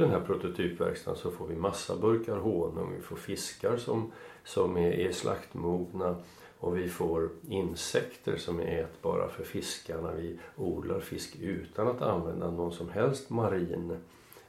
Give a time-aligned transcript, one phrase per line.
[0.00, 4.12] ur den här prototypverkstaden så får vi massa burkar honung, vi får fiskar som,
[4.44, 6.16] som är, är slaktmogna
[6.58, 10.12] och vi får insekter som är ätbara för fiskarna.
[10.12, 13.96] Vi odlar fisk utan att använda någon som helst marin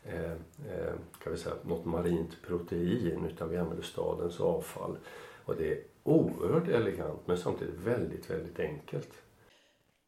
[0.04, 4.98] eh, eh, kan vi säga, något marint protein utan vi använder stadens avfall.
[5.46, 9.10] Och det är oerhört elegant men samtidigt väldigt, väldigt enkelt.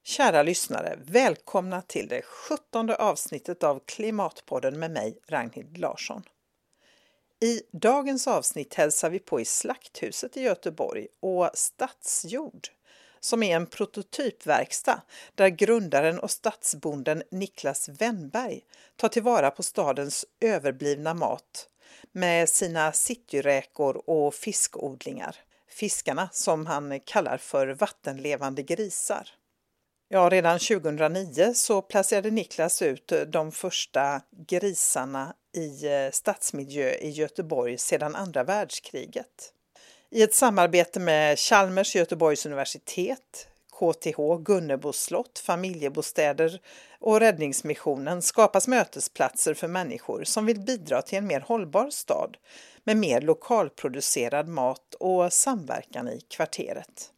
[0.06, 6.24] Kära lyssnare, välkomna till det sjuttonde avsnittet av Klimatpodden med mig, Ragnhild Larsson.
[7.40, 12.68] I dagens avsnitt hälsar vi på i Slakthuset i Göteborg och Stadsjord
[13.20, 15.02] som är en prototypverkstad
[15.36, 18.62] där grundaren och stadsbonden Niklas Wennberg
[18.96, 21.70] tar tillvara på stadens överblivna mat
[22.12, 25.36] med sina cityräkor och fiskodlingar.
[25.68, 29.30] Fiskarna som han kallar för vattenlevande grisar.
[30.10, 37.10] Ja, redan 2009 så placerade Niklas ut eh, de första grisarna i eh, stadsmiljö i
[37.10, 39.54] Göteborg sedan andra världskriget.
[40.10, 43.48] I ett samarbete med Chalmers Göteborgs universitet,
[43.80, 46.62] KTH, Gunnebo slott, familjebostäder
[47.00, 52.38] och Räddningsmissionen skapas mötesplatser för människor som vill bidra till en mer hållbar stad
[52.84, 57.13] med mer lokalproducerad mat och samverkan i kvarteret.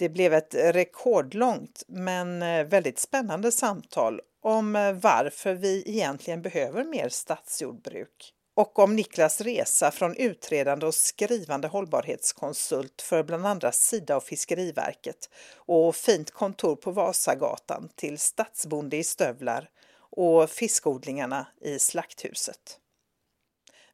[0.00, 6.84] Det blev ett rekordlångt men eh, väldigt spännande samtal om eh, varför vi egentligen behöver
[6.84, 14.16] mer stadsjordbruk och om Niklas resa från utredande och skrivande hållbarhetskonsult för bland andra Sida
[14.16, 22.78] och Fiskeriverket och fint kontor på Vasagatan till stadsbonde i stövlar och fiskodlingarna i Slakthuset.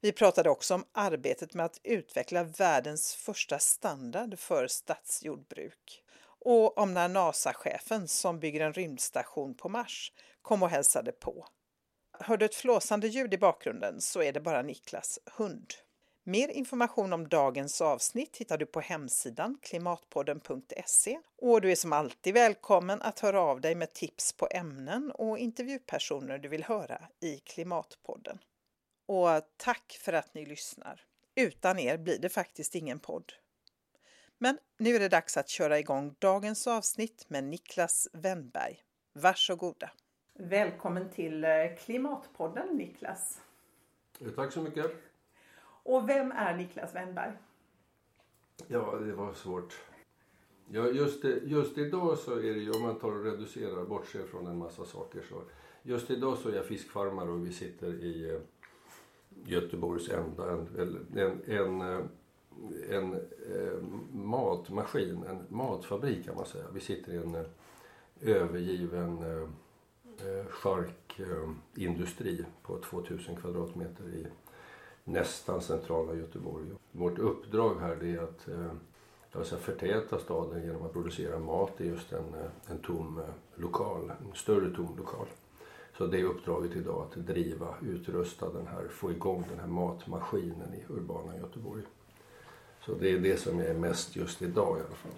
[0.01, 6.03] Vi pratade också om arbetet med att utveckla världens första standard för stadsjordbruk
[6.47, 10.13] och om när NASA-chefen som bygger en rymdstation på Mars
[10.43, 11.47] kom och hälsade på.
[12.21, 15.75] Hör du ett flåsande ljud i bakgrunden så är det bara Niklas hund.
[16.25, 22.35] Mer information om dagens avsnitt hittar du på hemsidan klimatpodden.se och du är som alltid
[22.35, 27.39] välkommen att höra av dig med tips på ämnen och intervjupersoner du vill höra i
[27.39, 28.39] Klimatpodden.
[29.07, 31.01] Och tack för att ni lyssnar.
[31.35, 33.33] Utan er blir det faktiskt ingen podd.
[34.39, 38.79] Men nu är det dags att köra igång dagens avsnitt med Niklas Wennberg.
[39.13, 39.91] Varsågoda!
[40.35, 43.41] Välkommen till eh, Klimatpodden Niklas.
[44.37, 44.93] Tack så mycket.
[45.83, 47.33] Och vem är Niklas Wennberg?
[48.69, 49.81] Ja, det var svårt.
[50.69, 54.47] Ja, just, just idag så är det ju, om man tar och reducerar, bortser från
[54.47, 55.43] en massa saker så.
[55.83, 58.41] Just idag så är jag fiskfarmare och vi sitter i eh,
[59.45, 60.69] Göteborgs enda, en,
[61.17, 62.05] en, en, eh,
[62.91, 66.65] en, eh, matmaskin, en matfabrik kan man säga.
[66.75, 67.45] Vi sitter i en eh,
[68.21, 69.49] övergiven eh,
[70.29, 74.27] eh charkindustri eh, på 2000 kvadratmeter i
[75.05, 76.65] nästan centrala Göteborg.
[76.93, 78.73] Vårt uppdrag här är att eh,
[79.45, 82.35] säga, förtäta staden genom att producera mat i just en,
[82.67, 85.27] en tom eh, lokal, en större tom lokal.
[85.99, 90.75] Så det är uppdraget idag att driva, utrusta den här, få igång den här matmaskinen
[90.75, 91.83] i urbana Göteborg.
[92.87, 95.13] Så det är det som är mest just idag i alla fall.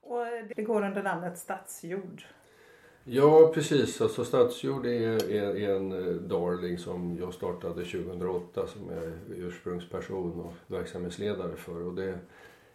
[0.00, 0.26] Och
[0.56, 2.24] det går under namnet Stadsjord?
[3.04, 8.90] Ja precis, alltså Stadsjord är, är, är, en eh, darling som jag startade 2008 som
[8.90, 11.86] är ursprungsperson och verksamhetsledare för.
[11.86, 12.18] Och det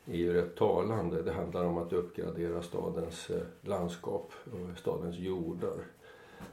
[0.05, 1.21] är ju rätt talande.
[1.21, 5.77] Det handlar om att uppgradera stadens eh, landskap och stadens jordar.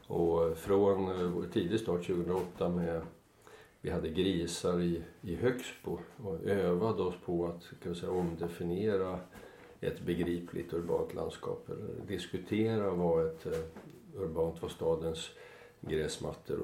[0.06, 3.00] Och från eh, vår tidig start 2008 med
[3.82, 9.20] vi hade grisar i, i Högsbo och övade oss på att kan säga, omdefiniera
[9.80, 11.68] ett begripligt urbant landskap.
[11.68, 13.62] Eller diskutera vad ett eh,
[14.14, 15.30] urbant, vad stadens
[15.80, 16.60] gräsmattor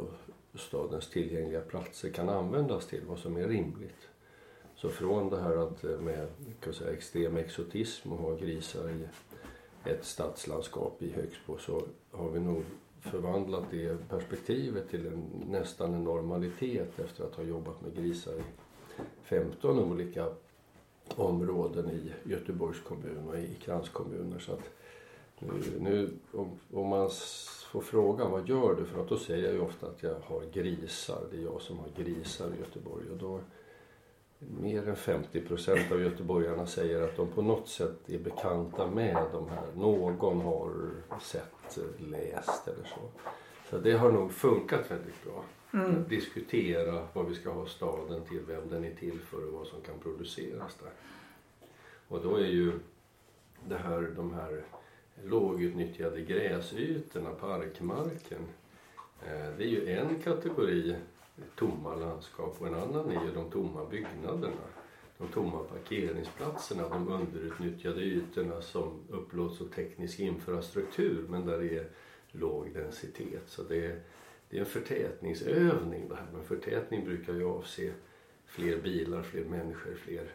[0.53, 4.09] och stadens tillgängliga platser kan användas till, vad som är rimligt.
[4.77, 6.29] Så från det här att eh, med
[6.61, 9.09] kan säga, extrem exotism och ha grisar i
[9.91, 12.65] ett stadslandskap i Högsbo så har vi nog
[13.01, 18.43] förvandlat det perspektivet till en, nästan en normalitet efter att ha jobbat med grisar i
[19.23, 20.29] 15 olika
[21.17, 24.39] områden i Göteborgs kommun och i kranskommuner.
[24.39, 24.71] Så att
[25.39, 27.11] nu, nu om, om, man
[27.71, 30.43] får frågan vad gör du för att då säger jag ju ofta att jag har
[30.53, 31.21] grisar.
[31.31, 33.11] Det är jag som har grisar i Göteborg.
[33.11, 33.41] Och då
[34.39, 39.25] mer än 50 procent av göteborgarna säger att de på något sätt är bekanta med
[39.33, 39.67] de här.
[39.77, 40.91] Någon har
[41.21, 43.01] sett, läst eller så.
[43.71, 45.45] Så det har nog funkat väldigt bra.
[45.73, 46.09] Mm.
[46.09, 49.81] Diskutera vad vi ska ha staden till, vem den är till för och vad som
[49.81, 50.93] kan produceras där.
[52.09, 52.73] Och då är ju
[53.69, 54.63] det här, de här
[55.25, 58.47] lågutnyttjade gräsytorna, parkmarken,
[59.27, 60.97] Eh, det är ju en kategori
[61.57, 64.67] tomma landskap och en annan är ju de tomma byggnaderna.
[65.19, 71.89] De tomma parkeringsplatserna, de underutnyttjade ytorna som upplåts av teknisk infrastruktur men där det är
[72.33, 73.43] låg densitet.
[73.47, 74.01] Så det är,
[74.51, 76.27] det är en förtätningsövning det här.
[76.33, 77.93] Men förtätning brukar ju avse
[78.47, 80.31] fler bilar, fler människor, fler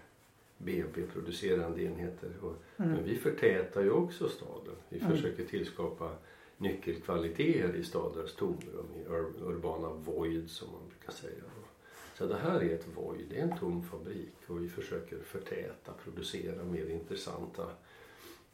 [0.57, 2.29] BNP-producerande enheter.
[2.39, 2.91] Mm.
[2.91, 4.75] Men vi förtätar ju också staden.
[4.89, 5.11] Vi mm.
[5.11, 6.11] försöker tillskapa
[6.63, 11.43] nyckelkvaliteter i stadens tomrum, i ur, urbana void som man brukar säga.
[12.17, 15.93] Så det här är ett void, det är en tom fabrik och vi försöker förtäta,
[16.03, 17.63] producera mer intressanta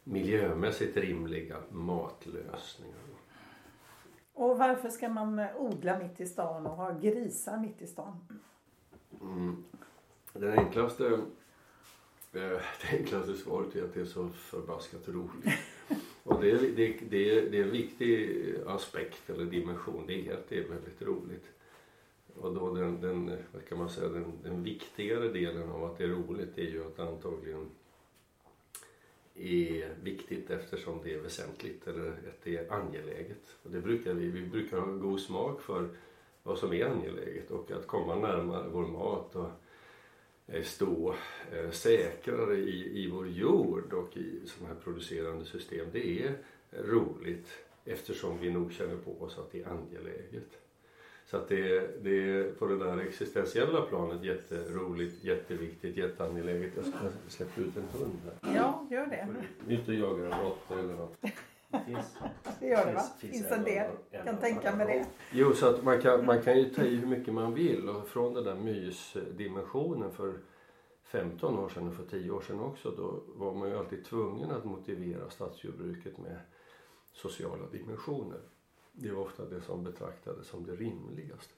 [0.04, 2.98] miljömässigt rimliga matlösningar.
[4.32, 8.28] Och varför ska man odla mitt i stan och ha grisar mitt i stan?
[9.20, 9.64] Mm.
[10.32, 11.20] Den enklaste, eh,
[12.80, 15.54] det enklaste svaret är att det är så förbaskat roligt.
[16.30, 20.04] Och det är, det, det, det är en viktig aspekt eller dimension.
[20.06, 21.44] Det är att det är väldigt roligt.
[22.34, 26.04] Och då den, den, vad kan man säga, den, den viktigare delen av att det
[26.04, 27.70] är roligt är ju att det antagligen
[29.34, 33.56] är viktigt eftersom det är väsentligt eller att det är angeläget.
[33.62, 35.88] Och det brukar vi, vi brukar ha god smak för
[36.42, 39.48] vad som är angeläget och att komma närmare vår mat och
[40.62, 41.14] stå
[41.52, 45.86] eh, säkrare i, i vår jord och i sådana här producerande system.
[45.92, 46.34] Det är
[46.70, 47.48] roligt
[47.84, 50.58] eftersom vi nog känner på oss att det är angeläget.
[51.26, 56.72] Så att det, det är på det där existentiella planet jätteroligt, jätteviktigt, jätteangeläget.
[56.76, 56.98] Jag ska
[57.28, 58.54] släppa ut en hund här.
[58.56, 59.28] Ja, gör det.
[59.74, 61.16] Ut och jaga en råtta eller något.
[61.70, 62.16] Finns,
[62.60, 63.00] det gör det va?
[63.18, 63.90] Finns, finns en del.
[64.10, 65.06] Jag kan tänka mig det.
[65.32, 68.08] Jo, så att man kan, man kan ju ta i hur mycket man vill och
[68.08, 70.38] från den där mysdimensionen för
[71.02, 74.50] 15 år sedan och för 10 år sedan också då var man ju alltid tvungen
[74.50, 76.38] att motivera stadsjordbruket med
[77.12, 78.40] sociala dimensioner.
[78.92, 81.54] Det var ofta det som betraktades som det rimligaste.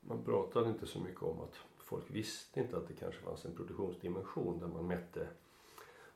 [0.00, 3.54] Man pratade inte så mycket om att folk visste inte att det kanske fanns en
[3.54, 5.26] produktionsdimension där man mätte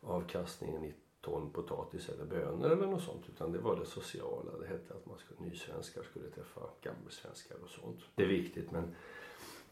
[0.00, 0.94] avkastningen i
[1.26, 4.50] ton potatis eller bönor eller något sånt utan det var det sociala.
[4.60, 8.00] Det hette att man skulle, nysvenskar skulle träffa gammelsvenskar och sånt.
[8.14, 8.94] Det är viktigt men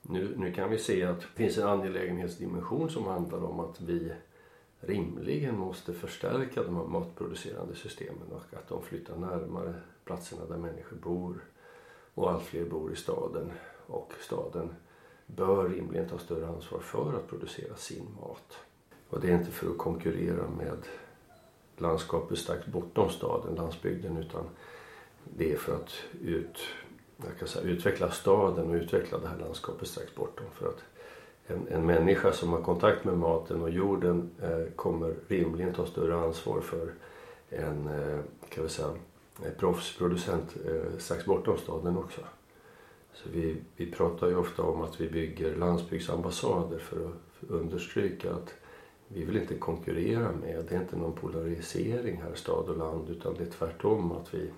[0.02, 4.12] nu, nu kan vi se att det finns en angelägenhetsdimension som handlar om att vi
[4.80, 9.74] rimligen måste förstärka de här matproducerande systemen och att de flyttar närmare
[10.04, 11.44] platserna där människor bor.
[12.14, 13.52] Och allt fler bor i staden
[13.86, 14.74] och staden
[15.26, 18.58] bör rimligen ta större ansvar för att producera sin mat.
[19.08, 20.78] Och det är inte för att konkurrera med
[21.76, 24.44] landskapet strax bortom staden, landsbygden, utan
[25.24, 25.90] det är för att
[26.22, 26.58] ut,
[27.16, 30.46] jag kan säga, utveckla staden och utveckla det här landskapet strax bortom.
[30.52, 30.82] För att
[31.46, 36.16] en, en människa som har kontakt med maten och jorden eh, kommer rimligen ta större
[36.16, 36.92] ansvar för
[37.48, 38.90] en eh, kan vi säga,
[39.58, 42.20] proffsproducent eh, strax bortom staden också.
[43.12, 48.54] Så vi, vi pratar ju ofta om att vi bygger landsbygdsambassader för att understryka att
[49.14, 53.34] vi vill inte konkurrera med, det är inte någon polarisering här stad och land utan
[53.34, 54.50] det är tvärtom att vi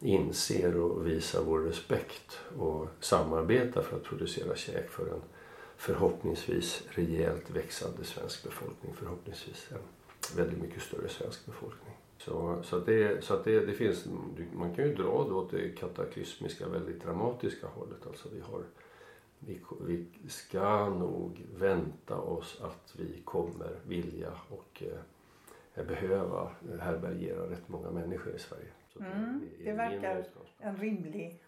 [0.00, 5.22] inser och visar vår respekt och samarbetar för att producera käk för en
[5.76, 8.94] förhoppningsvis rejält växande svensk befolkning.
[8.94, 11.94] Förhoppningsvis en väldigt mycket större svensk befolkning.
[12.18, 14.06] Så, så, att det, så att det, det finns,
[14.52, 18.06] man kan ju dra då åt det kataklysmiska, väldigt dramatiska hållet.
[18.06, 18.62] Alltså vi, har,
[19.46, 24.82] vi, vi ska nog vänta oss att vi kommer vilja och
[25.74, 28.68] eh, behöva härbärgera rätt många människor i Sverige.
[29.00, 30.24] Mm, det, det, verkar
[30.58, 31.42] en rimlig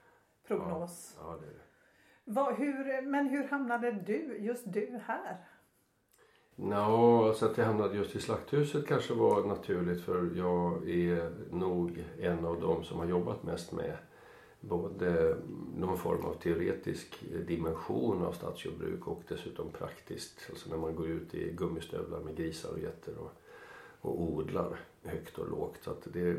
[0.46, 1.16] prognos.
[1.18, 1.66] Ja, ja det är det.
[2.24, 5.36] Vad, hur, men hur hamnade du, just du här?
[6.56, 12.04] Ja, alltså att jag hamnade just i Slakthuset kanske var naturligt för jag är nog
[12.20, 13.96] en av dem som har jobbat mest med
[14.68, 15.36] både
[15.76, 20.46] någon form av teoretisk dimension av stadsjordbruk och dessutom praktiskt.
[20.50, 23.32] Alltså när man går ut i gummistövlar med grisar och getter och,
[24.00, 25.78] och odlar högt och lågt.
[25.82, 26.36] Så att det,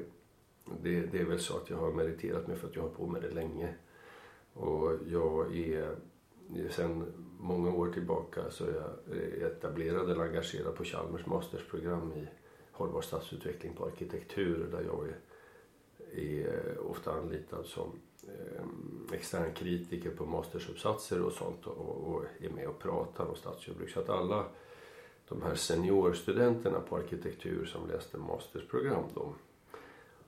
[0.81, 3.07] det, det är väl så att jag har meriterat mig för att jag har på
[3.07, 3.73] med det länge.
[4.53, 5.95] Och jag är
[6.69, 8.73] sen många år tillbaka så är
[9.41, 12.27] jag etablerad eller engagerad på Chalmers mastersprogram i
[12.71, 15.17] hållbar stadsutveckling på arkitektur där jag är,
[16.19, 18.65] är ofta anlitad som eh,
[19.13, 23.89] extern kritiker på mastersuppsatser och sånt och, och är med och pratar om stadsjordbruk.
[23.89, 24.45] Så att alla
[25.29, 29.35] de här seniorstudenterna på arkitektur som läste mastersprogram de,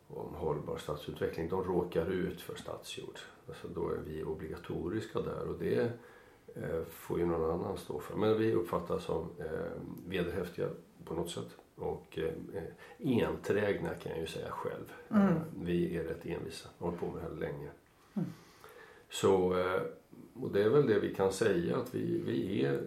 [0.07, 3.19] om hållbar stadsutveckling, de råkar ut för stadsjord.
[3.47, 5.91] Alltså då är vi obligatoriska där och det
[6.55, 8.17] eh, får ju någon annan stå för.
[8.17, 10.69] Men vi uppfattas som eh, vederhäftiga
[11.05, 11.57] på något sätt.
[11.75, 12.33] Och eh,
[12.99, 14.93] enträgna kan jag ju säga själv.
[15.11, 15.33] Mm.
[15.61, 17.69] Vi är rätt envisa, har hållit på med det här länge.
[18.13, 18.29] Mm.
[19.09, 19.81] Så, eh,
[20.33, 22.81] och det är väl det vi kan säga att vi, vi är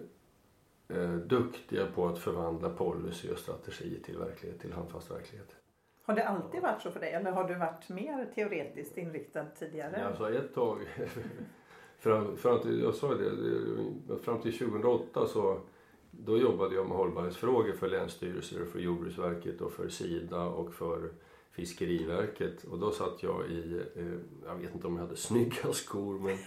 [0.87, 5.55] eh, duktiga på att förvandla policy och strategi till verklighet, till handfast verklighet.
[6.05, 9.99] Har det alltid varit så för dig eller har du varit mer teoretiskt inriktad tidigare?
[9.99, 10.79] Ja, alltså ett tag,
[11.99, 15.59] fram, fram till, jag sa det, fram till 2008 så
[16.11, 21.11] då jobbade jag med hållbarhetsfrågor för Länsstyrelser, för Jordbruksverket och för Sida och för
[21.53, 22.63] Fiskeriverket.
[22.63, 24.05] Och då satt jag i, eh,
[24.45, 26.37] jag vet inte om jag hade snygga skor men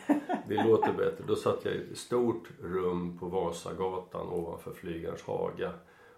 [0.48, 1.25] det låter bättre.
[1.26, 5.72] Då satt jag i ett stort rum på Vasagatan ovanför Flygarns haga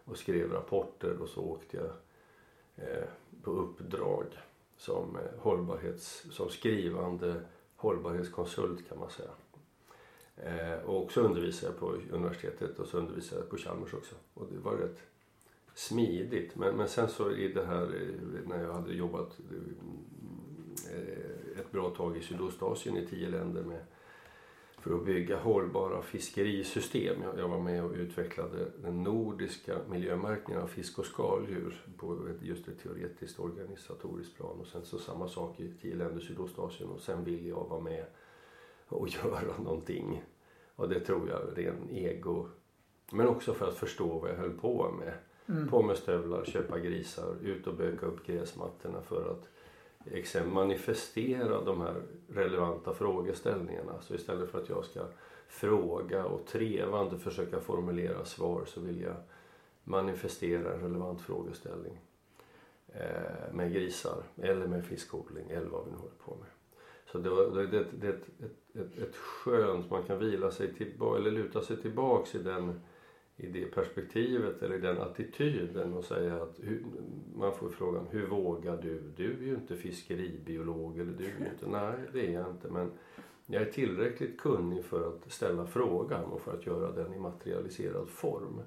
[0.04, 1.90] och skrev rapporter och så åkte jag
[2.88, 3.04] eh,
[3.42, 4.24] på uppdrag
[4.76, 7.40] som, eh, hållbarhets, som skrivande
[7.76, 9.30] hållbarhetskonsult kan man säga.
[10.36, 14.14] Eh, och så undervisade jag på universitetet och så undervisade jag på Chalmers också.
[14.34, 14.98] Och det var rätt
[15.78, 16.56] smidigt.
[16.56, 19.38] Men, men sen så i det här eh, när jag hade jobbat
[20.92, 23.80] eh, ett bra tag i Sydostasien i tio länder med,
[24.78, 27.22] för att bygga hållbara fiskerisystem.
[27.22, 32.42] Jag, jag var med och utvecklade den nordiska miljömärkningen av fisk och skaldjur på ett,
[32.42, 34.60] just ett teoretiskt organisatoriskt plan.
[34.60, 37.80] Och sen så samma sak i tio länder i Sydostasien och sen vill jag vara
[37.80, 38.04] med
[38.88, 40.22] och göra någonting.
[40.76, 42.48] Och det tror jag ren ego.
[43.12, 45.14] Men också för att förstå vad jag höll på med.
[45.48, 45.68] Mm.
[45.68, 49.48] På med stövlar, köpa grisar, ut och böka upp gräsmattorna för att
[50.12, 54.00] exempel, manifestera de här relevanta frågeställningarna.
[54.00, 55.00] Så istället för att jag ska
[55.48, 59.16] fråga och trevande försöka formulera svar så vill jag
[59.84, 62.00] manifestera en relevant frågeställning.
[62.92, 66.48] Eh, med grisar eller med fiskodling eller vad vi nu håller på med.
[67.12, 68.28] Så det, var, det, det, det, ett,
[68.74, 72.80] ett, ett skönt, man kan vila sig tillbaka eller luta sig tillbaks i den
[73.40, 76.84] i det perspektivet eller i den attityden och säga att hur,
[77.34, 79.02] man får frågan hur vågar du?
[79.16, 82.68] Du är ju inte fiskeribiolog eller du är ju inte, nej det är jag inte
[82.68, 82.90] men
[83.46, 88.08] jag är tillräckligt kunnig för att ställa frågan och för att göra den i materialiserad
[88.08, 88.60] form.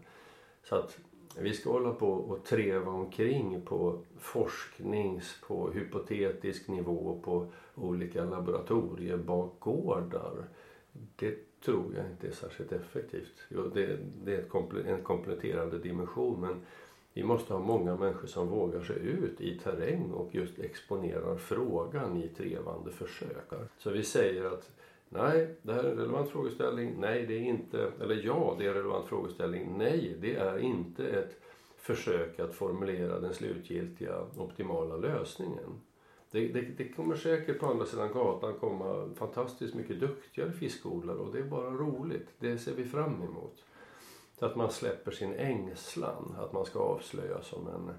[0.63, 0.97] Så att
[1.37, 10.47] vi ska hålla på och treva omkring på forsknings, på hypotetisk nivå på olika laboratoriebakgårdar.
[11.15, 13.33] Det tror jag inte är särskilt effektivt.
[13.49, 16.61] Jo, det, det är en kompletterande dimension men
[17.13, 22.17] vi måste ha många människor som vågar sig ut i terräng och just exponerar frågan
[22.17, 23.51] i trevande försök.
[23.77, 24.69] Så vi säger att
[25.09, 26.95] nej, det här är en relevant frågeställning.
[26.99, 27.91] Nej, det är inte.
[28.01, 29.77] Eller ja, det är en relevant frågeställning.
[29.77, 31.41] Nej, det är inte ett
[31.77, 35.81] försök att formulera den slutgiltiga optimala lösningen.
[36.31, 41.33] Det, det, det, kommer säkert på andra sidan gatan komma fantastiskt mycket duktigare fiskodlare och
[41.33, 42.27] det är bara roligt.
[42.39, 43.63] Det ser vi fram emot.
[44.39, 47.91] Så att man släpper sin ängslan att man ska avslöjas som en,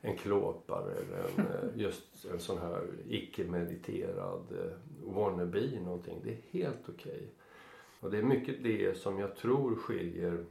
[0.00, 4.72] en klåpare eller en, eh, just en sån här icke-mediterad eh,
[5.14, 6.20] wannabe någonting.
[6.24, 7.12] Det är helt okej.
[7.12, 7.26] Okay.
[8.00, 10.44] Och det är mycket det som jag tror skiljer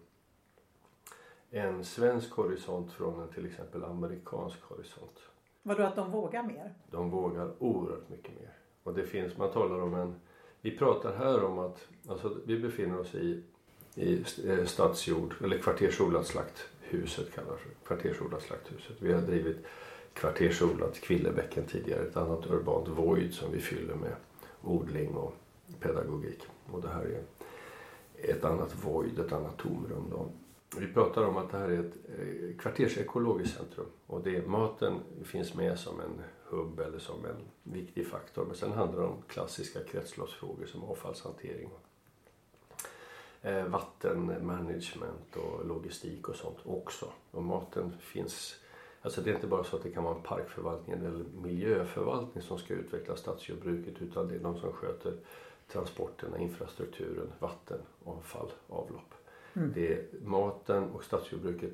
[1.50, 5.29] en svensk horisont från en till exempel amerikansk horisont.
[5.64, 6.74] Vadå att de vågar mer?
[6.92, 8.54] De vågar oerhört mycket mer.
[8.84, 10.16] Och det finns, man talar om en...
[10.62, 13.44] Vi pratar här om att alltså, vi befinner oss i,
[13.96, 17.88] i eh, stadsjord, eller kvartersodlat slakthuset kallas det.
[17.88, 19.02] Kvartersodlat slakthuset.
[19.02, 19.58] Vi har drivit
[20.14, 22.02] kvartersodlat Kvillebäcken tidigare.
[22.02, 24.14] Ett annat urbant void som vi fyller med
[24.62, 25.34] odling och
[25.80, 26.42] pedagogik.
[26.72, 27.24] Och det här är
[28.32, 30.06] ett annat void, ett annat tomrum.
[30.12, 30.32] Då.
[30.78, 35.54] Vi pratar om att det här är ett eh, kvartersekologiskt centrum och det, maten finns
[35.54, 38.46] med som en hubb eller som en viktig faktor.
[38.46, 41.70] Men sen handlar det om klassiska kretsloppsfrågor som avfallshantering,
[43.42, 47.12] eh, vattenmanagement och logistik och sånt också.
[47.32, 48.56] Och maten finns
[49.02, 52.58] Alltså det är inte bara så att det kan vara en parkförvaltning eller miljöförvaltning som
[52.58, 55.14] ska utveckla stadsjordbruket utan det är de som sköter
[55.72, 59.14] transporterna, infrastrukturen, vatten, avfall, avlopp.
[59.60, 59.72] Mm.
[59.76, 61.74] Det maten och stadsjordbruket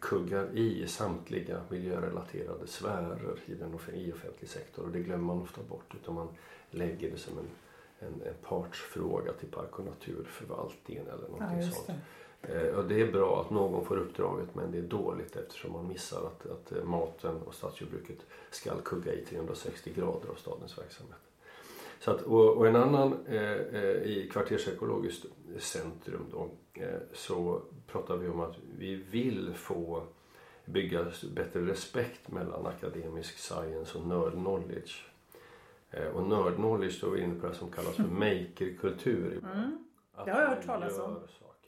[0.00, 5.62] kuggar i samtliga miljörelaterade sfärer i den i offentlig sektor och det glömmer man ofta
[5.62, 6.28] bort utan man
[6.70, 7.48] lägger det som en,
[7.98, 11.86] en, en partsfråga till Park och naturförvaltningen eller någonting ja, sånt.
[11.86, 12.68] Det.
[12.68, 15.88] Eh, och det är bra att någon får uppdraget men det är dåligt eftersom man
[15.88, 18.18] missar att, att eh, maten och stadsjordbruket
[18.50, 21.18] ska kugga i 360 grader av stadens verksamhet.
[22.00, 25.26] Så att, och, och en annan eh, eh, i kvartersekologiskt
[25.58, 26.50] centrum då
[26.82, 30.02] eh, så pratar vi om att vi vill få
[30.64, 35.06] bygga bättre respekt mellan akademisk science och nerd knowledge.
[35.90, 39.40] Eh, och nerd knowledge då är inne på det som kallas för makerkultur.
[39.52, 39.86] Mm.
[40.24, 41.18] Det har jag hört talas om.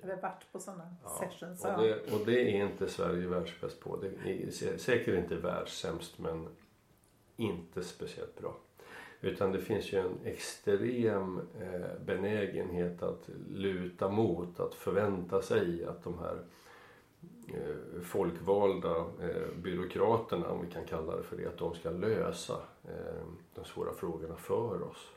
[0.03, 1.65] Eller varit på sådana ja, sessions.
[1.65, 3.97] Och det, och det är inte Sverige världsbäst på.
[3.97, 6.49] Det är säkert inte världssämst men
[7.37, 8.57] inte speciellt bra.
[9.21, 16.05] Utan det finns ju en extrem eh, benägenhet att luta mot, att förvänta sig att
[16.05, 16.43] de här
[17.55, 22.55] eh, folkvalda eh, byråkraterna, om vi kan kalla det för det, att de ska lösa
[22.85, 25.13] eh, de svåra frågorna för oss.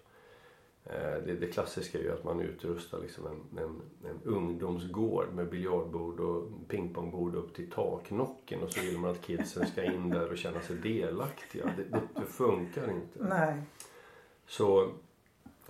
[0.85, 5.49] Eh, det, det, klassiska är ju att man utrustar liksom en, en, en ungdomsgård med
[5.49, 10.31] biljardbord och pingpongbord upp till taknocken och så vill man att kidsen ska in där
[10.31, 11.65] och känna sig delaktiga.
[11.77, 13.23] Det, det, det funkar inte.
[13.23, 13.61] Nej.
[14.51, 14.91] Så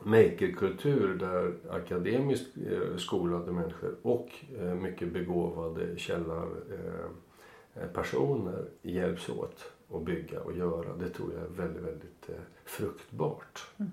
[0.03, 10.41] makerkultur där akademiskt eh, skolade människor och eh, mycket begåvade källarpersoner hjälps åt att bygga
[10.41, 10.95] och göra.
[10.95, 12.29] Det tror jag är väldigt, väldigt
[12.65, 13.67] fruktbart.
[13.77, 13.91] Mm.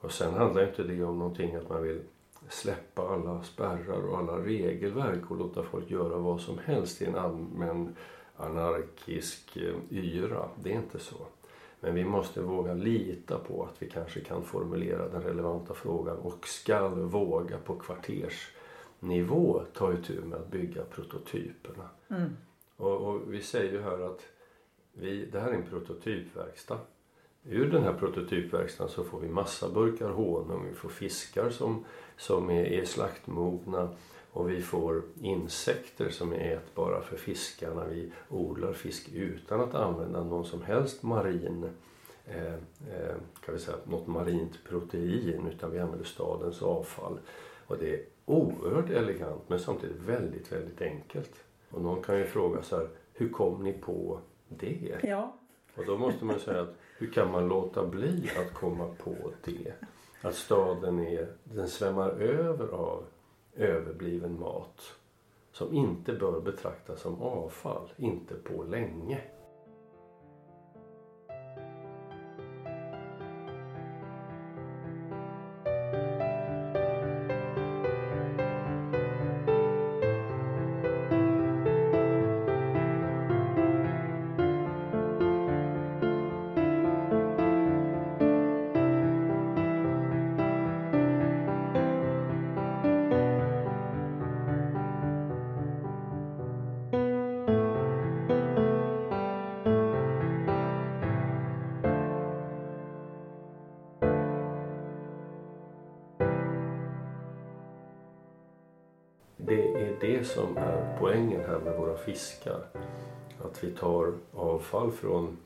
[0.00, 2.00] Och sen handlar inte det om någonting att man vill
[2.48, 7.16] släppa alla spärrar och alla regelverk och låta folk göra vad som helst i en
[7.16, 7.96] allmän
[8.36, 10.48] anarkisk eh, yra.
[10.62, 11.16] Det är inte så.
[11.84, 16.48] Men vi måste våga lita på att vi kanske kan formulera den relevanta frågan och
[16.48, 21.88] skall våga på kvartersnivå ta itu med att bygga prototyperna.
[22.08, 22.36] Mm.
[22.76, 24.26] Och, och, vi säger ju här att
[24.92, 26.78] vi, det här är en prototypverkstad.
[27.44, 31.84] Ur den här prototypverkstaden så får vi massa burkar honung, vi får fiskar som,
[32.16, 33.88] som är, är slaktmogna
[34.32, 37.84] och vi får insekter som är ätbara för fiskarna.
[37.84, 41.70] Vi odlar fisk utan att använda någon som helst marin
[42.26, 47.18] eh, eh, kan vi säga, något marint protein utan vi använder stadens avfall.
[47.66, 51.44] Och det är oerhört elegant men samtidigt väldigt, väldigt enkelt.
[51.70, 55.00] Och någon kan ju fråga så här, hur kom ni på det?
[55.02, 55.36] Ja.
[55.76, 59.72] Och då måste man säga att hur kan man låta bli att komma på det?
[60.22, 63.04] Att staden är, den svämmar över av
[63.56, 64.80] överbliven mat
[65.52, 69.20] som inte bör betraktas som avfall, inte på länge.
[110.22, 112.66] Det som är poängen här med våra fiskar.
[113.44, 115.36] Att vi tar avfall från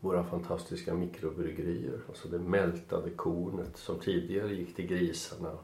[0.00, 2.00] våra fantastiska mikrobryggerier.
[2.08, 5.58] Alltså det mältade kornet som tidigare gick till grisarna,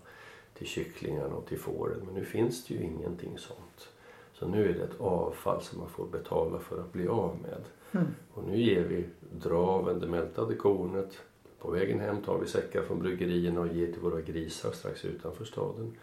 [0.54, 2.00] till kycklingarna och till fåren.
[2.04, 3.88] Men nu finns det ju ingenting sånt.
[4.33, 7.64] Så nu är det ett avfall som man får betala för att bli av med.
[7.92, 8.14] Mm.
[8.35, 11.18] Och nu ger vi draven, det mältade kornet.
[11.59, 15.44] På vägen hem tar vi säckar från bryggerierna och ger till våra grisar strax utanför
[15.44, 15.94] staden.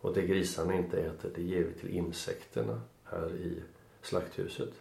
[0.00, 3.62] Och det grisarna inte äter det ger vi till insekterna här i
[4.02, 4.72] slakthuset.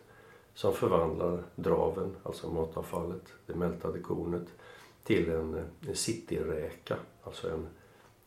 [0.53, 4.47] Som förvandlar draven, alltså matavfallet, det mältade kornet
[5.03, 7.67] till en, en cityräka, alltså en,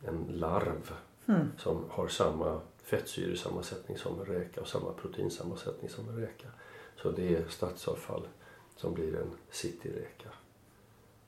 [0.07, 0.93] en larv
[1.25, 1.47] mm.
[1.57, 6.47] som har samma fettsyresammansättning som en räka och samma proteinsammansättning som en räka.
[6.95, 8.27] Så det är stadsavfall
[8.75, 10.29] som blir en cityräka.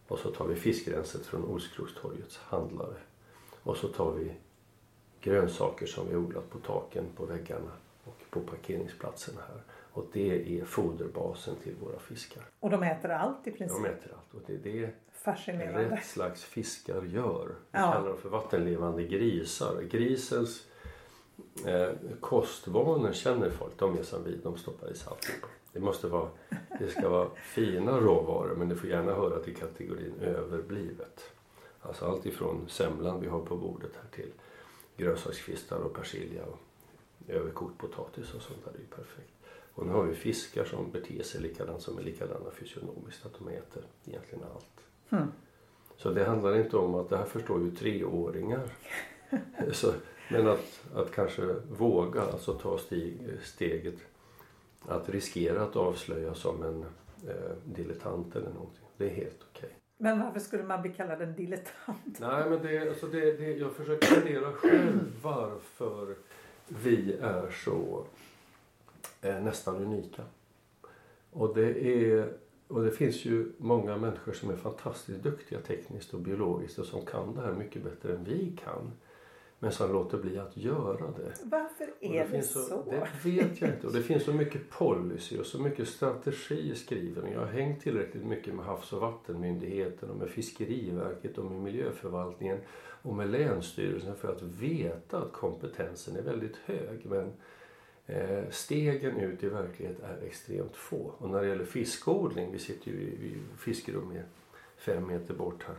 [0.08, 2.97] Och så tar vi fiskrenset från Olskrokstorgets handlare.
[3.63, 4.34] Och så tar vi
[5.26, 7.72] grönsaker som vi odlat på taken, på väggarna
[8.04, 9.62] och på parkeringsplatserna här.
[9.92, 12.44] Och det är foderbasen till våra fiskar.
[12.60, 13.84] Och de äter allt i princip?
[13.84, 15.90] De äter allt och det är det Fascinerande.
[15.90, 17.48] rätt slags fiskar gör.
[17.48, 17.92] Vi ja.
[17.92, 19.82] kallar dem för vattenlevande grisar.
[19.82, 20.68] Grisens
[21.66, 25.32] eh, kostvanor känner folk, de är som vi, de stoppar i salt.
[25.72, 26.30] Det, måste vara,
[26.80, 31.32] det ska vara fina råvaror men det får gärna höra till kategorin överblivet.
[31.82, 34.32] Alltså allt ifrån semlan vi har på bordet här till
[34.97, 36.60] grönsakskvistar och persilja och
[37.27, 38.71] överkokt potatis och sånt där.
[38.71, 39.34] Det är perfekt.
[39.73, 43.25] Och nu har vi fiskar som beter sig likadant som är likadana fysionomiskt.
[43.25, 44.86] Att de äter egentligen allt.
[45.10, 45.31] Mm.
[45.97, 48.73] Så det handlar inte om att det här förstår ju treåringar.
[49.71, 49.93] Så,
[50.31, 53.95] men att, att kanske våga alltså ta steg, steget
[54.88, 56.86] att riskera att avslöjas som en
[57.29, 58.86] eh, dilettant eller någonting.
[58.97, 59.69] Det är helt okej.
[59.69, 59.85] Okay.
[60.06, 62.20] Men varför skulle man bli kallad en dilettant?
[62.20, 66.15] Nej men det, alltså det, det, jag försöker fundera själv varför
[66.68, 68.06] vi är så
[69.22, 70.24] eh, nästan unika.
[71.32, 72.34] Och det, är,
[72.68, 77.06] och det finns ju många människor som är fantastiskt duktiga tekniskt och biologiskt och som
[77.06, 78.91] kan det här mycket bättre än vi kan
[79.60, 81.34] men som låter bli att göra det.
[81.44, 82.60] Varför är det, det så?
[82.60, 82.84] så?
[82.89, 83.88] Det vet jag inte.
[83.88, 87.32] Och det finns så mycket policy och så mycket strategi skriven.
[87.32, 92.58] Jag har hängt tillräckligt mycket med Havs och vattenmyndigheten och med Fiskeriverket och med miljöförvaltningen
[93.02, 97.06] och med Länsstyrelsen för att veta att kompetensen är väldigt hög.
[97.06, 97.34] Men
[98.06, 101.12] eh, stegen ut i verklighet är extremt få.
[101.18, 104.13] Och när det gäller fiskodling, vi sitter ju i, i fiskerum
[104.78, 105.78] fem meter bort här.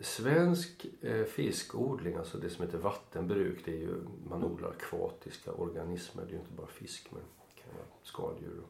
[0.00, 3.94] Svensk eh, fiskodling, alltså det som heter vattenbruk, det är ju,
[4.28, 6.22] man odlar akvatiska organismer.
[6.22, 8.60] Det är ju inte bara fisk men det kan vara skaldjur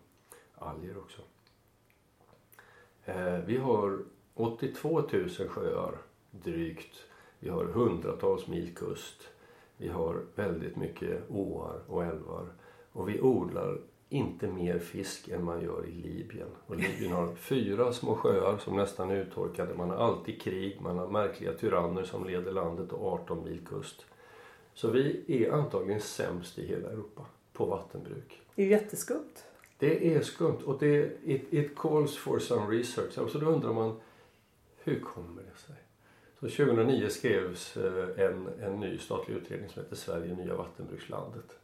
[0.54, 1.22] och alger också.
[3.04, 3.98] Eh, vi har
[4.34, 5.98] 82 000 sjöar
[6.30, 6.96] drygt.
[7.38, 9.28] Vi har hundratals mil kust.
[9.76, 12.52] Vi har väldigt mycket åar och älvar.
[12.92, 16.48] Och vi odlar inte mer fisk än man gör i Libyen.
[16.66, 19.74] Och Libyen har fyra små sjöar som nästan är uttorkade.
[19.74, 24.06] Man har alltid krig, man har märkliga tyranner som leder landet och 18 mil kust.
[24.74, 28.40] Så vi är antagligen sämst i hela Europa på vattenbruk.
[28.54, 29.44] Det är ju jätteskumt.
[29.78, 33.12] Det är skumt och det, it, it calls for some research.
[33.12, 34.00] Så då undrar man,
[34.78, 35.76] hur kommer det sig?
[36.40, 41.59] Så 2009 skrevs eh, en, en ny statlig utredning som heter Sverige nya vattenbrukslandet.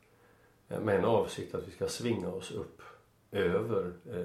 [0.68, 2.82] Eh, med en avsikt att vi ska svinga oss upp
[3.32, 4.24] över eh,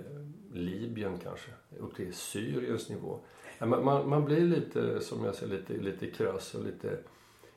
[0.54, 3.20] Libyen kanske, upp till Syriens nivå.
[3.60, 6.98] Man, man, man, blir lite, som jag säger, lite, lite krass och lite,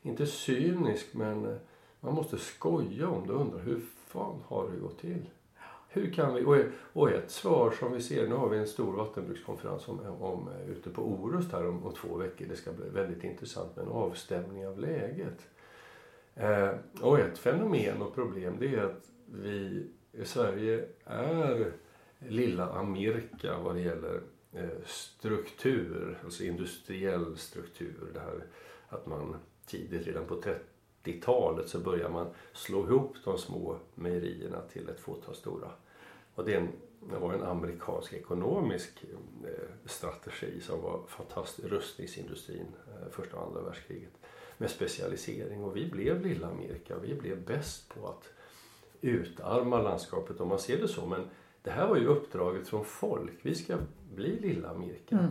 [0.03, 1.57] inte cynisk men eh,
[2.01, 5.31] man måste skoja om det och undra hur fan har det gått till?
[5.89, 9.89] Hur kan vi, och, ett svar som vi ser, nu har vi en stor vattenbrukskonferens
[9.89, 12.47] om, om, eh, ute på Orust här om, om två veckor.
[12.47, 15.49] Det ska bli väldigt intressant med en avstämning av läget.
[16.37, 16.71] Eh,
[17.01, 21.73] och ett fenomen och problem det är att vi i Sverige är
[22.19, 24.21] lilla Amerika vad det gäller
[24.53, 28.11] eh, struktur, alltså industriell struktur.
[28.15, 28.45] Det här
[28.89, 30.43] att man tidigt, redan på
[31.05, 35.71] 30-talet så börjar man slå ihop de små mejerierna till ett fåtal stora.
[36.35, 36.69] Och det, en,
[37.11, 39.05] det var en amerikansk ekonomisk
[39.45, 39.51] eh,
[39.87, 41.69] strategi som var fantastisk.
[41.69, 44.13] Rustningsindustrin, eh, första och andra världskriget
[44.59, 46.99] med specialisering och vi blev lilla Amerika.
[46.99, 48.29] Vi blev bäst på att
[49.01, 51.07] utarma landskapet om man ser det så.
[51.07, 51.29] Men
[51.63, 53.33] det här var ju uppdraget från folk.
[53.43, 53.77] Vi ska
[54.15, 55.19] bli lilla Amerika.
[55.19, 55.31] Mm.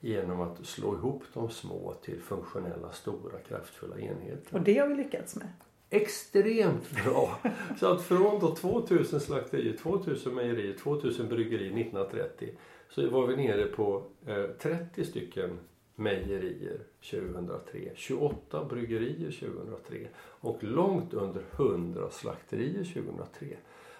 [0.00, 4.56] Genom att slå ihop de små till funktionella, stora, kraftfulla enheter.
[4.56, 5.48] Och det har vi lyckats med.
[5.90, 7.38] Extremt bra!
[7.80, 12.50] Så att från då 2000 slakterier, 2000 mejerier, 2000 bryggerier 1930
[12.88, 15.58] så var vi nere på eh, 30 stycken
[15.94, 16.80] mejerier
[17.10, 23.56] 2003, 28 bryggerier 2003 och långt under 100 slakterier 2003.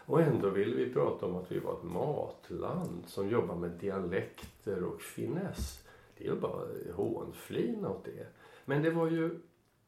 [0.06, 4.84] Och ändå vill vi prata om att vi var ett matland som jobbar med dialekter
[4.84, 5.84] och finess.
[6.18, 8.26] Det är ju bara hånflin åt det.
[8.64, 9.30] Men det var ju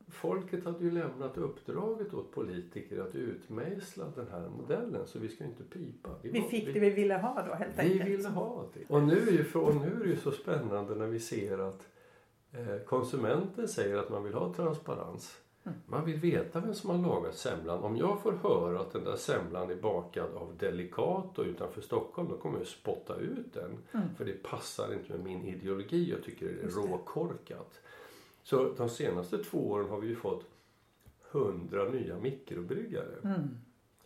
[0.09, 5.45] folket hade ju lämnat uppdraget åt politiker att utmejsla den här modellen så vi ska
[5.45, 6.11] inte pipa.
[6.23, 8.05] Vi, vi fick vi, det vi ville ha då helt enkelt.
[8.05, 8.95] Vi ville ha det.
[8.95, 11.89] Och nu är, ju, och nu är det ju så spännande när vi ser att
[12.87, 15.39] konsumenten säger att man vill ha transparens.
[15.65, 15.79] Mm.
[15.87, 17.79] Man vill veta vem som har lagat semlan.
[17.79, 22.37] Om jag får höra att den där semlan är bakad av Delicato utanför Stockholm då
[22.37, 23.79] kommer jag spotta ut den.
[23.93, 24.15] Mm.
[24.17, 26.11] För det passar inte med min ideologi.
[26.11, 27.81] Jag tycker det är råkorkat.
[28.43, 30.45] Så de senaste två åren har vi ju fått
[31.31, 33.17] hundra nya mikrobryggare.
[33.25, 33.49] Mm.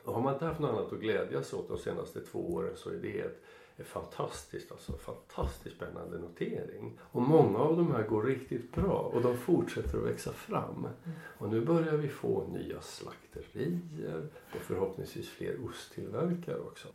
[0.04, 2.90] Och har man inte haft något annat att glädjas åt de senaste två åren så
[2.90, 3.42] är det ett
[3.84, 4.72] fantastiskt.
[4.72, 6.98] Alltså, fantastiskt spännande notering.
[7.00, 10.88] Och många av de här går riktigt bra och de fortsätter att växa fram.
[11.38, 16.88] Och nu börjar vi få nya slakterier och förhoppningsvis fler osttillverkare också.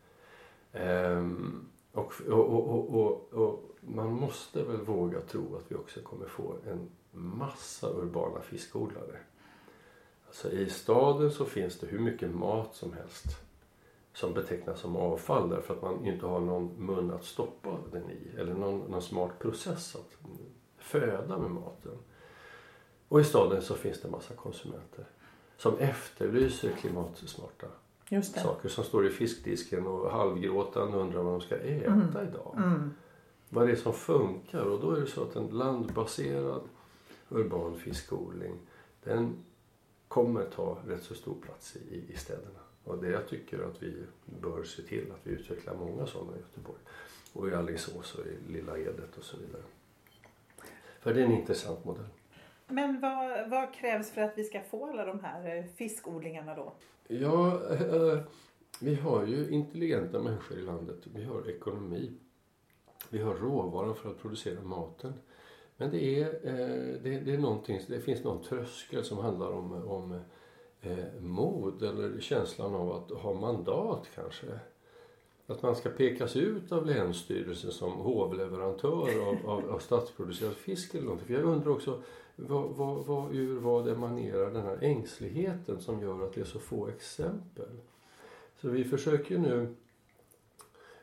[0.71, 6.55] Ehm, och, och, och, och, man måste väl våga tro att vi också kommer få
[6.67, 9.19] en massa urbana fiskodlare.
[10.27, 13.44] Alltså I staden så finns det hur mycket mat som helst
[14.15, 18.39] som betecknas som avfall därför att man inte har någon mun att stoppa den i
[18.39, 20.17] eller någon, någon smart process att
[20.78, 21.97] föda med maten.
[23.08, 25.06] Och i staden så finns det en massa konsumenter
[25.58, 27.67] som efterlyser klimatsmarta
[28.23, 32.28] saker som står i fiskdisken och halvgråtande undrar vad de ska äta mm.
[32.30, 32.54] idag.
[32.58, 32.91] Mm.
[33.49, 34.62] Vad är det som funkar?
[34.62, 36.62] Och då är det så att en landbaserad
[37.30, 38.60] urban fiskodling
[39.04, 39.36] den
[40.08, 42.64] kommer ta rätt så stor plats i, i städerna.
[42.85, 46.39] Och det jag tycker att vi bör se till att vi utvecklar många sådana i
[46.39, 46.79] Göteborg.
[47.33, 49.63] Och i Alingsås och i Lilla Edet och så vidare.
[50.99, 52.05] För det är en intressant modell.
[52.67, 56.73] Men vad, vad krävs för att vi ska få alla de här eh, fiskodlingarna då?
[57.07, 58.19] Ja, äh,
[58.81, 60.97] vi har ju intelligenta människor i landet.
[61.13, 62.11] Vi har ekonomi.
[63.09, 65.13] Vi har råvaran för att producera maten.
[65.77, 70.19] Men det, är, eh, det, det, är det finns någon tröskel som handlar om, om
[70.85, 74.47] eh, mod eller känslan av att ha mandat kanske.
[75.47, 81.05] Att man ska pekas ut av Länsstyrelsen som hovleverantör av, av, av statsproducerad fisk eller
[81.05, 81.27] någonting.
[81.27, 82.01] För jag undrar också
[82.35, 86.59] vad, vad, vad, ur vad emanerar den här ängsligheten som gör att det är så
[86.59, 87.69] få exempel?
[88.61, 89.75] Så vi försöker nu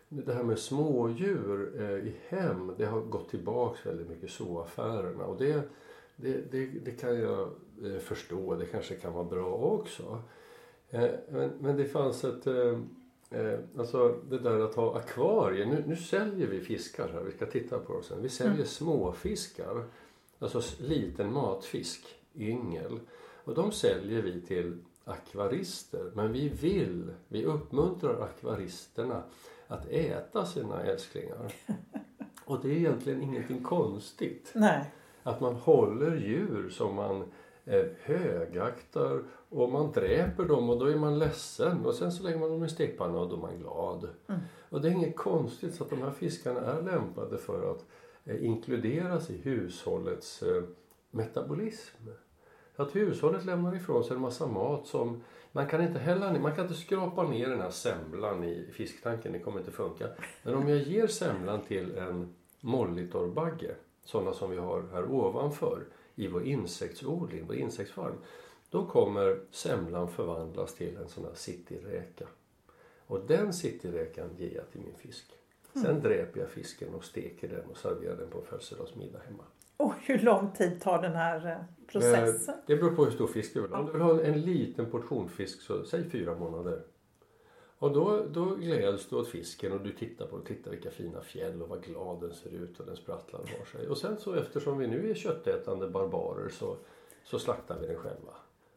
[0.08, 5.38] det här med smådjur eh, i hem, det har gått tillbaks väldigt mycket zooaffärerna och
[5.38, 5.62] det,
[6.16, 7.50] det, det, det, kan jag
[8.00, 10.22] förstå, det kanske kan vara bra också.
[10.90, 12.78] Eh, men, men det fanns ett, eh,
[13.30, 17.46] eh, alltså det där att ha akvarier, nu, nu säljer vi fiskar här, vi ska
[17.46, 18.22] titta på dem sen.
[18.22, 18.66] Vi säljer mm.
[18.66, 19.84] småfiskar,
[20.38, 23.00] alltså liten matfisk, yngel.
[23.44, 29.22] Och de säljer vi till akvarister, men vi vill, vi uppmuntrar akvaristerna
[29.66, 31.52] att äta sina älsklingar.
[32.44, 34.52] Och det är egentligen ingenting konstigt.
[34.54, 34.90] Nej.
[35.22, 37.26] Att man håller djur som man eh,
[38.02, 42.50] högaktar och man dräper dem och då är man ledsen och sen så lägger man
[42.50, 44.08] dem i stekpanna och då är man glad.
[44.26, 44.40] Mm.
[44.68, 47.84] Och det är inget konstigt så att de här fiskarna är lämpade för att
[48.24, 50.62] eh, inkluderas i hushållets eh,
[51.10, 52.08] metabolism.
[52.76, 55.22] Att hushållet lämnar ifrån sig en massa mat som
[55.52, 59.38] man kan inte hälla man kan inte skrapa ner den här semlan i fisktanken, det
[59.38, 60.08] kommer inte funka.
[60.42, 66.28] Men om jag ger semlan till en mollitorrbagge, sådana som vi har här ovanför i
[66.28, 68.14] vår insektsodling, vår insektsfarm.
[68.70, 72.26] Då kommer semlan förvandlas till en sån här cityräka.
[73.06, 75.26] Och den cityräkan ger jag till min fisk.
[75.72, 76.02] Sen mm.
[76.02, 79.44] dräper jag fisken och steker den och serverar den på en födelsedagsmiddag hemma.
[79.76, 82.54] Och hur lång tid tar den här eh, processen?
[82.66, 83.78] Det beror på hur stor fisk du vill ha.
[83.78, 86.82] Om du vill ha en liten portion fisk så säg fyra månader.
[87.82, 91.62] Och då, då gläds du åt fisken och du tittar på tittar vilka fina fjäll
[91.62, 93.88] och vad glad den ser ut och den sprattlar och har sig.
[93.88, 96.76] Och sen så eftersom vi nu är köttätande barbarer så,
[97.24, 98.34] så slaktar vi den själva.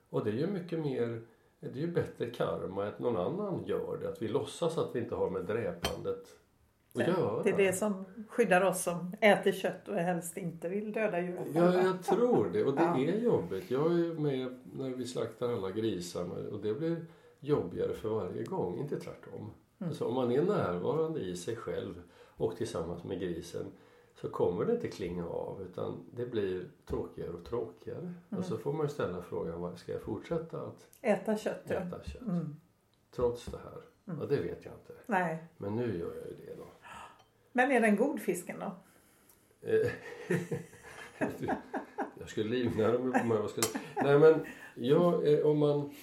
[0.10, 1.22] Och det är ju mycket mer,
[1.60, 4.10] det är ju bättre karma att någon annan gör det.
[4.10, 6.28] Att vi låtsas att vi inte har med dräpandet
[6.98, 7.42] Ja.
[7.44, 11.40] Det är det som skyddar oss som äter kött och helst inte vill döda djur.
[11.54, 12.64] Ja, jag tror det.
[12.64, 13.00] Och det ja.
[13.00, 13.72] är jobbigt.
[13.72, 17.06] Jag är med när vi slaktar alla grisar och det blir
[17.48, 19.54] jobbigare för varje gång, inte tvärtom.
[19.80, 19.90] Mm.
[19.90, 22.02] Alltså, om man är närvarande i sig själv
[22.38, 23.66] och tillsammans med grisen
[24.16, 28.00] så kommer det inte klinga av utan det blir tråkigare och tråkigare.
[28.00, 28.16] Mm.
[28.30, 31.72] Och så får man ställa frågan, ska jag fortsätta att äta kött?
[31.72, 32.22] Äta kött?
[32.22, 32.56] Mm.
[33.16, 33.82] Trots det här.
[34.08, 34.20] Mm.
[34.22, 34.94] Ja, det vet jag inte.
[35.06, 35.44] Nej.
[35.58, 36.68] Men nu gör jag ju det då.
[37.52, 38.72] Men är den god fisken då?
[39.70, 39.92] Eh,
[42.20, 43.40] jag skulle livnära mig på mig.
[43.96, 45.94] Nej men, ja, eh, om man...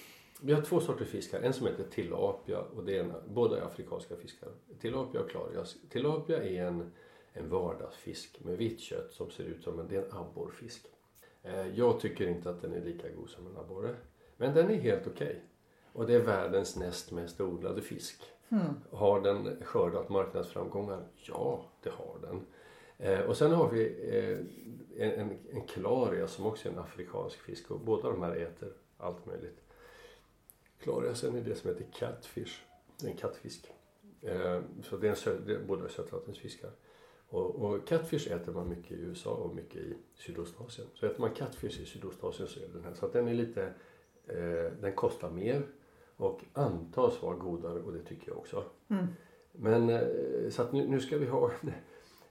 [0.45, 1.41] Vi har två sorters fisk här.
[1.41, 4.49] En som heter tilapia och det är en, båda är afrikanska fiskar.
[4.79, 5.75] Tilapia och klarias.
[5.89, 6.91] Tilapia är en,
[7.33, 10.85] en vardagsfisk med vitt kött som ser ut som en, det är en abborrfisk.
[11.43, 13.95] Eh, jag tycker inte att den är lika god som en abborre.
[14.37, 15.27] Men den är helt okej.
[15.27, 15.39] Okay.
[15.93, 18.21] Och det är världens näst mest odlade fisk.
[18.49, 18.65] Mm.
[18.91, 21.07] Har den skördat marknadsframgångar?
[21.15, 22.45] Ja, det har den.
[22.97, 24.39] Eh, och sen har vi eh,
[25.07, 28.73] en, en, en klaria som också är en afrikansk fisk och båda de här äter
[28.97, 29.62] allt möjligt.
[30.83, 32.61] Klariasen är det som heter catfish,
[33.03, 33.71] en kattfisk.
[34.21, 36.71] Eh, så det är, en sö, det är båda sötvattensfiskar.
[37.27, 40.87] Och, och catfish äter man mycket i USA och mycket i Sydostasien.
[40.93, 42.93] Så äter man catfish i Sydostasien så är den här.
[42.93, 43.73] Så den är lite,
[44.27, 45.67] eh, den kostar mer
[46.17, 48.63] och antas vara godare och det tycker jag också.
[48.87, 49.05] Mm.
[49.51, 51.51] Men eh, så att nu, nu, ska vi ha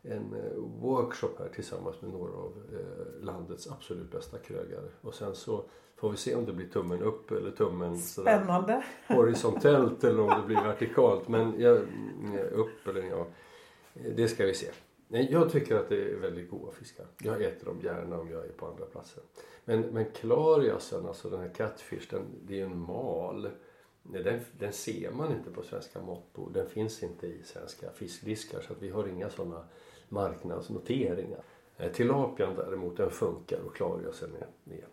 [0.02, 4.88] en, eh, workshop här tillsammans med några av eh, landets absolut bästa krögare.
[5.00, 5.64] Och sen så
[5.96, 8.84] får vi se om det blir tummen upp eller tummen Spännande.
[9.08, 11.28] horisontellt eller om det blir vertikalt.
[11.28, 11.70] Men ja,
[12.52, 13.26] upp eller ja,
[14.16, 14.66] det ska vi se.
[15.08, 17.06] Jag tycker att det är väldigt goda fiskar.
[17.22, 19.22] Jag äter dem gärna om jag är på andra platser.
[19.64, 23.50] Men, men klariasen, alltså den här catfish, den, det är en mal.
[24.02, 26.52] Den, den ser man inte på svenska måttbord.
[26.52, 29.64] Den finns inte i svenska fiskdiskar så att vi har inga sådana
[30.12, 31.40] marknadsnoteringar.
[31.76, 34.86] Eh, tilapian däremot den funkar och klariasen är, är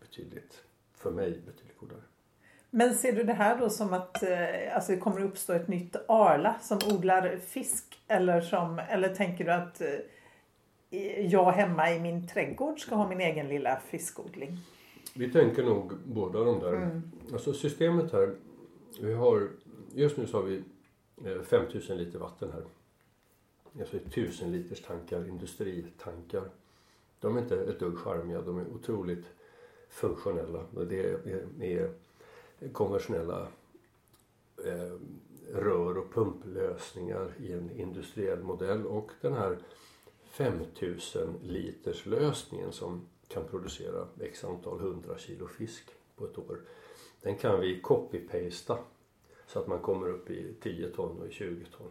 [0.00, 0.62] betydligt,
[0.94, 2.00] för mig betydligt godare.
[2.70, 5.96] Men ser du det här då som att eh, alltså det kommer uppstå ett nytt
[6.08, 7.84] Arla som odlar fisk?
[8.08, 13.20] Eller, som, eller tänker du att eh, jag hemma i min trädgård ska ha min
[13.20, 14.58] egen lilla fiskodling?
[15.14, 16.72] Vi tänker nog båda de där.
[16.72, 17.02] Mm.
[17.32, 18.34] Alltså systemet här
[19.00, 19.48] vi har,
[19.94, 20.62] just nu så har vi
[21.44, 22.62] 5000 eh, liter vatten här.
[23.80, 26.50] Alltså 1000 liters tankar, industritankar.
[27.20, 29.24] De är inte ett dugg charmiga, de är otroligt
[29.88, 30.64] funktionella.
[30.88, 31.90] Det är, är
[32.72, 33.48] konventionella
[34.64, 34.92] eh,
[35.52, 39.58] rör och pumplösningar i en industriell modell och den här
[40.24, 46.60] 5000 liters lösningen som kan producera x antal hundra kilo fisk på ett år.
[47.22, 48.78] Den kan vi copy-pasta
[49.46, 51.90] så att man kommer upp i 10 ton och i 20 ton.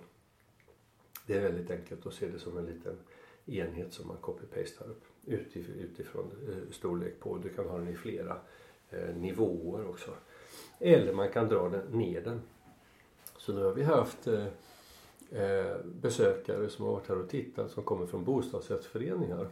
[1.28, 2.98] Det är väldigt enkelt att se det som en liten
[3.46, 5.04] enhet som man copy-pastar upp
[5.76, 7.38] utifrån eh, storlek på.
[7.38, 8.38] Du kan ha den i flera
[8.90, 10.12] eh, nivåer också.
[10.80, 12.42] Eller man kan dra den ner den.
[13.38, 18.06] Så nu har vi haft eh, besökare som har varit här och tittat som kommer
[18.06, 19.48] från bostadsrättsföreningar.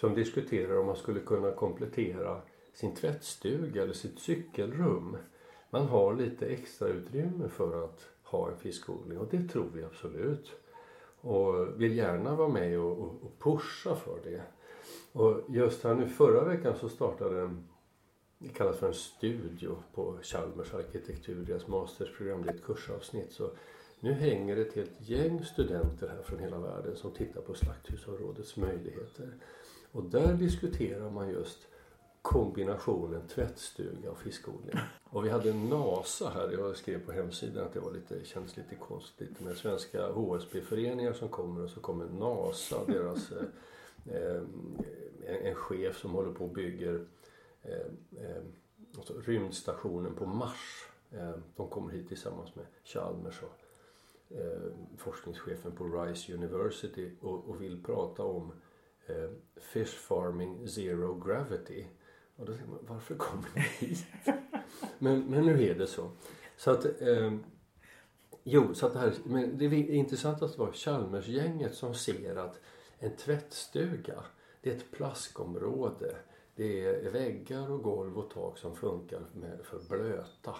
[0.00, 2.40] Som diskuterar om man skulle kunna komplettera
[2.72, 5.16] sin tvättstuga eller sitt cykelrum.
[5.70, 10.50] Man har lite extra utrymme för att ha en fiskodling och det tror vi absolut.
[11.20, 14.42] Och vill gärna vara med och, och, och pusha för det.
[15.12, 17.68] Och just här nu förra veckan så startade en,
[18.38, 23.32] det kallas för en studio på Chalmers arkitektur, deras mastersprogram, det är ett kursavsnitt.
[23.32, 23.50] Så
[24.00, 28.56] nu hänger det ett helt gäng studenter här från hela världen som tittar på slakthusområdets
[28.56, 29.34] möjligheter.
[29.92, 31.58] Och där diskuterar man just
[32.28, 34.74] kombinationen tvättstuga och fiskodling.
[35.04, 38.74] Och vi hade NASA här, jag skrev på hemsidan att det var lite, kändes lite
[38.74, 43.32] konstigt med svenska HSB-föreningar som kommer och så kommer NASA, deras
[44.06, 44.42] eh, eh,
[45.26, 47.06] en, en, chef som håller på och bygger
[47.62, 48.42] eh, eh,
[48.96, 50.88] alltså rymdstationen på Mars.
[51.10, 53.58] Eh, de kommer hit tillsammans med Chalmers och
[54.36, 58.52] eh, forskningschefen på Rice University och, och vill prata om
[59.56, 61.86] Fish Farming Zero Gravity.
[62.38, 64.06] Och då tänker man, varför kommer ni hit?
[64.98, 66.10] men, men nu är det så.
[66.56, 67.34] Så att, eh,
[68.42, 72.36] jo, så att det här, men det är intressant att det var Chalmersgänget som ser
[72.36, 72.60] att
[72.98, 74.24] en tvättstuga,
[74.60, 76.16] det är ett plaskområde.
[76.54, 80.56] Det är väggar och golv och tak som funkar med, för blöta.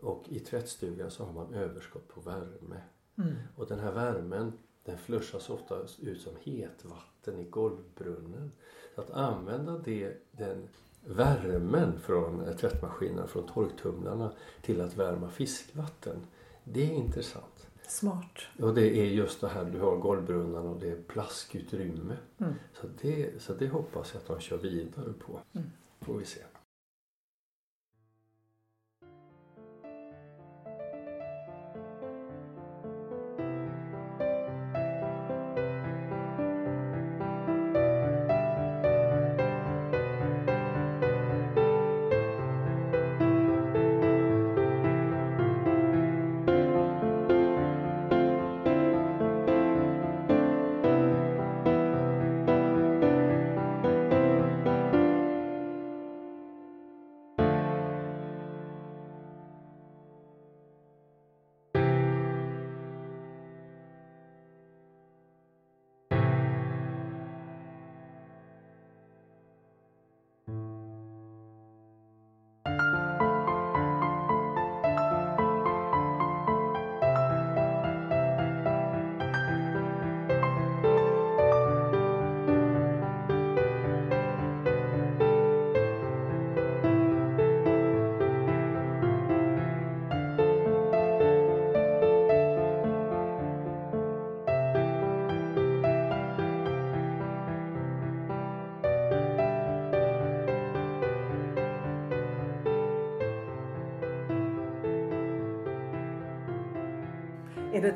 [0.00, 2.80] Och i tvättstugan så har man överskott på värme.
[3.18, 3.34] Mm.
[3.56, 4.52] Och den här värmen
[4.84, 8.52] den flushas ofta ut som hetvatten i golvbrunnen.
[8.94, 10.68] Så att använda det, den
[11.08, 16.16] värmen från tvättmaskinen, från torktumlarna till att värma fiskvatten.
[16.64, 17.66] Det är intressant.
[17.88, 18.38] Smart.
[18.58, 22.16] Och det är just det här, du har golvbrunnar och det är plaskutrymme.
[22.38, 22.54] Mm.
[22.80, 25.40] Så, det, så det hoppas jag att de kör vidare på.
[25.52, 25.66] Mm.
[26.00, 26.40] Får vi se.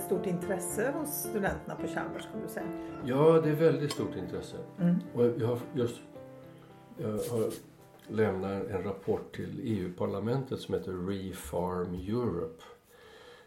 [0.03, 2.67] Ett stort intresse hos studenterna på Chalmers skulle du säga?
[3.05, 4.57] Ja, det är väldigt stort intresse.
[4.81, 4.97] Mm.
[5.15, 6.01] Och jag har just
[6.97, 7.53] jag har
[8.09, 12.62] lämnat en rapport till EU-parlamentet som heter Refarm Europe.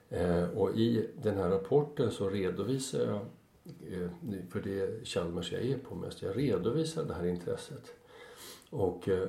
[0.10, 3.22] Eh, och i den här rapporten så redovisar jag,
[3.94, 4.10] eh,
[4.50, 7.94] för det är Chalmers jag är på mest, jag redovisar det här intresset.
[8.70, 9.28] Och eh,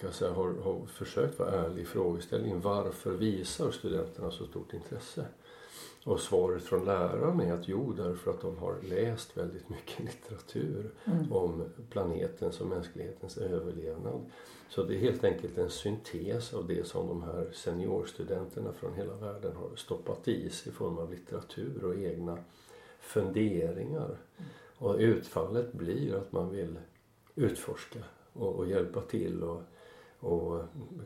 [0.00, 5.26] kan säga, har, har försökt vara ärlig i frågeställningen varför visar studenterna så stort intresse?
[6.04, 10.90] Och svaret från läraren är att jo, därför att de har läst väldigt mycket litteratur
[11.04, 11.32] mm.
[11.32, 14.20] om planetens och mänsklighetens överlevnad.
[14.68, 19.14] Så det är helt enkelt en syntes av det som de här seniorstudenterna från hela
[19.14, 22.38] världen har stoppat i sig i form av litteratur och egna
[23.00, 24.18] funderingar.
[24.36, 24.50] Mm.
[24.78, 26.78] Och utfallet blir att man vill
[27.34, 27.98] utforska
[28.32, 29.62] och, och hjälpa till och
[30.24, 30.60] och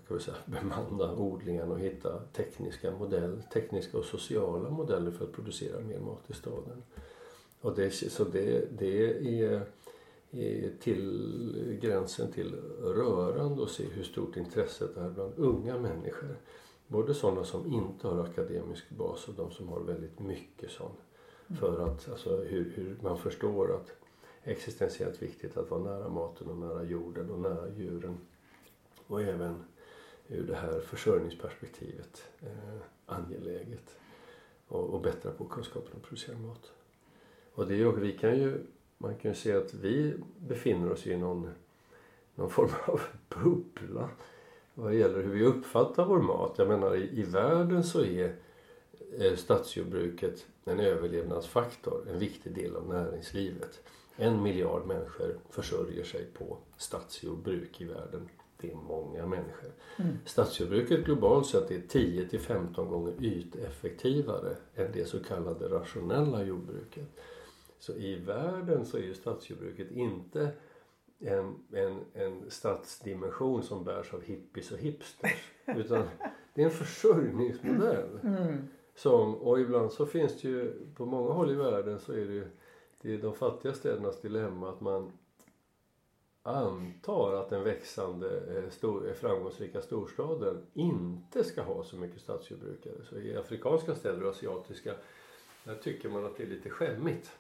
[0.09, 5.33] kan vi säga, bemanna odlingarna och hitta tekniska, modell, tekniska och sociala modeller för att
[5.33, 6.83] producera mer mat i staden.
[7.61, 9.63] Och det, så det, det är,
[10.31, 16.37] är till gränsen till rörande att se hur stort intresset är bland unga människor.
[16.87, 20.93] Både sådana som inte har akademisk bas och de som har väldigt mycket sån.
[21.61, 23.93] För att alltså, hur, hur man förstår att
[24.43, 28.19] existentiellt viktigt att vara nära maten och nära jorden och nära djuren.
[29.09, 29.65] Och även
[30.29, 33.99] ur det här försörjningsperspektivet eh, angeläget.
[34.69, 36.73] Och, och bättra på kunskapen om att producera mat.
[37.53, 38.61] Och det är, vi kan ju,
[38.99, 41.51] man kan ju se att vi befinner oss i någon,
[42.35, 44.11] någon form av bubbla
[44.75, 46.55] vad gäller hur vi uppfattar vår mat.
[46.59, 48.35] Jag menar i, i världen så är
[49.19, 53.83] eh, stadsjordbruket en överlevnadsfaktor, en viktig del av näringslivet.
[54.17, 58.29] En miljard människor försörjer sig på stadsjordbruk i världen.
[58.61, 59.73] Det är många människor.
[59.97, 60.17] Mm.
[60.25, 67.09] Stadsjordbruket globalt sett är 10 till 15 gånger yteffektivare än det så kallade rationella jordbruket.
[67.79, 70.51] Så i världen så är ju stadsjordbruket inte
[71.19, 75.53] en, en, en stadsdimension som bärs av hippies och hipsters.
[75.67, 76.09] Utan
[76.55, 78.21] det är en försörjningsmodell.
[78.23, 78.69] Mm.
[78.95, 82.33] Som, och ibland så finns det ju på många håll i världen så är det
[82.33, 82.47] ju
[83.03, 85.13] det är de fattiga städernas dilemma att man
[86.43, 92.95] antar att den växande eh, stor, framgångsrika storstaden inte ska ha så mycket stadsjordbrukare.
[93.11, 94.95] Så i afrikanska städer och asiatiska
[95.65, 97.33] där tycker man att det är lite skämmigt.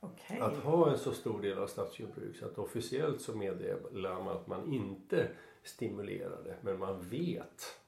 [0.00, 0.38] Okay.
[0.38, 4.46] Att ha en så stor del av stadsjordbruk så att officiellt så meddelar man att
[4.46, 5.28] man inte
[5.62, 7.80] stimulerar det men man vet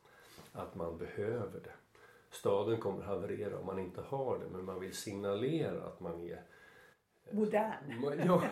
[0.53, 1.73] att man behöver det.
[2.31, 6.43] Staden kommer haverera om man inte har det men man vill signalera att man är
[7.31, 7.73] Modern.
[8.27, 8.43] Ja,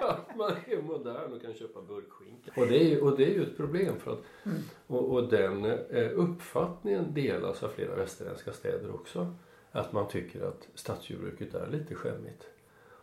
[0.00, 2.60] att man är modern och kan köpa burkskinka.
[2.60, 4.00] Och det är ju, och det är ju ett problem.
[4.00, 4.58] för att mm.
[4.86, 9.34] och, och den eh, uppfattningen delas av flera västerländska städer också.
[9.70, 12.46] Att man tycker att stadsjordbruket är lite skämmigt.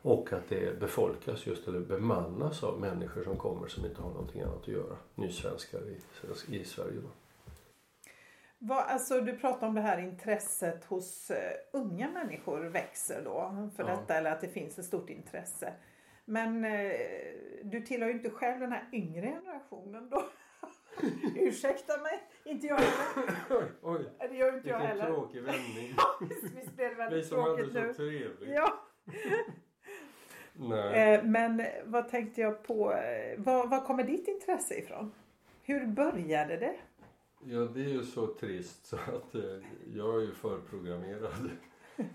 [0.02, 4.42] Och att det befolkas just eller bemannas av människor som kommer som inte har någonting
[4.42, 4.96] annat att göra.
[5.16, 5.80] Nysvenskar
[6.50, 7.10] i, i Sverige då.
[8.66, 11.38] Vad, alltså, du pratar om det här intresset hos uh,
[11.82, 13.90] unga människor växer då för ja.
[13.90, 15.74] detta eller att det finns ett stort intresse.
[16.26, 16.92] Men uh,
[17.64, 20.24] du tillhör ju inte själv den här yngre generationen då.
[21.36, 23.36] Ursäkta mig, inte jag heller.
[23.50, 24.28] Oj, oj.
[24.30, 25.06] Det gör inte jag heller.
[25.06, 25.94] Tråkig vändning.
[25.98, 27.74] ja, visst blev det väldigt tråkigt nu.
[27.74, 28.56] Vi som hade så trevligt.
[28.56, 28.88] Ja.
[30.54, 31.14] Nej.
[31.14, 32.86] Eh, men vad tänkte jag på?
[33.38, 35.12] Var, var kommer ditt intresse ifrån?
[35.64, 36.76] Hur började det?
[37.46, 39.60] Ja, det är ju så trist så att eh,
[39.94, 41.50] jag är ju förprogrammerad.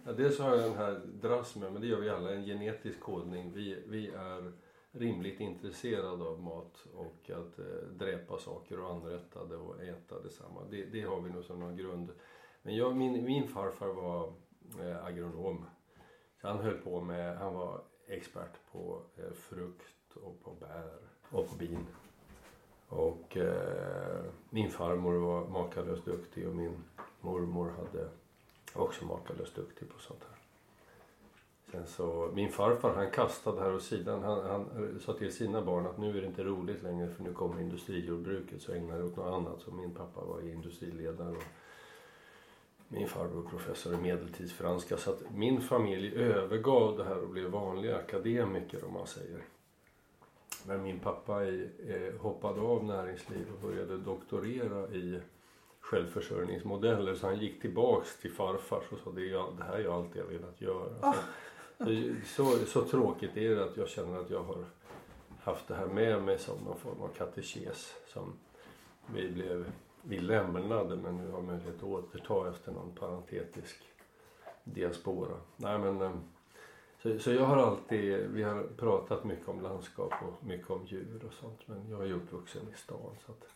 [0.05, 3.01] Ja, dels har jag den här dras med, men det gör vi alla, en genetisk
[3.01, 3.53] kodning.
[3.53, 4.53] Vi, vi är
[4.91, 10.61] rimligt intresserade av mat och att eh, dräpa saker och anrätta det och äta detsamma.
[10.71, 12.11] Det, det har vi nog som någon grund.
[12.63, 14.33] Men jag, min, min farfar var
[14.81, 15.65] eh, agronom.
[16.41, 20.99] Så han höll på med, han var expert på eh, frukt och på bär
[21.31, 21.87] och på bin.
[22.89, 26.85] Och eh, min farmor var makalöst duktig och min
[27.21, 28.09] mormor hade
[28.73, 30.39] också makalöst duktig på sånt här.
[31.71, 34.23] Sen så, min farfar han kastade här åt sidan.
[34.23, 37.33] Han, han sa till sina barn att nu är det inte roligt längre för nu
[37.33, 39.61] kommer industrijordbruket så ägnar det åt något annat.
[39.61, 41.45] Så min pappa var industriledare och
[42.89, 44.97] min farbror professor i medeltidsfranska.
[44.97, 49.43] Så att min familj övergav det här och blev vanliga akademiker om man säger.
[50.69, 55.21] Men min pappa eh, hoppade av näringsliv och började doktorera i
[55.81, 60.17] självförsörjningsmodeller så han gick tillbaks till farfar och sa det, det här är ju allt
[60.17, 61.11] jag velat göra.
[61.11, 61.15] Oh.
[61.79, 61.87] Så,
[62.27, 64.65] så, så, tråkigt är det att jag känner att jag har
[65.41, 68.33] haft det här med mig som någon form av katekes som
[69.15, 73.77] vi blev vi lämnade men nu har möjlighet att återta efter någon parentetisk
[74.65, 75.35] diaspora.
[75.57, 76.13] Nej, men, eh,
[77.03, 81.25] så, så jag har alltid, vi har pratat mycket om landskap och mycket om djur
[81.27, 83.49] och sånt men jag är uppvuxen i stan så att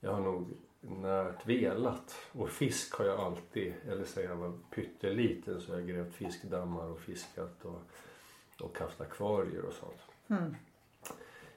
[0.00, 0.46] jag har nog
[0.80, 2.14] närt velat.
[2.32, 6.86] Och fisk har jag alltid, eller sen jag var pytteliten så har jag grävt fiskdammar
[6.86, 7.80] och fiskat och,
[8.60, 10.00] och haft akvarier och sånt.
[10.28, 10.54] Mm.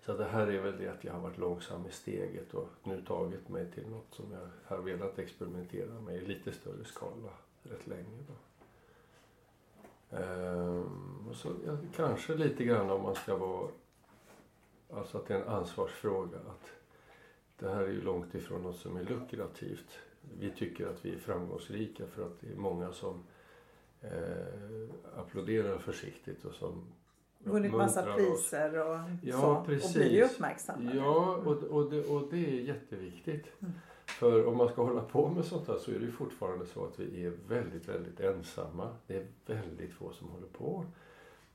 [0.06, 3.02] Så det här är väl det att jag har varit långsam i steget och nu
[3.02, 7.30] tagit mig till något som jag har velat experimentera med i lite större skala
[7.64, 8.24] rätt länge.
[8.28, 8.34] Då.
[10.18, 13.68] Ehm, och så, ja, kanske lite grann om man ska vara,
[14.94, 16.38] alltså att det är en ansvarsfråga.
[16.38, 16.72] att
[17.58, 20.00] Det här är ju långt ifrån något som är lukrativt.
[20.40, 23.24] Vi tycker att vi är framgångsrika för att det är många som
[24.02, 26.94] eh, applåderar försiktigt och som
[27.40, 29.64] vunnit massa priser och ja, så.
[29.66, 29.96] Precis.
[29.96, 30.98] Och blir uppmärksammade.
[30.98, 33.46] Ja, och, och, det, och det är jätteviktigt.
[33.60, 33.74] Mm.
[34.06, 36.86] För om man ska hålla på med sånt här så är det ju fortfarande så
[36.86, 38.90] att vi är väldigt, väldigt ensamma.
[39.08, 40.86] Det är väldigt få som håller på.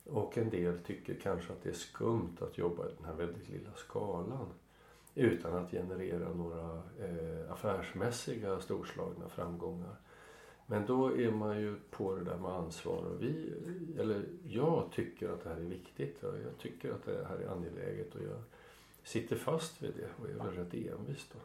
[0.04, 3.48] Och en del tycker kanske att det är skumt att jobba i den här väldigt
[3.48, 4.48] lilla skalan.
[5.14, 9.96] Utan att generera några eh, affärsmässiga storslagna framgångar.
[10.66, 13.52] Men då är man ju på det där med ansvar och vi,
[13.98, 16.22] eller jag tycker att det här är viktigt.
[16.22, 18.38] och Jag tycker att det här är angeläget och jag
[19.02, 21.38] sitter fast vid det och är väl rätt envis då.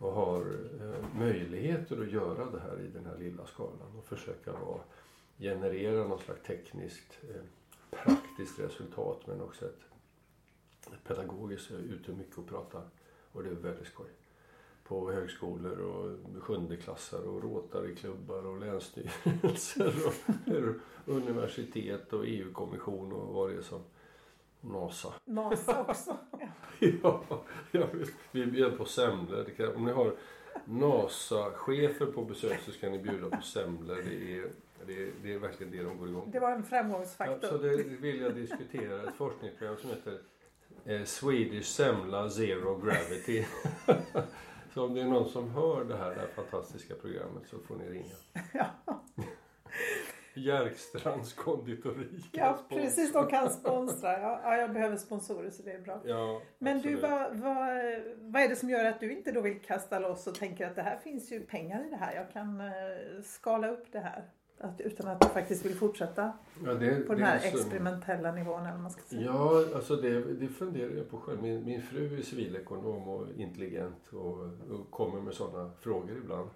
[0.00, 0.40] Och har
[0.80, 4.80] eh, möjligheter att göra det här i den här lilla skalan och försöka vara,
[5.38, 7.42] generera något slags tekniskt eh,
[7.90, 9.80] praktiskt resultat men också ett,
[10.92, 11.70] ett pedagogiskt.
[11.70, 12.82] Jag är ute mycket och pratar
[13.32, 14.10] och det är väldigt skoj
[14.90, 19.94] på högskolor och sjundeklassare och Rotaryklubbar och länsstyrelser
[21.04, 23.80] och universitet och EU-kommission och vad det är som
[24.60, 25.12] NASA.
[25.24, 26.16] NASA också.
[27.70, 27.88] ja,
[28.30, 29.46] vi bjöd på semlor.
[29.76, 30.14] Om ni har
[30.64, 33.96] NASA-chefer på besök så ska ni bjuda på semlor.
[33.96, 34.50] Det är,
[34.86, 36.30] det, är, det är verkligen det de går igång på.
[36.30, 37.38] Det var en framgångsfaktor.
[37.42, 39.02] Ja, så det vill jag diskutera.
[39.02, 40.18] Ett forskningsprogram som heter
[40.84, 43.44] eh, Swedish Semla Zero Gravity.
[44.74, 47.76] Så om det är någon som hör det här, det här fantastiska programmet så får
[47.76, 48.14] ni ringa.
[48.52, 49.04] Ja.
[50.44, 52.08] Järkstrands konditori.
[52.32, 53.12] Ja, precis.
[53.12, 54.20] De kan sponsra.
[54.20, 56.00] Ja, ja, jag behöver sponsorer så det är bra.
[56.04, 57.00] Ja, Men absolut.
[57.00, 57.68] du, vad, vad,
[58.18, 60.76] vad är det som gör att du inte då vill kasta loss och tänker att
[60.76, 62.14] det här finns ju pengar i det här.
[62.14, 64.24] Jag kan uh, skala upp det här.
[64.62, 66.32] Att, utan att du faktiskt vill fortsätta
[66.64, 67.46] ja, det, på den här så...
[67.46, 69.22] experimentella nivån eller man ska säga.
[69.22, 71.42] Ja, alltså det, det funderar jag på själv.
[71.42, 74.38] Min, min fru är civilekonom och intelligent och,
[74.70, 76.50] och kommer med sådana frågor ibland.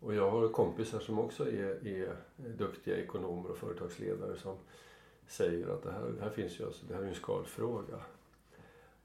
[0.00, 4.56] Och jag har kompisar som också är, är duktiga ekonomer och företagsledare som
[5.26, 8.00] säger att det här, det här finns ju alltså, det här är en skalfråga.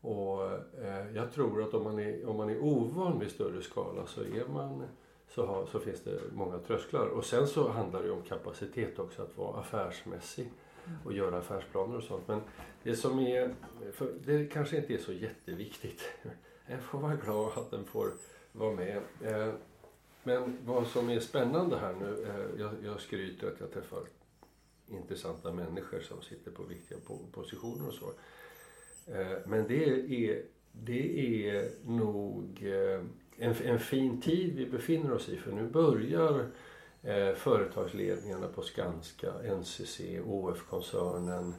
[0.01, 0.43] Och
[0.81, 4.21] eh, jag tror att om man, är, om man är ovan vid större skala så
[4.21, 4.83] är man
[5.29, 7.07] så, har, så finns det många trösklar.
[7.07, 10.51] Och sen så handlar det om kapacitet också, att vara affärsmässig
[11.05, 12.27] och göra affärsplaner och sånt.
[12.27, 12.41] Men
[12.83, 13.55] det som är,
[14.25, 16.01] det kanske inte är så jätteviktigt.
[16.67, 18.11] Jag får vara glad att den får
[18.51, 19.01] vara med.
[19.21, 19.53] Eh,
[20.23, 24.03] men vad som är spännande här nu, eh, jag, jag skryter att jag träffar
[24.87, 26.97] intressanta människor som sitter på viktiga
[27.31, 28.13] positioner och så.
[29.11, 33.01] Eh, men det är, det är nog eh,
[33.37, 36.47] en, en fin tid vi befinner oss i för nu börjar
[37.35, 41.53] företagsledningarna på Skanska, NCC, OF-koncernen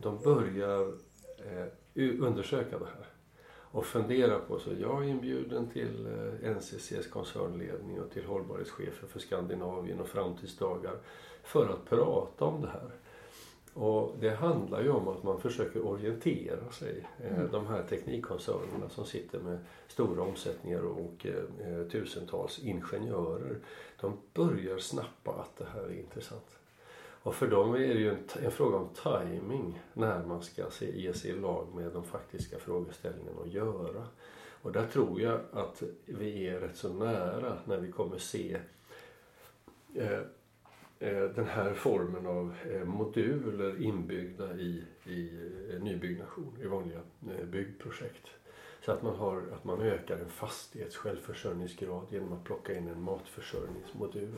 [0.00, 0.92] de börjar
[1.94, 3.09] undersöka det här
[3.72, 9.20] och fundera på, så jag är inbjuden till eh, NCCs koncernledning och till hållbarhetschefen för
[9.20, 10.96] Skandinavien och framtidsdagar
[11.42, 12.90] för att prata om det här.
[13.74, 17.06] Och det handlar ju om att man försöker orientera sig.
[17.18, 17.50] Eh, mm.
[17.52, 19.58] De här teknikkoncernerna som sitter med
[19.88, 23.58] stora omsättningar och eh, tusentals ingenjörer.
[24.00, 26.59] De börjar snappa att det här är intressant.
[27.22, 31.00] Och för dem är det ju en, en fråga om timing när man ska se,
[31.00, 34.06] ge sig i lag med de faktiska frågeställningarna och göra.
[34.62, 38.56] Och där tror jag att vi är rätt så nära när vi kommer se
[39.94, 40.18] eh,
[40.98, 45.30] eh den här formen av eh, moduler inbyggda i, i
[45.70, 47.00] eh, nybyggnation, i vanliga
[47.44, 48.26] byggprojekt.
[48.84, 53.02] Så att man, har, att man ökar en fastighets självförsörjningsgrad genom att plocka in en
[53.02, 54.34] matförsörjningsmodul.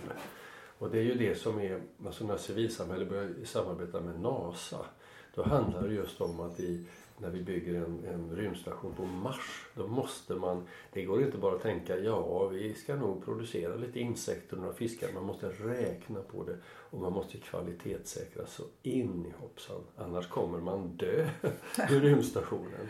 [0.83, 4.87] Och det är ju det som är, alltså när civilsamhället börjar samarbeta med NASA,
[5.35, 6.85] då handlar det just om att i
[7.19, 9.67] när vi bygger en, en rymdstation på Mars.
[9.75, 14.01] Då måste man, det går inte bara att tänka ja vi ska nog producera lite
[14.01, 15.13] insekter och några fiskar.
[15.15, 19.81] Man måste räkna på det och man måste kvalitetssäkra så in i hoppsan.
[19.97, 21.29] Annars kommer man dö
[21.91, 22.89] i rymdstationen.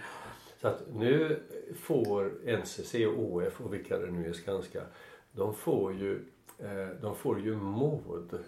[0.60, 1.42] Så att nu
[1.80, 4.82] får NCC och OF och vilka det nu är Skanska,
[5.32, 6.24] de får ju,
[7.00, 8.38] de får ju mod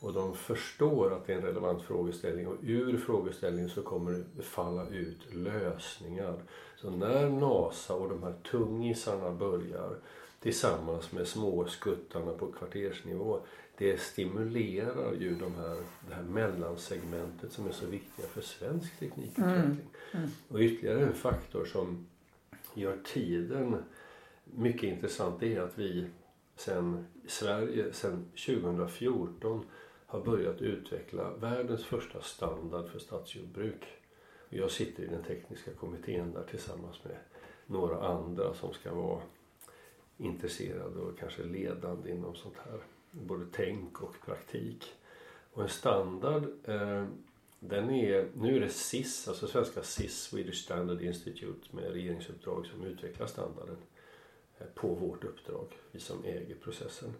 [0.00, 4.42] och de förstår att det är en relevant frågeställning och ur frågeställningen så kommer det
[4.42, 6.42] falla ut lösningar.
[6.76, 9.96] Så när NASA och de här tungisarna börjar
[10.40, 13.40] tillsammans med småskuttarna på kvartersnivå
[13.78, 15.76] det stimulerar ju de här,
[16.08, 19.62] det här mellansegmentet som är så viktiga för svensk teknikutveckling.
[19.62, 19.78] Mm.
[20.12, 20.28] Mm.
[20.48, 22.06] Och ytterligare en faktor som
[22.74, 23.82] gör tiden
[24.44, 26.06] mycket intressant är att vi
[26.56, 29.64] sen Sverige sen 2014
[30.06, 33.86] har börjat utveckla världens första standard för stadsjordbruk.
[34.48, 37.16] Jag sitter i den tekniska kommittén där tillsammans med
[37.66, 39.22] några andra som ska vara
[40.16, 42.80] intresserade och kanske ledande inom sånt här.
[43.10, 44.94] Både tänk och praktik.
[45.52, 47.06] Och en standard, eh,
[47.60, 52.84] den är, nu är det SIS, alltså svenska SIS, Swedish Standard Institute med regeringsuppdrag som
[52.84, 53.76] utvecklar standarden
[54.74, 57.14] på vårt uppdrag, vi som äger processen.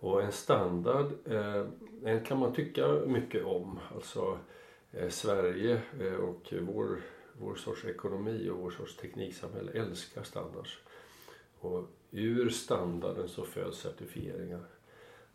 [0.00, 1.66] Och en standard, eh,
[2.02, 3.78] den kan man tycka mycket om.
[3.94, 4.38] Alltså
[4.92, 7.00] eh, Sverige eh, och vår,
[7.32, 10.78] vår sorts ekonomi och vår sorts tekniksamhälle älskar standards.
[11.58, 14.66] Och ur standarden så föds certifieringar.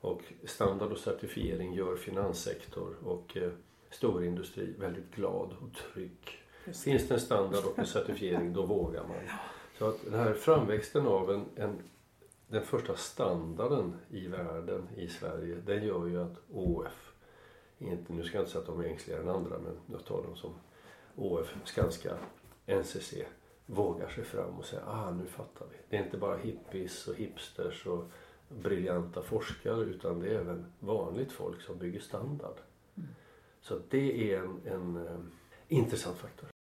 [0.02, 3.52] Och standard och certifiering gör finanssektor och eh,
[3.90, 6.44] storindustri väldigt glad och trygg.
[6.84, 9.18] Finns det en standard och en certifiering då vågar man.
[9.82, 11.80] Så att den här framväxten av en, en,
[12.48, 17.14] den första standarden i världen, i Sverige, den gör ju att ÅF,
[17.78, 20.24] inte, nu ska jag inte säga att de är ängsligare än andra men jag tar
[20.24, 20.54] dem som
[21.16, 22.18] ÅF, Skanska,
[22.66, 23.14] NCC
[23.66, 25.78] vågar sig fram och säger ah nu fattar vi.
[25.90, 28.04] Det är inte bara hippies och hipsters och
[28.50, 32.56] briljanta forskare utan det är även vanligt folk som bygger standard.
[32.96, 33.10] Mm.
[33.62, 35.20] Så det är en, en, en eh,
[35.68, 36.51] intressant faktor.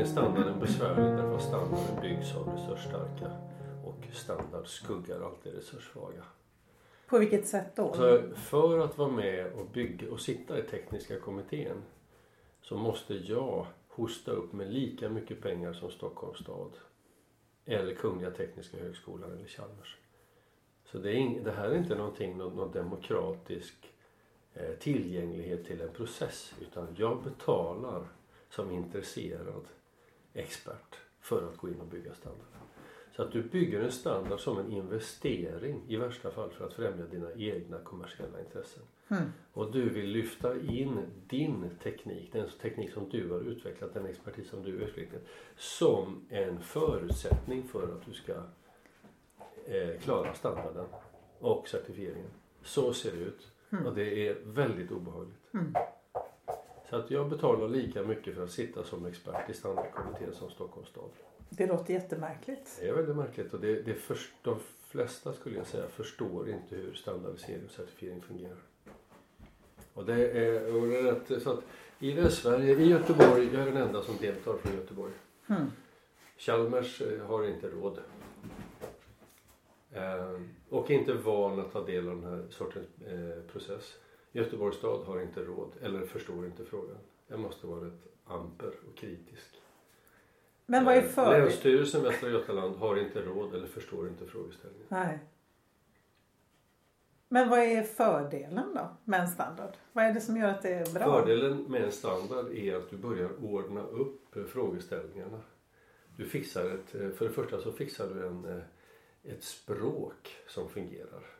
[0.00, 3.30] Sen är standarden besvärlig därför att standarden byggs av resursstarka
[3.84, 6.24] och standard skuggar alltid resurssvaga.
[7.06, 7.92] På vilket sätt då?
[7.94, 11.82] Så för att vara med och bygga och sitta i tekniska kommittén
[12.62, 16.72] så måste jag hosta upp med lika mycket pengar som Stockholms stad
[17.64, 19.96] eller Kungliga Tekniska Högskolan eller Chalmers.
[20.84, 23.92] Så det, är det här är inte någonting, någon, någon demokratisk
[24.54, 28.04] eh, tillgänglighet till en process utan jag betalar
[28.50, 29.64] som intresserad
[30.34, 32.46] expert för att gå in och bygga standard.
[33.16, 37.06] Så att du bygger en standard som en investering i värsta fall för att främja
[37.06, 38.82] dina egna kommersiella intressen.
[39.08, 39.22] Mm.
[39.52, 44.48] Och du vill lyfta in din teknik, den teknik som du har utvecklat, den expertis
[44.48, 45.22] som du har utvecklat
[45.56, 48.32] som en förutsättning för att du ska
[49.66, 50.86] eh, klara standarden
[51.38, 52.30] och certifieringen.
[52.62, 53.50] Så ser det ut.
[53.70, 53.86] Mm.
[53.86, 55.54] Och det är väldigt obehagligt.
[55.54, 55.74] Mm.
[56.90, 60.88] Så att jag betalar lika mycket för att sitta som expert i standardkommittén som Stockholms
[60.88, 61.10] stad.
[61.50, 62.78] Det låter jättemärkligt.
[62.80, 66.76] Det är väldigt märkligt och det, det först, de flesta skulle jag säga förstår inte
[66.76, 68.58] hur standardisering och certifiering fungerar.
[69.94, 71.60] Och det är, och det är rätt, så att
[71.98, 75.12] i Västsverige, i Göteborg, jag är den enda som deltar från Göteborg.
[75.48, 75.66] Mm.
[76.36, 77.98] Chalmers eh, har inte råd.
[79.92, 83.94] Eh, och är inte van att ta del av den här sortens eh, process.
[84.32, 86.98] Göteborgs stad har inte råd eller förstår inte frågan.
[87.26, 89.60] Jag måste vara rätt amper och kritisk.
[90.66, 91.44] Men vad är fördelen?
[91.44, 94.86] Länsstyrelsen Västra Götaland har inte råd eller förstår inte frågeställningen.
[94.88, 95.18] Nej.
[97.28, 99.72] Men vad är fördelen då med en standard?
[99.92, 101.04] Vad är det som gör att det är bra?
[101.04, 105.40] Fördelen med en standard är att du börjar ordna upp frågeställningarna.
[106.16, 108.62] Du fixar ett, för det första så fixar du en,
[109.24, 111.39] ett språk som fungerar.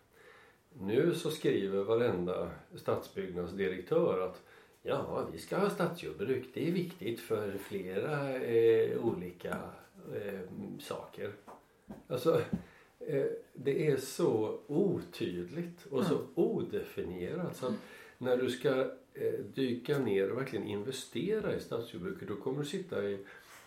[0.79, 4.43] Nu så skriver varenda stadsbyggnadsdirektör att
[4.83, 6.45] ja, vi ska ha stadsjordbruk.
[6.55, 9.59] Det är viktigt för flera eh, olika
[10.15, 10.41] eh,
[10.81, 11.33] saker.
[12.09, 12.43] Alltså,
[12.99, 17.75] eh, det är så otydligt och så odefinierat så att
[18.19, 18.81] när du ska
[19.15, 23.19] eh, dyka ner och verkligen investera i stadsjordbruket då kommer du sitta i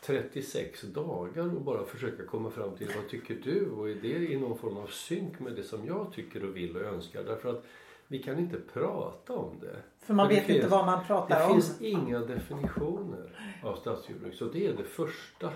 [0.05, 4.37] 36 dagar och bara försöka komma fram till vad tycker du och är det i
[4.39, 7.63] någon form av synk med det som jag tycker och vill och önskar därför att
[8.07, 9.75] vi kan inte prata om det.
[9.99, 11.49] För man vet finns, inte vad man pratar det om.
[11.49, 15.53] Det finns inga definitioner av stadsjordbruk så det är det första.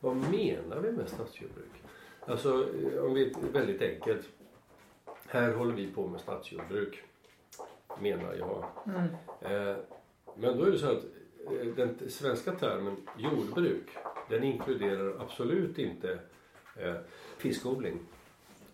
[0.00, 1.72] Vad menar vi med stadsjordbruk?
[2.20, 2.66] Alltså
[3.00, 4.28] om vi väldigt enkelt.
[5.26, 7.02] Här håller vi på med stadsjordbruk
[8.00, 8.64] menar jag.
[8.86, 9.02] Mm.
[9.40, 9.76] Eh,
[10.36, 11.04] men då är det så att
[11.76, 13.88] den svenska termen jordbruk
[14.28, 16.18] den inkluderar absolut inte
[16.76, 16.94] eh,
[17.38, 17.98] fiskodling.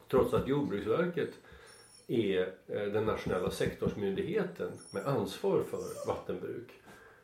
[0.08, 1.30] Trots att Jordbruksverket
[2.06, 6.70] är eh, den nationella sektorsmyndigheten med ansvar för vattenbruk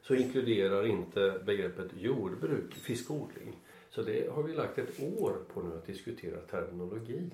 [0.02, 3.56] så inkluderar inte begreppet jordbruk fiskodling.
[3.90, 7.30] Så det har vi lagt ett år på nu att diskutera terminologi.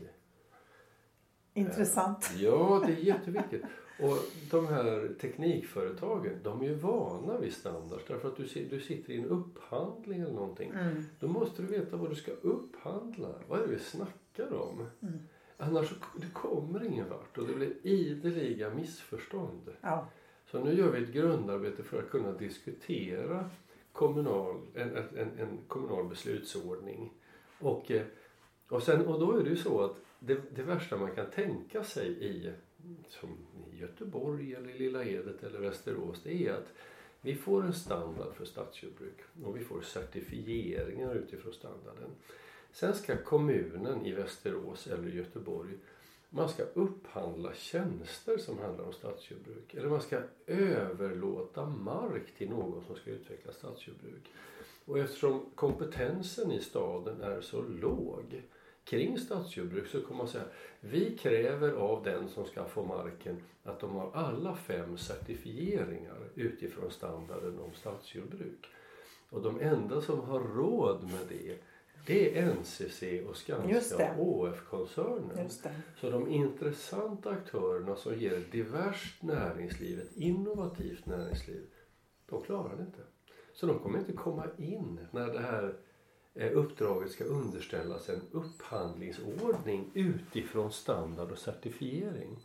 [1.55, 2.31] Intressant.
[2.37, 3.63] Ja, det är jätteviktigt.
[4.03, 4.19] Och
[4.51, 8.05] de här teknikföretagen, de är ju vana vid standards.
[8.09, 10.71] Därför att du, du sitter i en upphandling eller någonting.
[10.71, 11.05] Mm.
[11.21, 13.29] Då måste du veta vad du ska upphandla.
[13.49, 14.87] Vad är det vi snackar om?
[15.03, 15.19] Mm.
[15.57, 19.71] Annars så, det kommer ingen vart och det blir ideliga missförstånd.
[19.81, 20.09] Ja.
[20.51, 23.51] Så nu gör vi ett grundarbete för att kunna diskutera
[23.93, 27.13] kommunal, en, en, en kommunal beslutsordning.
[27.61, 28.03] Och, eh,
[28.69, 31.85] och, sen, och då är det ju så att det, det värsta man kan tänka
[31.85, 32.53] sig i
[33.09, 33.31] som
[33.83, 36.73] Göteborg eller Lilla Edet eller Västerås det är att
[37.21, 42.11] vi får en standard för stadsjordbruk och vi får certifieringar utifrån standarden.
[42.73, 45.75] Sen ska kommunen i Västerås eller Göteborg
[46.35, 49.75] man ska upphandla tjänster som handlar om stadsjordbruk.
[49.75, 54.33] Eller man ska överlåta mark till någon som ska utveckla stadsjordbruk.
[54.85, 58.43] Och eftersom kompetensen i staden är så låg
[58.85, 60.45] kring stadsjordbruk så kommer man säga
[60.81, 66.91] vi kräver av den som ska få marken att de har alla fem certifieringar utifrån
[66.91, 68.67] standarden om stadsjordbruk.
[69.31, 71.59] Och de enda som har råd med det
[72.07, 75.51] det är NCC och Skanska och ÅF-koncernen.
[76.01, 81.67] Så de intressanta aktörerna som ger diverst näringsliv, ett innovativt näringsliv,
[82.27, 83.03] de klarar det inte.
[83.53, 85.77] Så de kommer inte komma in när det här
[86.35, 92.39] uppdraget ska underställas en upphandlingsordning utifrån standard och certifiering.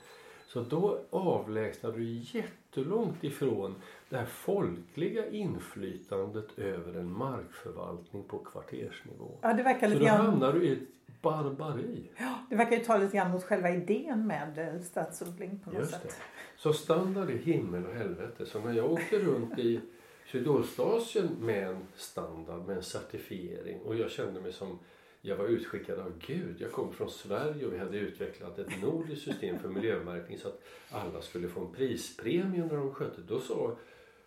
[0.48, 3.76] Så då avlägsnar du jättelångt ifrån
[4.10, 9.38] det här folkliga inflytandet över en markförvaltning på kvartersnivå.
[9.42, 10.26] Ja, det verkar lite Så då grann...
[10.26, 12.10] hamnar du i ett barbari.
[12.18, 15.80] Ja, det verkar ju ta lite grann mot själva idén med eh, stadsodling på något
[15.80, 16.04] Just sätt.
[16.04, 16.14] Det.
[16.58, 18.46] Så standard är himmel och helvete.
[18.46, 19.82] Så när jag åkte runt i
[20.32, 24.80] Sydostasien med en standard, med en certifiering och jag kände mig som
[25.22, 26.62] jag var utskickad av Gud.
[26.62, 30.62] Jag kom från Sverige och vi hade utvecklat ett nordiskt system för miljömärkning så att
[30.92, 33.22] alla skulle få en prispremie när de skötte.
[33.22, 33.78] Då sa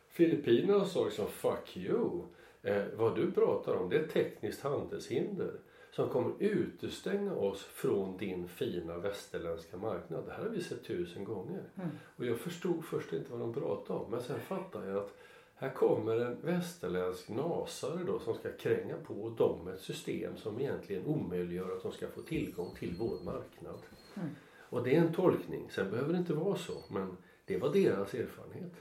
[0.09, 2.23] Filippinerna sa liksom fuck you.
[2.63, 5.53] Eh, vad du pratar om det är ett tekniskt handelshinder
[5.91, 10.25] som kommer utestänga oss från din fina västerländska marknad.
[10.27, 11.63] Det här har vi sett tusen gånger.
[11.77, 11.89] Mm.
[12.17, 15.17] Och jag förstod först inte vad de pratade om men sen fattade jag att
[15.61, 21.07] här kommer en västerländsk nasare då som ska kränga på dem ett system som egentligen
[21.07, 23.79] omöjliggör att de ska få tillgång till vår marknad.
[24.15, 24.29] Mm.
[24.71, 25.71] Och det är en tolkning.
[25.71, 28.73] Sen behöver det inte vara så men det var deras erfarenhet.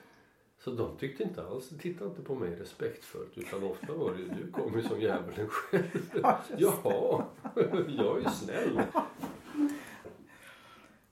[0.59, 4.51] Så de tyckte inte alls, tittade inte på mig respektfullt utan ofta var det du
[4.51, 6.09] kommer ju som djävulen själv.
[6.23, 7.25] Ja, Jaha,
[7.87, 8.81] jag är ju snäll.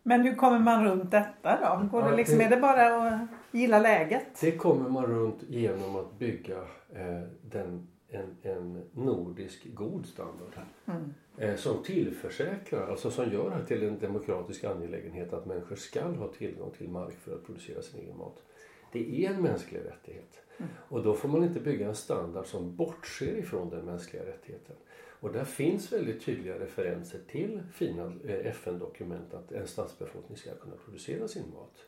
[0.04, 1.88] Men hur kommer man runt detta då?
[1.92, 4.42] Går ja, det liksom, är det bara att gilla läget?
[4.42, 6.58] Det kommer man runt genom att bygga
[6.94, 10.54] eh, den, en, en nordisk god standard.
[10.86, 11.14] Mm.
[11.38, 16.28] Eh, som tillförsäkrar, alltså som gör det till en demokratisk angelägenhet att människor ska ha
[16.28, 18.44] tillgång till mark för att producera sin egen mat.
[18.92, 20.42] Det är en mänsklig rättighet.
[20.58, 20.72] Mm.
[20.78, 24.76] Och då får man inte bygga en standard som bortser ifrån den mänskliga rättigheten.
[25.20, 30.76] Och där finns väldigt tydliga referenser till fina eh, FN-dokument att en stadsbefolkning ska kunna
[30.86, 31.86] producera sin mat.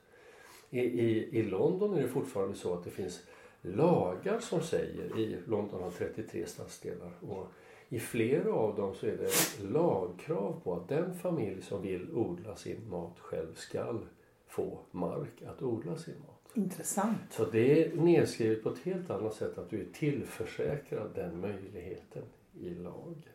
[0.70, 3.22] I, i, I London är det fortfarande så att det finns
[3.61, 7.47] lagar som säger, i London har 33 stadsdelar och
[7.89, 12.55] i flera av dem så är det lagkrav på att den familj som vill odla
[12.55, 14.05] sin mat själv skall
[14.47, 16.39] få mark att odla sin mat.
[16.53, 17.22] Intressant.
[17.30, 22.24] Så det är nedskrivet på ett helt annat sätt att du är tillförsäkrad den möjligheten
[22.59, 23.30] i lag.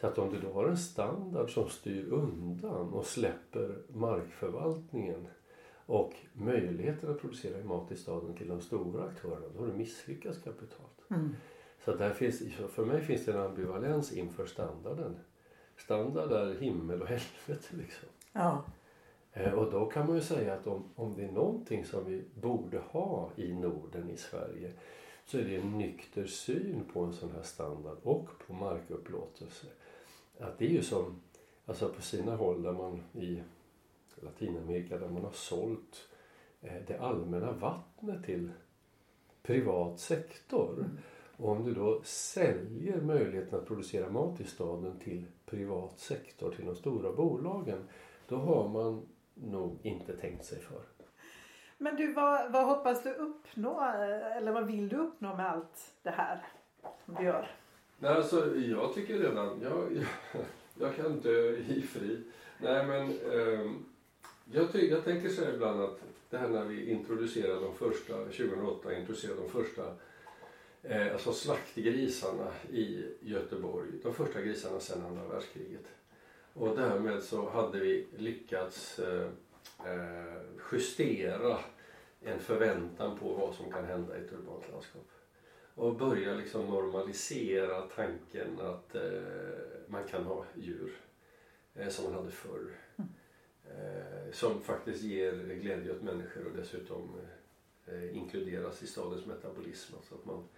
[0.00, 5.26] Så att om du då har en standard som styr undan och släpper markförvaltningen
[5.92, 10.38] och möjligheten att producera mat i staden till de stora aktörerna, då har du misslyckats
[10.38, 11.10] kapitalt.
[11.10, 11.36] Mm.
[11.84, 15.16] Så där finns, för mig finns det en ambivalens inför standarden.
[15.76, 18.08] Standard är himmel och helvete liksom.
[18.32, 18.64] Ja.
[19.32, 22.24] Eh, och då kan man ju säga att om, om det är någonting som vi
[22.40, 24.72] borde ha i Norden, i Sverige,
[25.24, 29.66] så är det en nykter syn på en sån här standard och på markupplåtelse.
[30.40, 31.22] Att det är ju som,
[31.66, 33.42] alltså på sina håll där man i
[34.22, 36.08] Latinamerika där man har sålt
[36.60, 38.50] eh, det allmänna vattnet till
[39.42, 40.74] privat sektor.
[40.78, 40.98] Mm.
[41.36, 46.66] Och om du då säljer möjligheten att producera mat i staden till privat sektor, till
[46.66, 47.88] de stora bolagen,
[48.28, 50.80] då har man nog inte tänkt sig för.
[51.78, 53.80] Men du, vad, vad hoppas du uppnå
[54.36, 56.46] eller vad vill du uppnå med allt det här
[57.04, 57.50] som du gör?
[57.98, 60.04] Nej, alltså, jag tycker redan, jag, jag,
[60.80, 62.24] jag kan dö i fri.
[62.58, 63.70] Nej men eh,
[64.52, 65.98] jag, ty, jag tänker så ibland att
[66.30, 69.94] det här när vi introducerade de första, 2008 introducerade de första
[70.82, 73.88] eh, alltså slaktgrisarna i Göteborg.
[74.02, 75.84] De första grisarna sedan andra världskriget.
[76.54, 79.28] Och därmed så hade vi lyckats eh,
[79.86, 80.42] eh,
[80.72, 81.58] justera
[82.20, 85.08] en förväntan på vad som kan hända i ett urbant landskap.
[85.74, 89.02] Och börja liksom normalisera tanken att eh,
[89.86, 90.92] man kan ha djur
[91.74, 92.70] eh, som man hade förr.
[93.64, 97.16] Eh, som faktiskt ger glädje åt människor och dessutom
[97.86, 99.94] eh, inkluderas i stadens metabolism.
[99.96, 100.48] Alltså att man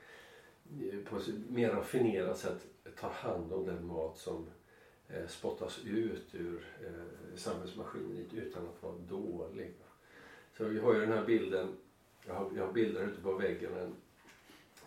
[0.81, 2.67] eh, på ett mer raffinerat sätt
[3.01, 4.47] tar hand om den mat som
[5.09, 9.75] eh, spottas ut ur eh, samhällsmaskineriet utan att vara dålig.
[10.57, 11.69] Så vi har ju den här bilden,
[12.27, 13.75] jag har, jag har bilder ute på väggen.
[13.75, 13.95] En,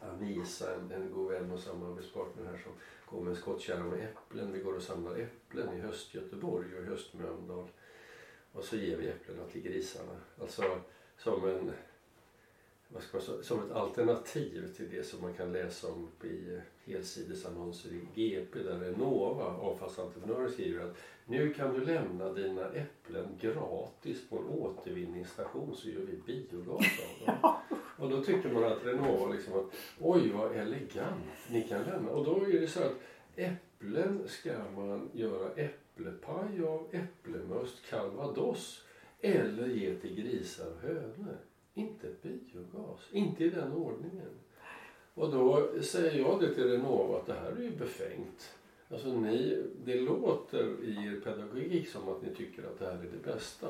[0.02, 2.72] Anisa, en, en god vän och samarbetspartner här som
[3.06, 4.52] går med en skottkärra med äpplen.
[4.52, 7.68] Vi går och samlar äpplen i höst-Göteborg och höst-Mölndal.
[8.54, 10.16] Och så ger vi äpplena till grisarna.
[10.41, 10.82] Alltså
[11.18, 11.72] som en
[12.89, 16.60] vad ska man säga, som ett alternativ till det som man kan läsa om i
[16.86, 24.30] helsidesannonser i GP där Renova, avfallsentreprenörer, skriver att nu kan du lämna dina äpplen gratis
[24.30, 27.56] på en återvinningsstation så gör vi biogas av dem.
[27.98, 32.12] Och då tycker man att Renova liksom att oj vad elegant, ni kan lämna.
[32.12, 32.95] Och då är det så att
[33.36, 35.52] äpplen ska man göra
[35.98, 38.84] äpplepaj av, äpplemust, calvados
[39.22, 41.38] eller ge till grisar och hönor.
[41.74, 44.30] Inte biogas, inte i den ordningen.
[45.14, 48.54] Och då säger jag det till Renova att det här är ju befängt.
[48.89, 53.10] Alltså ni, det låter i er pedagogik som att ni tycker att det här är
[53.12, 53.68] det bästa.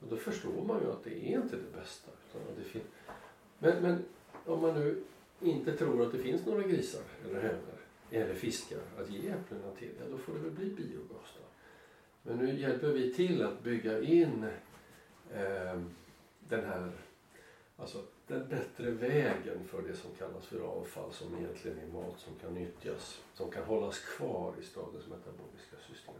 [0.00, 2.10] Och då förstår man ju att det är inte det bästa.
[2.30, 2.80] Utan det
[3.58, 4.04] men, men
[4.46, 5.02] om man nu
[5.40, 7.79] inte tror att det finns några grisar eller hönor
[8.10, 11.44] eller fiskar att ge äpplena till, ja då får det väl bli biogas då.
[12.22, 14.46] Men nu hjälper vi till att bygga in
[15.34, 15.80] eh,
[16.48, 16.92] den här,
[17.76, 22.34] alltså den bättre vägen för det som kallas för avfall som egentligen är mat som
[22.34, 26.14] kan nyttjas, som kan hållas kvar i stadens metaboliska system.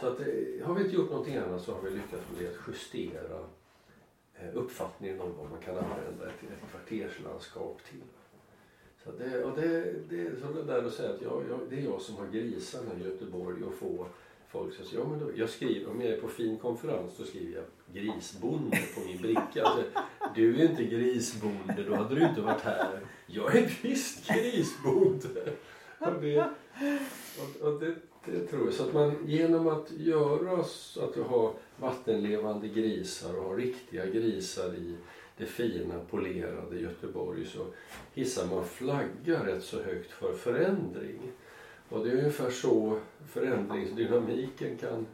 [0.00, 2.68] Så att, eh, har vi inte gjort någonting annat så har vi lyckats med att
[2.68, 3.46] justera
[4.34, 8.02] eh, uppfattningen om vad man kan använda ett, ett kvarterslandskap till.
[9.08, 11.76] Så det, och det, det är som det där att säga att jag, jag, det
[11.76, 14.06] är jag som har grisarna i Göteborg och få
[14.48, 17.24] folk som säger, ja, men då, jag skriver, om jag är på fin konferens då
[17.24, 17.64] skriver jag
[18.02, 19.62] grisbonde på min bricka.
[19.64, 19.84] Alltså,
[20.34, 23.00] du är inte grisbonde, då hade du inte varit här.
[23.26, 25.52] Jag är visst grisbonde.
[25.98, 26.50] Och det,
[27.38, 27.94] och, och det,
[28.24, 28.74] det tror jag.
[28.74, 34.06] Så att man genom att göra så att du har vattenlevande grisar och har riktiga
[34.06, 34.96] grisar i
[35.38, 37.66] det fina polerade Göteborg så
[38.14, 41.20] hissar man flagga rätt så högt för förändring.
[41.88, 45.06] Och det är ungefär så förändringsdynamiken kan...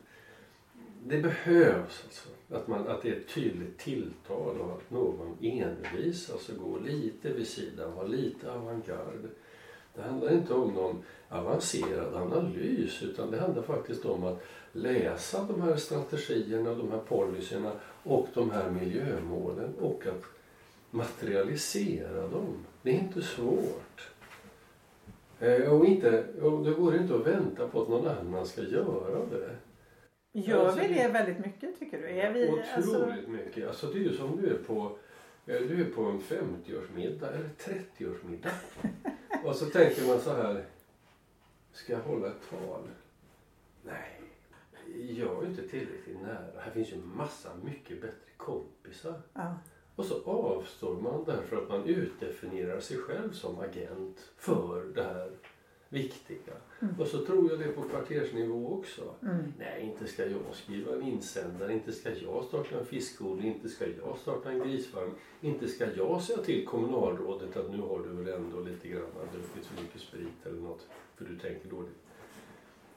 [1.07, 2.29] Det behövs alltså.
[2.51, 7.33] Att, man, att det är ett tydligt tilltal och att någon envisas och går lite
[7.33, 9.29] vid sidan, har lite avantgarde.
[9.95, 11.03] Det handlar inte om någon
[11.35, 17.73] avancerad analys utan det handlar faktiskt om att läsa de här strategierna, de här policyerna
[18.03, 20.23] och de här miljömålen och att
[20.91, 22.67] materialisera dem.
[22.83, 24.11] Det är inte svårt.
[25.41, 29.27] Eh, Och, inte, och det går inte att vänta på att någon annan ska göra
[29.31, 29.51] det.
[30.33, 32.09] Gör Alltså, vi det- väldigt mycket tycker du?
[32.09, 33.69] Är vi, Otroligt alltså, mycket.
[33.69, 34.97] Alltså det är ju som du är på,
[35.47, 38.51] eh, du är på en 50-årsmiddag eller 30-årsmiddag.
[39.45, 40.65] och så tänker man så här,
[41.75, 42.89] ska jag hålla ett tal?
[43.83, 44.21] Nej,
[45.17, 46.61] jag är inte tillräckligt nära.
[46.61, 49.21] Här finns ju massa mycket bättre kompisar.
[49.33, 49.55] ja.
[49.97, 55.31] Och så avstår man därför att man utdefinierar sig själv som agent för det här
[55.89, 56.55] viktiga.
[56.81, 57.01] Mm.
[57.01, 59.15] Och så tror jag det på kvartersnivå också.
[59.23, 59.53] Mm.
[59.59, 63.85] Nej, inte ska jag skriva en insändare, inte ska jag starta en fiskodling, inte ska
[63.87, 65.11] jag starta en grisfarm,
[65.41, 69.67] inte ska jag säga till kommunalrådet att nu har du väl ändå lite grann druckit
[69.67, 70.87] för mycket sprit eller något
[71.17, 71.99] för du tänker dåligt.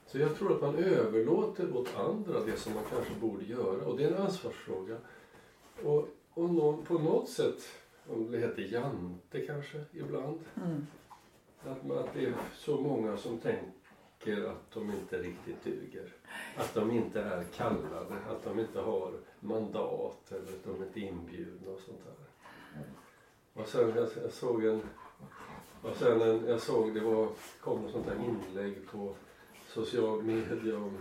[0.06, 3.96] Så jag tror att man överlåter åt andra det som man kanske borde göra och
[3.98, 4.96] det är en ansvarsfråga.
[5.82, 7.68] Och, och någon, på något sätt,
[8.08, 10.86] om det heter jante kanske ibland, Mm.
[11.64, 16.12] att, man, att det är så många som tänker att de inte riktigt duger.
[16.56, 21.04] Att de inte är kallade, att de inte har mandat eller att de inte är
[21.04, 22.28] inbjudna och sånt där.
[23.62, 24.82] Och sen jag, jag såg en,
[25.82, 27.28] och sen en, jag såg det var,
[27.60, 29.14] kom något sånt här inlägg på
[29.66, 30.98] social media om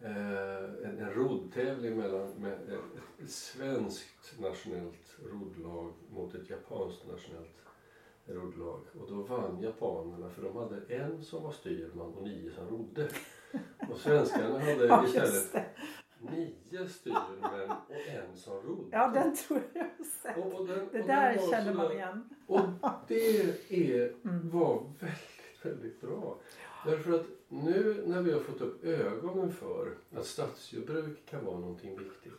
[0.00, 7.56] eh, en, en roddtävling mellan med ett, ett svenskt nationellt roddlag mot ett japanskt nationellt
[8.26, 8.80] roddlag.
[9.00, 13.08] Och då vann japanerna för de hade en som var styrman och nio som rodde.
[13.90, 15.66] Och svenskarna hade Ja, istället.
[16.20, 18.88] Nio styrmän och en som rodde.
[18.96, 20.36] Ja, den tror jag jag har sett.
[20.38, 22.28] Och- och den- Det där den känner man igen.
[22.46, 22.60] och
[23.08, 24.50] det är, Mm.
[24.50, 26.38] var väldigt, väldigt bra.
[26.86, 31.98] Därför att nu när vi har fått upp ögonen för att stadsjordbruk kan vara någonting
[31.98, 32.32] viktigt.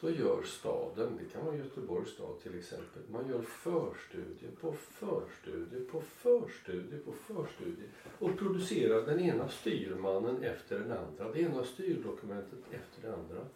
[0.00, 5.84] Då gör staden, det kan vara Göteborgs stad till exempel, man gör förstudier på förstudier
[5.90, 7.88] på förstudier på förstudier
[8.18, 13.46] och producerar den ena styrmannen efter den andra, det ena styrdokumentet efter det andra.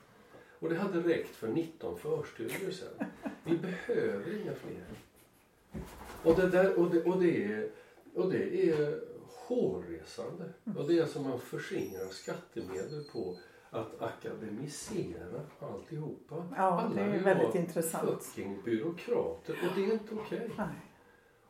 [0.59, 3.09] Och det hade räckt för 19 förstudier sen.
[3.45, 4.87] Vi behöver inga fler.
[6.23, 7.71] Och det, där, och det, och det, är,
[8.15, 10.45] och det är hårresande.
[10.77, 13.39] Och det är som man förskingrar skattemedel på
[13.75, 16.47] att akademisera alltihopa.
[16.57, 18.23] Ja, Alla det är väldigt intressant.
[18.23, 20.51] fucking byråkrater och det är inte okej.
[20.59, 20.67] Nej.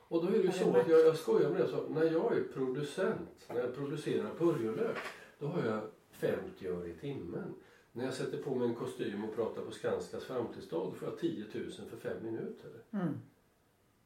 [0.08, 1.68] Och då är det ju så att jag, jag skojar med det.
[1.68, 4.96] Så när jag är producent, när jag producerar purjolök,
[5.38, 7.54] då har jag 50 öre i timmen.
[7.92, 11.18] När jag sätter på mig en kostym och pratar på Skanskas framtidsdag, då får jag
[11.18, 12.70] 10 000 för fem minuter.
[12.90, 13.14] Mm.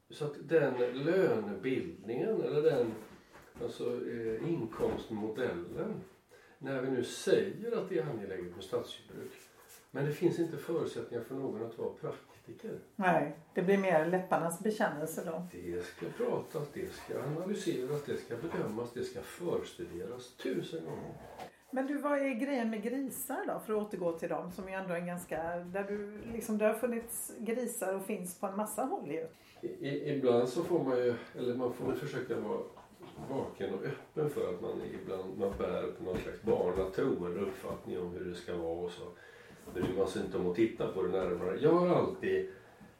[0.09, 2.91] Så att den lönebildningen, eller den
[3.63, 6.01] alltså, eh, inkomstmodellen,
[6.59, 9.31] när vi nu säger att det är angeläget med stadsjordbruk,
[9.91, 12.79] men det finns inte förutsättningar för någon att vara praktiker.
[12.95, 15.47] Nej, det blir mer läpparnas bekännelse då.
[15.51, 21.13] Det ska pratas, det ska analyseras, det ska bedömas, det ska förstuderas tusen gånger.
[21.71, 23.59] Men du, vad är grejen med grisar då?
[23.65, 25.57] För att återgå till dem som ju ändå är ganska...
[25.57, 29.27] Där du liksom, det har funnits grisar och finns på en massa håll ju.
[29.61, 32.59] I, ibland så får man ju, eller man får försöka vara
[33.29, 37.99] vaken och öppen för att man ibland man bär på någon slags barnatro eller uppfattning
[37.99, 39.03] om hur det ska vara och så
[39.73, 41.59] bryr man sig inte om att titta på det närmare.
[41.61, 42.49] Jag har alltid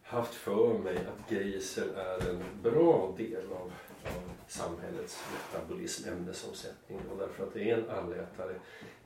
[0.03, 3.71] haft för mig att grisen är en bra del av,
[4.03, 8.55] av samhällets metabolism, ämnesomsättning och därför att det är en allätare.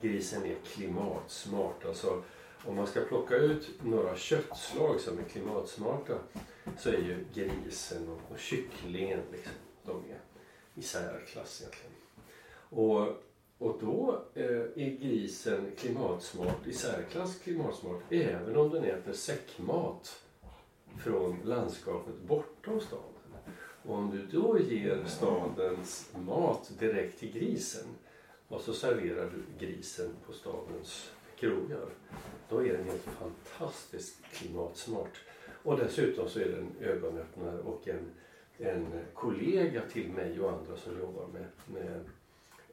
[0.01, 1.85] Grisen är klimatsmart.
[1.85, 2.23] Alltså,
[2.65, 6.13] om man ska plocka ut några köttslag som är klimatsmarta
[6.77, 9.53] så är ju grisen och, och kycklingen liksom,
[9.85, 10.19] de är
[10.75, 11.93] i särklass egentligen.
[12.53, 13.07] Och,
[13.57, 20.23] och då eh, är grisen klimatsmart, i särklass klimatsmart, även om den äter säckmat
[20.97, 23.09] från landskapet bortom staden.
[23.85, 27.85] Och om du då ger stadens mat direkt till grisen
[28.47, 31.89] och så serverar du grisen på stadens krogar.
[32.49, 35.21] Då är den helt fantastiskt klimatsmart.
[35.63, 38.11] Och dessutom så är den ögonöppnare och en,
[38.57, 41.99] en kollega till mig och andra som jobbar med, med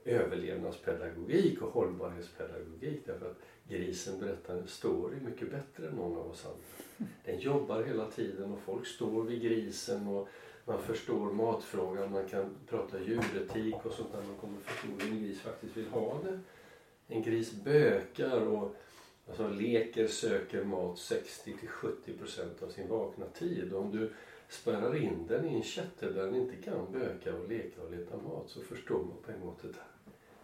[0.05, 3.01] överlevnadspedagogik och hållbarhetspedagogik.
[3.07, 7.11] Därför att grisen berättar en story mycket bättre än någon av oss andra.
[7.25, 10.29] Den jobbar hela tiden och folk står vid grisen och
[10.65, 14.23] man förstår matfrågan, man kan prata djuretik och sånt där.
[14.23, 16.41] Man kommer förstå hur en gris faktiskt vill ha det.
[17.15, 18.77] En gris bökar och
[19.29, 23.75] alltså, leker, söker mat 60-70% av sin vakna tid.
[23.75, 24.13] Om du
[24.51, 28.17] spärrar in den i en kättel där den inte kan böka och leka och leta
[28.17, 29.87] mat så förstår man på en gång att det där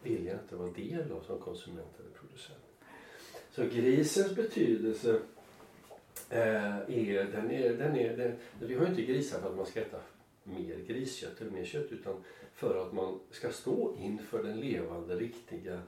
[0.02, 2.58] vill jag inte vara del av som konsument eller producent.
[3.50, 5.20] Så grisens betydelse
[6.30, 9.66] eh, är, den är, den är den, vi har ju inte grisar för att man
[9.66, 10.00] ska äta
[10.42, 15.82] mer griskött eller mer kött utan för att man ska stå inför den levande riktiga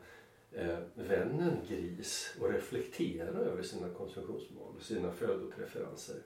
[0.53, 6.17] eh, vännen gris och reflektera över sina konsumtionsmål och sina födopreferenser.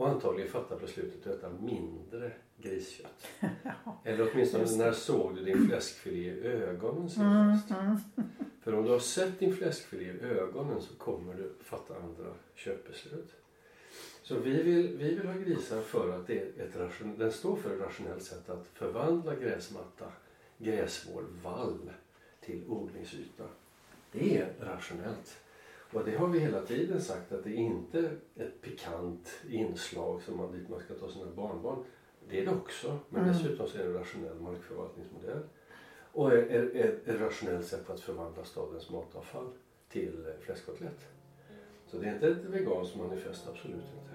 [0.00, 3.26] Och antagligen fatta beslutet att äta mindre griskött.
[4.04, 7.70] Eller åtminstone när såg du din fläskfilé i ögonen senast?
[7.70, 7.98] Mm, mm.
[8.60, 13.34] För om du har sett din fläskfilé i ögonen så kommer du fatta andra köpbeslut.
[14.22, 17.56] Så vi vill, vi vill ha grisar för att det är ett ration, den står
[17.56, 20.12] för ett rationellt sätt att förvandla gräsmatta,
[20.58, 21.90] gräsvård, vall
[22.40, 23.44] till odlingsyta.
[24.12, 25.36] Det är rationellt.
[25.92, 30.36] Och det har vi hela tiden sagt att det är inte ett pikant inslag som
[30.36, 31.84] man, dit man ska ta sina barnbarn.
[32.28, 33.32] Det är det också, men Mm.
[33.32, 35.42] dessutom så är det en rationell markförvaltningsmodell.
[36.12, 39.48] Och ett rationellt sätt att förvandla stadens matavfall
[39.88, 41.00] till fläskkotlett.
[41.86, 44.09] Så det är inte ett veganskt manifest, absolut inte.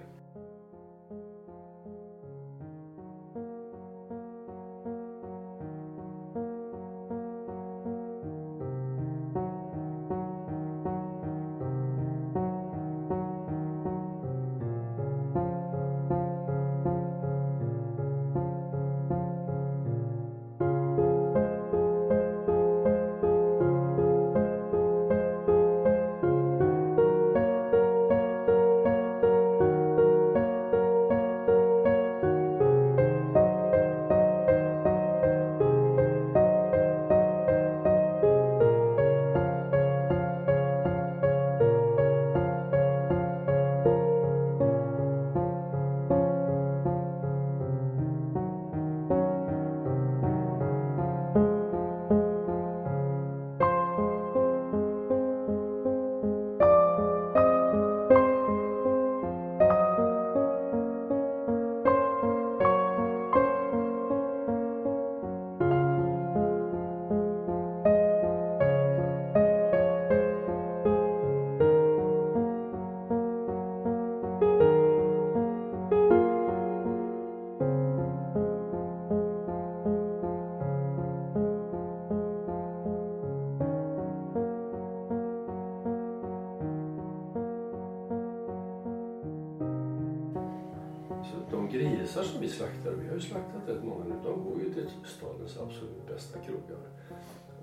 [96.36, 96.80] Flesta krogar.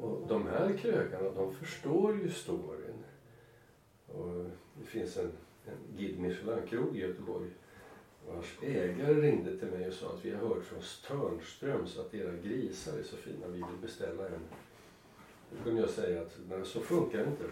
[0.02, 3.04] Och de här krögarna, de förstår ju storyn.
[4.08, 4.46] Och
[4.80, 5.32] det finns en,
[5.66, 7.50] en Guide Michelin-krog i Göteborg
[8.28, 12.32] vars ägare ringde till mig och sa att vi har hört från Törnströms att era
[12.32, 14.42] grisar är så fina, vi vill beställa en.
[15.52, 17.44] Då kunde jag säga att nej, så funkar det inte.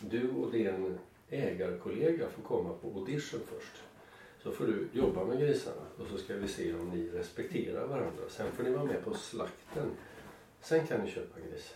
[0.00, 0.98] Du och din
[1.30, 3.82] ägarkollega får komma på audition först.
[4.42, 8.22] Så får du jobba med grisarna och så ska vi se om ni respekterar varandra.
[8.28, 9.90] Sen får ni vara med på slakten.
[10.60, 11.74] Sen kan ni köpa gris.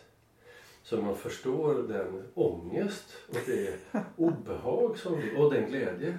[0.83, 3.78] Så man förstår den ångest och det
[4.16, 6.18] obehag som, och den glädje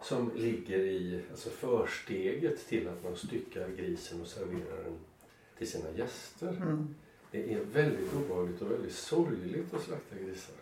[0.00, 4.98] som ligger i alltså försteget till att man styckar grisen och serverar den
[5.58, 6.48] till sina gäster.
[6.48, 6.94] Mm.
[7.30, 10.54] Det är väldigt obehagligt och väldigt sorgligt att slakta grisar.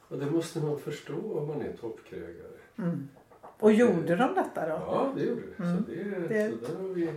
[0.00, 2.58] Och det måste man förstå om man är toppkrögare.
[2.78, 3.08] Mm.
[3.58, 4.72] Och gjorde de detta då?
[4.86, 5.62] Ja, det gjorde det.
[5.64, 5.76] Mm.
[5.84, 7.12] Så, det, Det- så där har vi,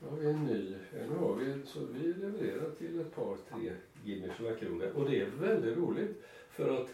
[0.00, 0.74] har vi en ny.
[1.08, 3.72] Nu har vi, så vi levererar till ett par, tre
[4.04, 6.22] Guinness krogar Och det är väldigt roligt.
[6.50, 6.88] För att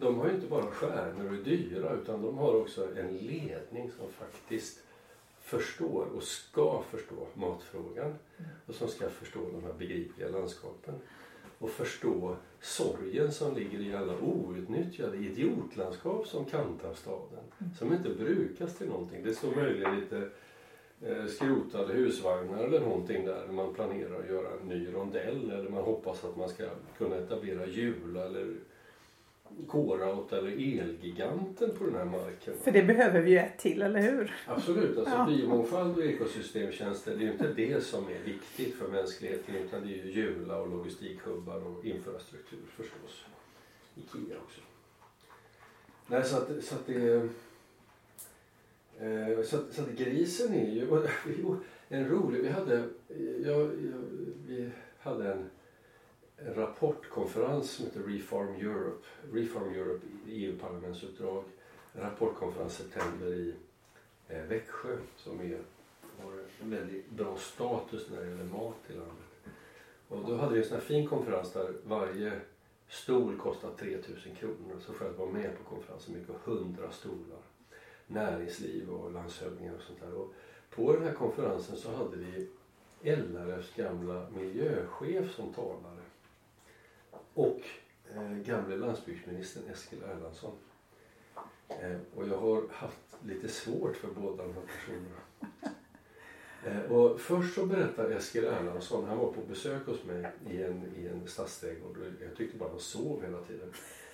[0.00, 3.90] de har ju inte bara stjärnor och är dyra utan de har också en ledning
[3.90, 4.82] som faktiskt
[5.40, 8.14] förstår och ska förstå matfrågan.
[8.66, 10.94] Och som ska förstå de här begripliga landskapen.
[11.58, 17.44] Och förstå sorgen som ligger i alla outnyttjade idiotlandskap som kantar staden.
[17.78, 19.24] Som inte brukas till någonting.
[19.24, 20.30] Det står möjligen lite
[21.28, 26.24] skrotade husvagnar eller någonting där man planerar att göra en ny rondell eller man hoppas
[26.24, 26.64] att man ska
[26.98, 28.54] kunna etablera Jula eller
[29.66, 32.54] K-Raut eller Elgiganten på den här marken.
[32.62, 34.34] För det behöver vi ju ett till, eller hur?
[34.46, 35.26] Absolut, alltså Ja.
[35.26, 39.92] biomångfald och ekosystemtjänster det är ju inte det som är viktigt för mänskligheten utan det
[39.92, 43.24] är ju Jula och logistikhubbar och infrastruktur förstås.
[43.96, 44.60] Ikea också.
[46.06, 47.28] Nej, så att, så att det...
[49.00, 50.90] Eh, så, att, så att grisen är ju
[51.44, 51.56] och,
[51.88, 52.42] en rolig...
[52.42, 52.88] Vi hade,
[53.44, 53.70] jag, jag,
[54.46, 55.50] vi hade en,
[56.36, 59.06] en rapportkonferens som heter Reform Europe.
[59.32, 61.44] Reform Europe EU-parlamentsuppdrag.
[61.94, 63.54] En rapportkonferens september i
[64.28, 65.58] eh, Växjö som är,
[66.22, 66.32] har
[66.62, 69.28] en väldigt bra status när det gäller mat i landet.
[70.08, 72.32] Och då hade vi en sån här fin konferens där varje
[72.88, 74.76] stol kostade 3000 kronor.
[74.80, 77.47] Så själv var med på konferensen mycket 100 stolar.
[78.10, 80.14] Näringsliv och landshövdingar och sånt där.
[80.14, 80.32] Och
[80.70, 82.48] på den här konferensen så hade vi
[83.02, 86.02] LRFs gamla miljöchef som talare.
[87.34, 87.60] Och
[88.14, 90.54] eh, gamle landsbygdsministern Eskil Erlandsson.
[91.68, 95.20] Eh, och jag har haft lite svårt för båda de här personerna.
[96.64, 100.92] Eh, och först så berättar Eskil Erlandsson, han var på besök hos mig i en,
[100.96, 103.72] i en stadsträdgård och jag tyckte bara han sov hela tiden.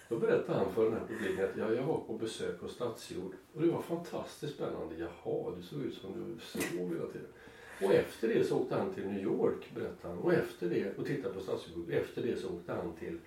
[0.09, 3.35] Då berättade han för den här publiken att ja, jag var på besök hos Stadsjord
[3.55, 4.95] och det var fantastiskt spännande.
[4.99, 7.29] Jaha, du såg ut som du sov hela tiden.
[7.83, 10.19] Och efter det så åkte han till New York, berättade han.
[10.19, 11.91] Och efter det, och tittade på Stadsjord.
[11.91, 13.19] Efter det så åkte han till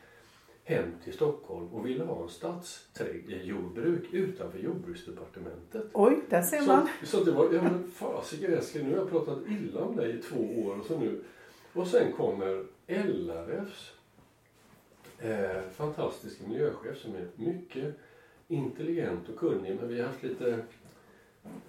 [0.63, 5.86] hem till Stockholm och ville ha en stadsjordbruk utanför jordbruksdepartementet.
[5.93, 6.88] Oj, där ser Så, man.
[7.03, 10.21] så det var, ja men fasiken Eskil, nu har jag pratat illa om dig i
[10.21, 11.23] två år och så nu.
[11.73, 13.93] Och sen kommer LRFs
[15.19, 17.95] eh, fantastisk miljöchef som är mycket
[18.48, 20.53] intelligent och kunnig men vi har haft lite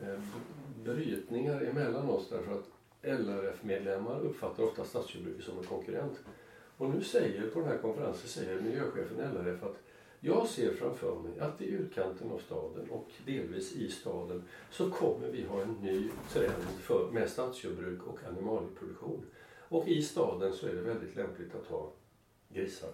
[0.03, 0.21] eh,
[0.85, 2.69] brytningar emellan oss därför att
[3.03, 6.21] LRF-medlemmar uppfattar ofta stadsjordbruket som en konkurrent.
[6.77, 9.77] Och nu säger på den här konferensen säger miljöchefen LRF att
[10.21, 15.29] jag ser framför mig att i utkanten av staden och delvis i staden så kommer
[15.29, 19.25] vi ha en ny trend för, med stadsjordbruk och animalieproduktion.
[19.69, 21.93] Och i staden så är det väldigt lämpligt att ha
[22.49, 22.91] grisar,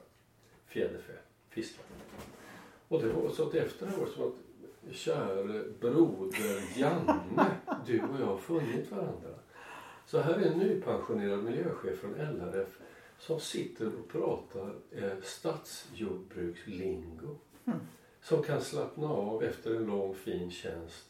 [0.67, 1.13] fjäderfä,
[1.49, 1.85] fiskar.
[2.89, 4.35] Och det var så att efter det var det som att
[4.95, 9.29] käre broder Janne, du och jag har funnit varandra.
[10.07, 12.79] Så här är en nypensionerad miljöchef från LRF
[13.19, 17.37] som sitter och pratar eh, stadsjordbrukslingo.
[18.23, 21.05] Som kan slappna av efter en lång fin tjänst.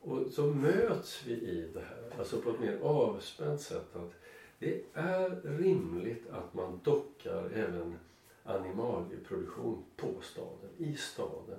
[0.00, 3.96] Och så möts vi i det här, alltså på ett mer avspänt sätt.
[3.96, 4.12] att
[4.58, 7.98] Det är rimligt att man dockar även
[8.46, 11.58] animalieproduktion på staden, i staden.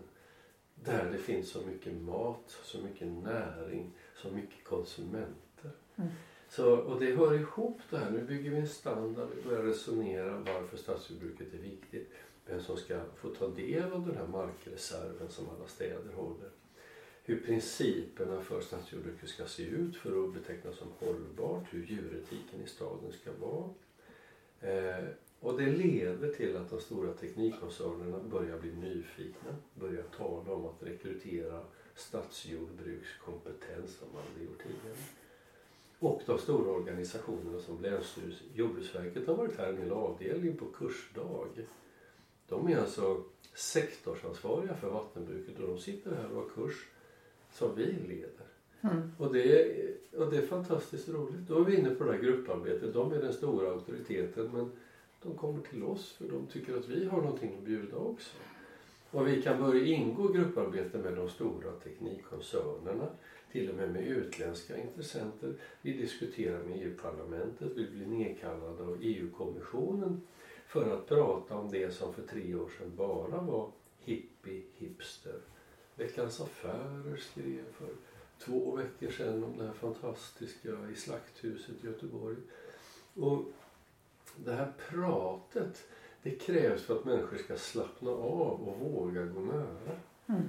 [0.75, 5.71] Där det finns så mycket mat, så mycket näring, så mycket konsumenter.
[5.95, 6.09] Mm.
[6.49, 8.11] Så, och det hör ihop det här.
[8.11, 12.11] Nu bygger vi en standard, vi börjar resonera varför stadsjordbruket är viktigt.
[12.45, 16.49] Vem som ska få ta del av den här markreserven som alla städer håller.
[17.23, 21.63] Hur principerna för stadsjordbruket ska se ut för att betecknas som hållbart.
[21.69, 23.69] Hur djuretiken i staden ska vara.
[24.61, 25.05] Eh,
[25.39, 29.55] och det leder till att de stora teknikkoncernerna börjar bli nyfikna.
[29.73, 31.61] Börjar tala om att rekrytera
[31.95, 34.97] stadsjordbrukskompetens som man hade gjort tidigare.
[35.99, 41.47] Och de stora organisationerna som Länsstyrelsen, Jordbruksverket har varit här en hel avdelning på kursdag.
[42.47, 43.23] De är alltså
[43.53, 46.87] sektorsansvariga för vattenbruket och de sitter här och har kurs
[47.51, 48.47] som vi leder.
[48.81, 49.11] Mm.
[49.17, 51.47] Och, det är, och det är fantastiskt roligt.
[51.47, 52.93] Då är vi inne på det här grupparbetet.
[52.93, 54.71] De är den stora auktoriteten men
[55.23, 58.37] de kommer till oss för de tycker att vi har någonting att bjuda också.
[59.11, 63.07] Och vi kan börja ingå grupparbete med de stora teknikkoncernerna,
[63.51, 65.53] till och med med utländska intressenter.
[65.81, 70.21] Vi diskuterar med EU-parlamentet, vi blir nedkallade av EU-kommissionen
[70.67, 75.39] för att prata om det som för tre år sedan bara var hippie, hipster.
[75.95, 77.89] Veckans Affärer skrev för
[78.39, 82.37] två veckor sedan om det här fantastiska i Slakthuset i Göteborg.
[83.13, 83.45] Och
[84.45, 85.87] det här pratet
[86.23, 89.95] det krävs för att människor ska slappna av och våga gå nära.
[90.27, 90.41] Mm.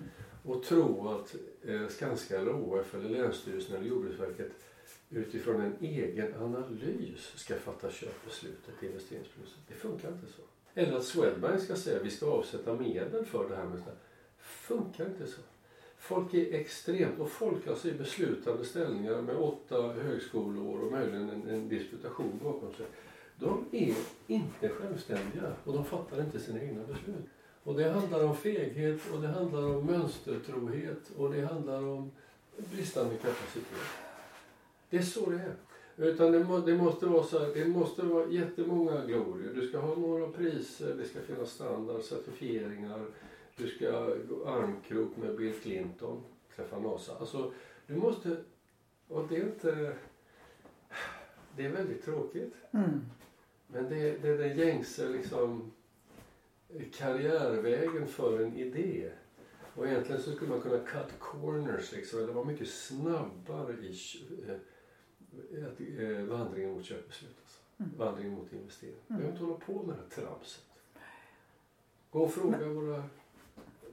[0.45, 4.53] Och tro att eh, Skanska eller ÅF eller Länsstyrelsen eller Jordbruksverket
[5.11, 9.59] utifrån en egen analys ska fatta köpbeslutet, investeringsbeslutet.
[9.69, 10.43] Det funkar inte så.
[10.75, 13.65] Eller att Swedbank ska säga att vi ska avsätta medel för det här.
[13.65, 13.95] Med det
[14.39, 15.41] funkar inte så.
[15.99, 21.49] Folk är extremt, och folk alltså i beslutande ställningar med åtta högskoleår och möjligen en,
[21.49, 22.87] en disputation bakom sig.
[23.39, 23.95] De är
[24.27, 27.27] inte självständiga och de fattar inte sina egna beslut.
[27.63, 32.11] Och det handlar om feghet och det handlar om mönstertrohet och det handlar om
[32.57, 33.89] bristande kapacitet.
[34.91, 35.55] Det är så det är.
[35.97, 39.53] Utan det, må, det, måste vara så här, det måste vara jättemånga glorior.
[39.55, 43.05] Du ska ha några priser, det ska finnas standard, certifieringar.
[43.57, 43.91] Du ska
[44.29, 46.23] gå armkrok med Bill Clinton,
[46.57, 47.13] träffa NASA.
[47.21, 47.53] Alltså,
[47.87, 48.37] du måste...
[49.09, 49.97] Och det är inte...
[51.57, 52.55] Det är väldigt tråkigt.
[52.71, 53.01] Mm.
[53.69, 55.73] Men det, det är den gängse liksom,
[56.93, 59.11] karriärvägen för en idé.
[59.75, 63.95] Och egentligen så skulle man kunna cut corners liksom, eller vara mycket snabbare i
[64.49, 67.37] eh, eh, vandringen mot köpbeslut.
[67.43, 67.61] Alltså.
[67.79, 67.93] Mm.
[67.99, 68.95] Vandringen mot investering.
[68.95, 69.03] Mm.
[69.07, 70.65] Vi behöver inte hålla på med det här tramset.
[72.11, 72.75] Gå och fråga Men...
[72.75, 73.03] våra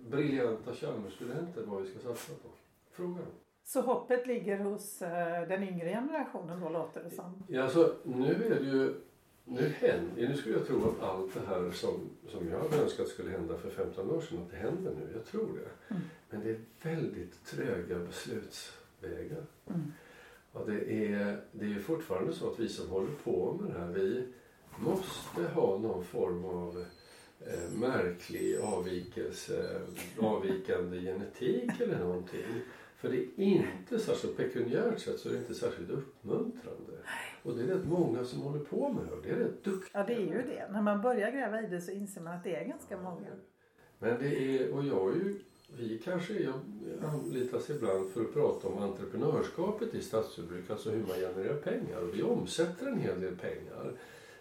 [0.07, 2.49] briljanta Chalmersstudenter vad vi ska satsa på.
[2.91, 3.31] Fråga dem.
[3.64, 7.43] Så hoppet ligger hos eh, den yngre generationen då låter det som?
[7.47, 8.93] Ja, alltså, nu är det ju
[9.45, 13.07] nu, händer, nu skulle jag tro att allt det här som, som jag hade önskat
[13.07, 15.09] skulle hända för 15 år sedan, att det händer nu.
[15.13, 15.93] Jag tror det.
[15.93, 16.01] Mm.
[16.30, 16.59] Men det är
[16.95, 19.45] väldigt tröga beslutsvägar.
[19.67, 19.91] Mm.
[20.51, 23.88] Och det är, det är fortfarande så att vi som håller på med det här,
[23.88, 24.27] vi
[24.77, 26.85] måste ha någon form av
[27.39, 29.81] eh, märklig avvikelse,
[30.19, 32.45] avvikande genetik eller någonting.
[32.97, 36.85] För det är inte särskilt pekuniärt sett så är det inte särskilt uppmuntrande.
[37.45, 39.99] Och det är rätt många som håller på med det och det är rätt duktiga.
[39.99, 40.67] Ja det är ju det.
[40.72, 43.27] När man börjar gräva i det så inser man att det är ganska många.
[43.99, 45.39] Men det är, och jag är ju,
[45.77, 46.53] vi kanske, jag
[47.03, 51.97] anlitas ibland för att prata om entreprenörskapet i stadsjordbruk, alltså hur man genererar pengar.
[51.97, 53.91] Och vi omsätter en hel del pengar.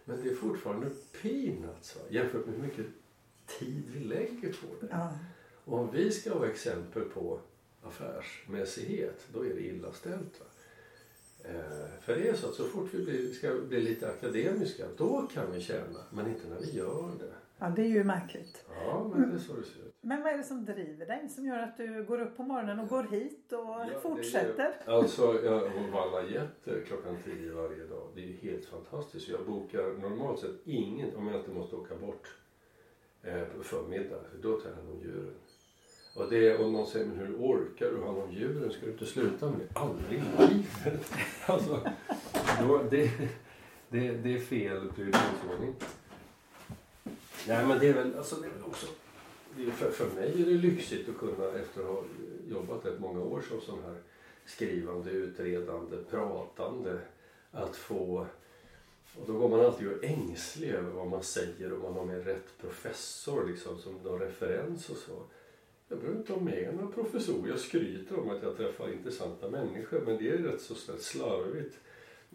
[0.05, 0.91] Men det är fortfarande
[1.23, 2.03] peanuts va?
[2.11, 2.87] jämfört med hur mycket
[3.47, 4.89] tid vi lägger på det.
[4.91, 5.13] Ja.
[5.65, 7.39] Och om vi ska vara exempel på
[7.83, 10.41] affärsmässighet, då är det illa ställt.
[10.41, 10.47] Va?
[11.49, 15.29] Eh, för det är så att så fort vi blir, ska bli lite akademiska, då
[15.35, 16.01] kan vi tjäna.
[16.13, 17.33] Men inte när vi gör det.
[17.59, 18.65] Ja, det är ju märkligt.
[18.87, 19.95] Ja, men det är så det ser ut.
[20.01, 21.29] Men vad är det som driver dig?
[21.29, 24.77] Som gör att du går upp på morgonen och går hit och ja, fortsätter?
[24.85, 28.09] Är, alltså, jag vallar getter klockan tio varje dag.
[28.15, 29.29] Det är ju helt fantastiskt.
[29.29, 32.37] Jag bokar normalt sett ingen, om jag inte måste åka bort
[33.23, 34.21] eh, på förmiddag.
[34.43, 35.35] Då tar jag hand om djuren.
[36.15, 38.73] Och det, om någon säger, men hur orkar du ha hand om djuren?
[38.73, 39.81] Ska du inte sluta med det?
[39.81, 41.13] Aldrig i livet.
[41.47, 41.81] Alltså,
[42.61, 43.11] då, det,
[43.89, 45.75] det, det är fel prioriteringsordning.
[47.49, 48.87] Nej men det är väl, alltså det är väl också,
[49.57, 52.03] det är för, för mig är det lyxigt att kunna efter att ha
[52.49, 53.97] jobbat rätt många år som sån här
[54.47, 56.99] skrivande, utredande, pratande,
[57.51, 58.27] att få
[59.17, 62.27] och då går man alltid och ängslig över vad man säger och man har med
[62.27, 65.23] rätt professor liksom som någon referens och så.
[65.89, 67.49] Jag behöver inte ha med några professorer.
[67.49, 71.79] Jag skryter om att jag träffar intressanta människor men det är rätt så slarvigt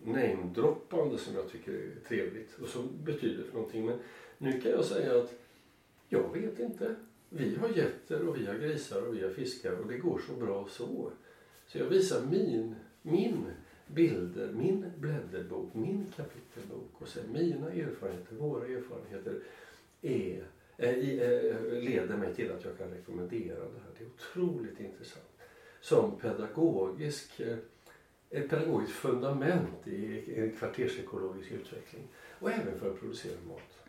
[0.04, 3.86] namedroppande som jag tycker är trevligt och som betyder för någonting.
[3.86, 4.00] Men
[4.38, 5.34] nu kan jag säga att
[6.10, 6.96] jag vet inte.
[7.30, 10.34] Vi har getter och vi har grisar och vi har fiskar och det går så
[10.34, 11.12] bra så.
[11.68, 13.46] Så jag visar min, min
[13.88, 19.40] bilder, min blädderbok, min kapitelbok och sen mina erfarenheter, våra erfarenheter
[20.02, 20.48] är
[20.80, 23.92] leder mig till att jag kan rekommendera det här.
[23.98, 25.26] Det är otroligt intressant.
[25.82, 27.58] Som pedagogisk, eh,
[28.30, 32.08] ett pedagogiskt fundament i en kvartersekologisk utveckling.
[32.40, 33.80] Och även för att producera mat.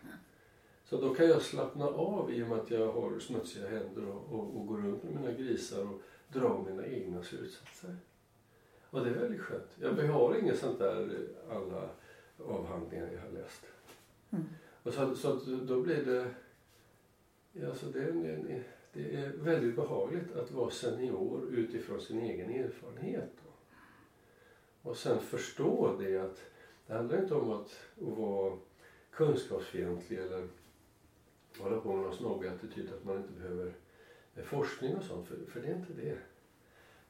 [0.85, 4.33] Så då kan jag slappna av i och med att jag har smutsiga händer och,
[4.33, 7.95] och, och går runt med mina grisar och dra mina egna slutsatser.
[8.89, 9.77] Och det är väldigt skönt.
[9.79, 11.89] Jag har inget sånt där alla
[12.37, 13.65] avhandlingar jag har läst.
[14.29, 14.45] Mm.
[14.83, 16.27] Och så, så då blir det...
[17.67, 18.63] Alltså det, är,
[18.93, 23.31] det är väldigt behagligt att vara senior utifrån sin egen erfarenhet.
[23.43, 23.51] Då.
[24.89, 26.41] Och sen förstå det att
[26.87, 28.57] det handlar inte om att, vara
[29.11, 30.47] kunskapsfientlig eller
[31.59, 33.73] hålla på med någon snobbig attityd att man inte behöver
[34.43, 36.17] forskning och sånt, för, för det är inte det.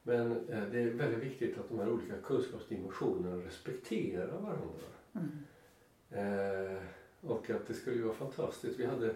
[0.02, 4.86] Men eh, det är väldigt viktigt att de här olika kunskapsdimensionerna respekterar varandra.
[5.12, 5.28] Mm.
[6.10, 6.82] Eh,
[7.20, 8.80] och att det skulle vara fantastiskt.
[8.80, 9.14] Vi hade,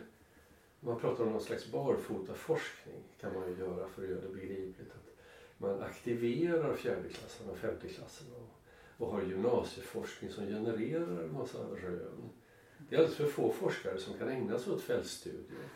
[0.81, 4.91] man pratar om någon slags barfotaforskning kan man ju göra för att göra det begripligt.
[4.91, 5.17] Att
[5.59, 12.31] man aktiverar fjärdeklassarna och femteklassarna och, och har gymnasieforskning som genererar en massa rön.
[12.89, 15.69] Det är alldeles för få forskare som kan ägna sig åt fältstudier.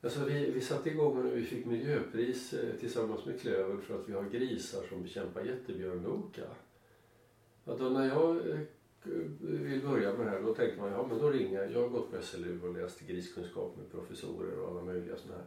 [0.00, 4.08] Alltså vi, vi satte igång och vi fick miljöpris eh, tillsammans med Klöver för att
[4.08, 6.42] vi har grisar som bekämpar jättebjörnloka.
[7.64, 8.60] Då när jag eh,
[9.40, 11.72] vill börja med det här då tänker man ja men då ringer jag.
[11.72, 15.46] Jag har gått på SLU och läst griskunskap med professorer och alla möjliga sådana här.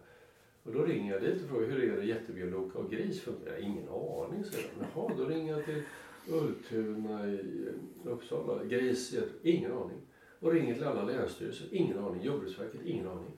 [0.64, 3.62] Och då ringer jag dit och frågar hur är det jättebiolog och gris funkar?
[3.62, 4.86] Ingen aning säger de.
[4.96, 5.84] Jaha, då ringer jag till
[6.30, 7.70] Ultuna i
[8.06, 8.64] Uppsala.
[8.64, 9.98] Gris, ingen aning.
[10.40, 12.22] Och ringer till alla länsstyrelser, ingen aning.
[12.22, 13.32] Jordbruksverket, ingen aning.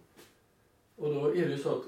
[0.96, 1.84] Och då är det ju så att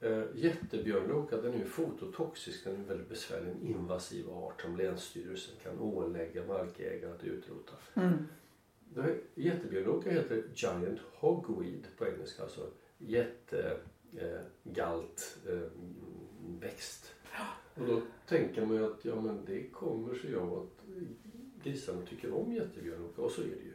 [0.00, 5.54] eh, jättebjörnloka den är ju fototoxisk, den är väldigt besvärlig en invasiv art som Länsstyrelsen
[5.62, 7.72] kan ålägga markägare att utrota.
[7.94, 8.14] Mm.
[9.34, 13.78] Jättebjörnloka heter Giant Hogweed på engelska, alltså jättegalt
[15.46, 15.60] eh, eh,
[16.60, 17.14] växt.
[17.74, 20.84] Och då tänker man ju att ja, men det kommer sig av att
[21.62, 23.72] grisarna tycker om jättebjörnloka och så är det ju.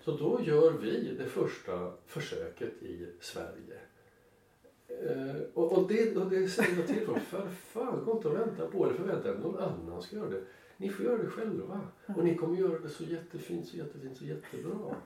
[0.00, 3.79] Så då gör vi det första försöket i Sverige
[5.08, 8.34] Eh, och, och, det, och det säger jag till folk, för fan gå inte och
[8.34, 10.42] vänta på det, förvänta er att någon annan ska göra det.
[10.76, 11.80] Ni får göra det själva.
[12.16, 14.96] Och ni kommer göra det så jättefint, så jättefint, så jättebra.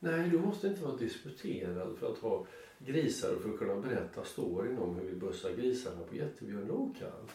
[0.00, 2.46] Nej, du måste inte vara disputerad för att ha
[2.78, 7.28] grisar och för att kunna berätta storyn om hur vi bussar grisarna på jättebjörnlokan.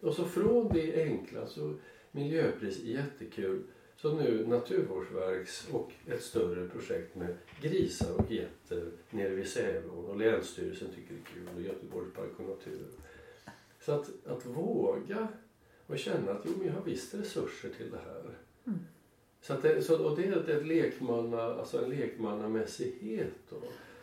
[0.00, 1.74] Och så från det enkla så
[2.10, 3.62] miljöpris jättekul
[4.00, 10.16] så nu Naturvårdsverks och ett större projekt med grisar och getter nere vid Säveån och
[10.16, 12.86] Länsstyrelsen tycker det är kul och Göteborgs Park och Natur.
[13.80, 15.28] Så att, att våga
[15.86, 18.22] och känna att jo, men jag har visst resurser till det här.
[18.66, 18.78] Mm.
[19.40, 23.34] Så att det, så, och det är ett lekmanna, alltså en lekmannamässighet.
[23.50, 23.56] Då.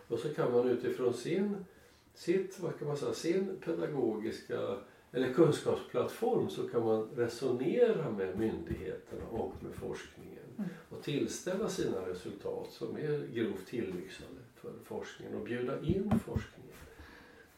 [0.08, 1.66] Och så kan man utifrån sin,
[2.14, 4.78] sitt, vad kan man säga, sin pedagogiska
[5.16, 10.70] eller kunskapsplattform så kan man resonera med myndigheterna och med forskningen mm.
[10.90, 16.76] och tillställa sina resultat som är grovt tillyxade för forskningen och bjuda in forskningen.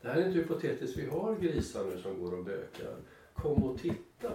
[0.02, 2.96] Det här är inte hypotetiskt, vi har grisar nu som går och bökar.
[3.34, 4.32] Kom och titta!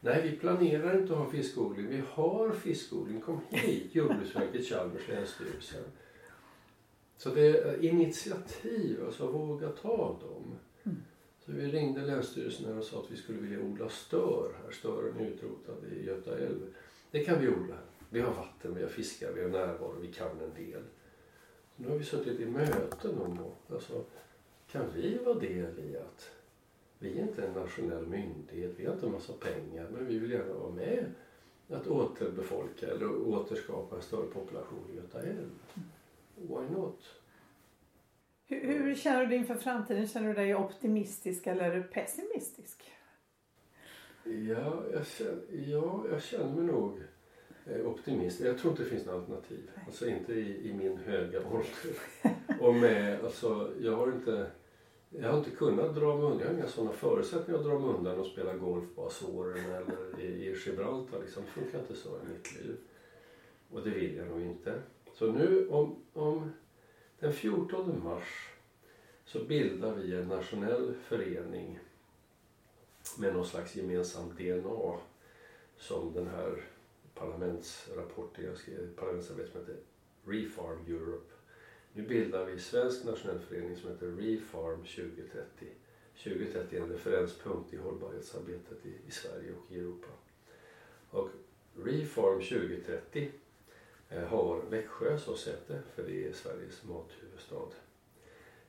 [0.00, 1.88] Nej, vi planerar inte att ha fiskodling.
[1.88, 3.20] Vi har fiskodling.
[3.20, 3.94] Kom hit!
[3.94, 5.84] Jordbruksverket, Chalmers, Länsstyrelsen.
[7.16, 10.58] Så det är initiativ, alltså våga ta dem.
[11.50, 14.72] Så vi ringde Länsstyrelsen och sa att vi skulle vilja odla stör här.
[14.72, 16.74] Stören är utrotad i Göta älv.
[17.10, 17.84] Det kan vi odla här.
[18.10, 20.82] Vi har vatten, vi har fiskar, vi har närvaro, vi kan en del.
[21.76, 23.38] Så nu har vi suttit i möten om
[23.72, 24.04] alltså,
[24.72, 26.30] kan vi vara del i att
[26.98, 30.30] vi är inte en nationell myndighet, vi har inte en massa pengar men vi vill
[30.30, 31.12] gärna vara med
[31.68, 35.50] att återbefolka eller återskapa en större population i Göta älv.
[36.36, 37.19] Why not?
[38.50, 40.08] Hur, hur, känner du dig inför framtiden?
[40.08, 42.92] Känner du dig optimistisk eller pessimistisk?
[44.24, 46.98] Ja, jag känner, ja, jag känner mig nog
[47.66, 48.48] eh, optimistisk.
[48.48, 49.70] Jag tror inte det finns något alternativ.
[49.74, 49.84] Nej.
[49.86, 51.96] Alltså inte i, i, min höga ålder.
[52.60, 54.46] Och med, alltså, jag har inte
[55.10, 56.38] jag har inte kunnat dra mig undan.
[56.40, 60.20] Jag har inga sådana förutsättningar att dra mig undan och spela golf på Azoren eller
[60.20, 61.20] i, i Gibraltar.
[61.20, 61.42] Liksom.
[61.42, 62.76] Det funkar inte så i mitt liv.
[63.70, 64.82] Och det vill jag nog inte.
[65.12, 66.52] Så nu om, om
[67.20, 68.50] den 14 mars
[69.24, 71.78] så bildar vi en nationell förening
[73.18, 74.98] med någon slags gemensam DNA
[75.78, 76.64] som den här
[77.14, 79.76] parlamentsrapporten jag skrev, parlamentsarbetet som heter
[80.24, 81.32] Refarm Europe.
[81.92, 85.66] Nu bildar vi en svensk nationell förening som heter Refarm 2030.
[86.24, 90.08] 2030 är en referenspunkt i hållbarhetsarbetet i, i Sverige och i Europa.
[91.10, 91.28] Och
[91.76, 93.30] Reform 2030
[94.10, 97.68] Eh, har Växjö som säte för det är Sveriges mathuvudstad.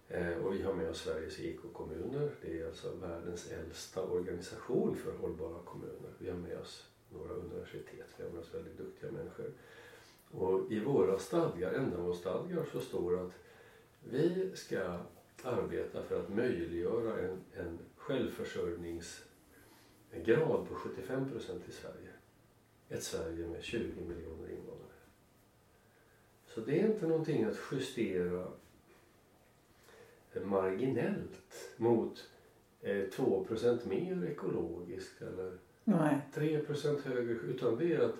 [0.07, 2.31] Eh, och vi har med oss Sveriges ekokommuner.
[2.41, 6.11] Det är alltså världens äldsta organisation för hållbara kommuner.
[6.18, 8.07] Vi har med oss några universitet.
[8.18, 9.51] Vi har med oss väldigt duktiga människor.
[10.31, 13.34] Och i våra stadgar, ändamålsstadgar så står det att
[14.03, 14.99] vi ska
[15.43, 22.09] arbeta för att möjliggöra en, en självförsörjningsgrad på 75 procent i Sverige.
[22.89, 24.90] Ett Sverige med 20 miljoner invånare.
[26.56, 28.48] Så det är inte någonting att justera
[30.44, 32.30] marginellt mot
[32.82, 33.45] eh, 2
[33.84, 36.18] mer ekologiskt eller Nej.
[36.34, 36.61] 3
[37.03, 37.34] högre.
[37.34, 38.15] Utan det är, att,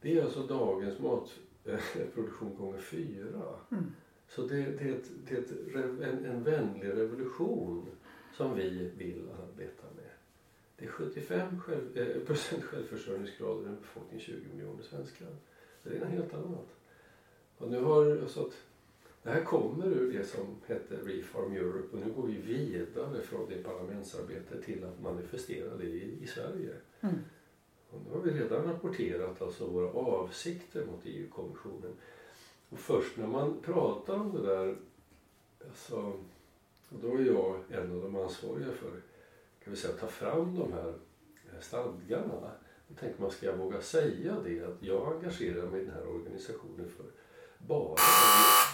[0.00, 3.42] det är alltså dagens matproduktion gånger fyra.
[3.70, 3.84] Mm.
[4.28, 5.50] Så det, det, är, ett, det är ett,
[6.02, 7.86] en, en vänlig revolution
[8.36, 10.10] som vi vill arbeta med.
[10.76, 15.28] Det är 75 själv, eh, procent självförsörjningsgrad i en befolkning 20 miljoner svenskar.
[15.82, 16.77] Så det är något helt annat.
[17.58, 18.52] Och nu har, så att,
[19.22, 23.48] det här kommer ur det som hette Reform Europe och nu går vi vidare från
[23.48, 26.74] det parlamentsarbetet till att manifestera det i, i Sverige.
[27.00, 27.14] Mm.
[27.90, 31.92] Och nu har vi redan rapporterat alltså våra avsikter mot EU-kommissionen.
[32.68, 34.76] Och först när man pratar om det där,
[35.68, 35.96] alltså,
[36.88, 38.90] och då är jag en av de ansvariga för
[39.64, 40.94] kan vi säga, att ta fram de här
[41.60, 42.50] stadgarna.
[42.88, 46.06] Då tänker man, ska jag våga säga det att jag engagerar mig i den här
[46.06, 47.04] organisationen för
[47.58, 47.96] bara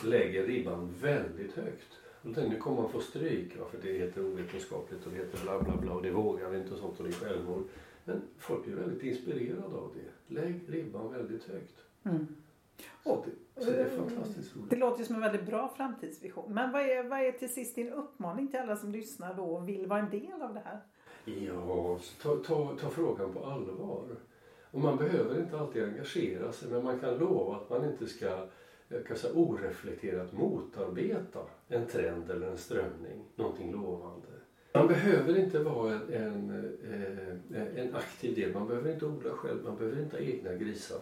[0.05, 1.89] lägger ribban väldigt högt.
[2.23, 3.65] Och då tänkte nu kommer man få stryk va?
[3.71, 6.73] för det heter ovetenskapligt och det heter bla bla bla och det vågar vi inte
[6.73, 7.65] och sånt och det är självmål.
[8.05, 10.35] Men folk är väldigt inspirerade av det.
[10.35, 11.75] Lägg ribban väldigt högt.
[12.05, 12.27] Mm.
[13.05, 14.71] Så, det, så det är fantastiskt roligt.
[14.71, 16.55] Det låter som en väldigt bra framtidsvision.
[16.55, 19.69] Men vad är, vad är till sist din uppmaning till alla som lyssnar då och
[19.69, 20.81] vill vara en del av det här?
[21.25, 24.05] Ja, ta, ta, ta frågan på allvar.
[24.71, 28.47] Och man behöver inte alltid engagera sig men man kan lova att man inte ska
[28.89, 34.27] jag kan säga, oreflekterat motarbeta en trend eller en strömning, någonting lovande.
[34.75, 36.51] Man behöver inte vara en, en,
[37.55, 41.01] eh, en aktiv del, man behöver inte odla själv, man behöver inte ha egna grisar.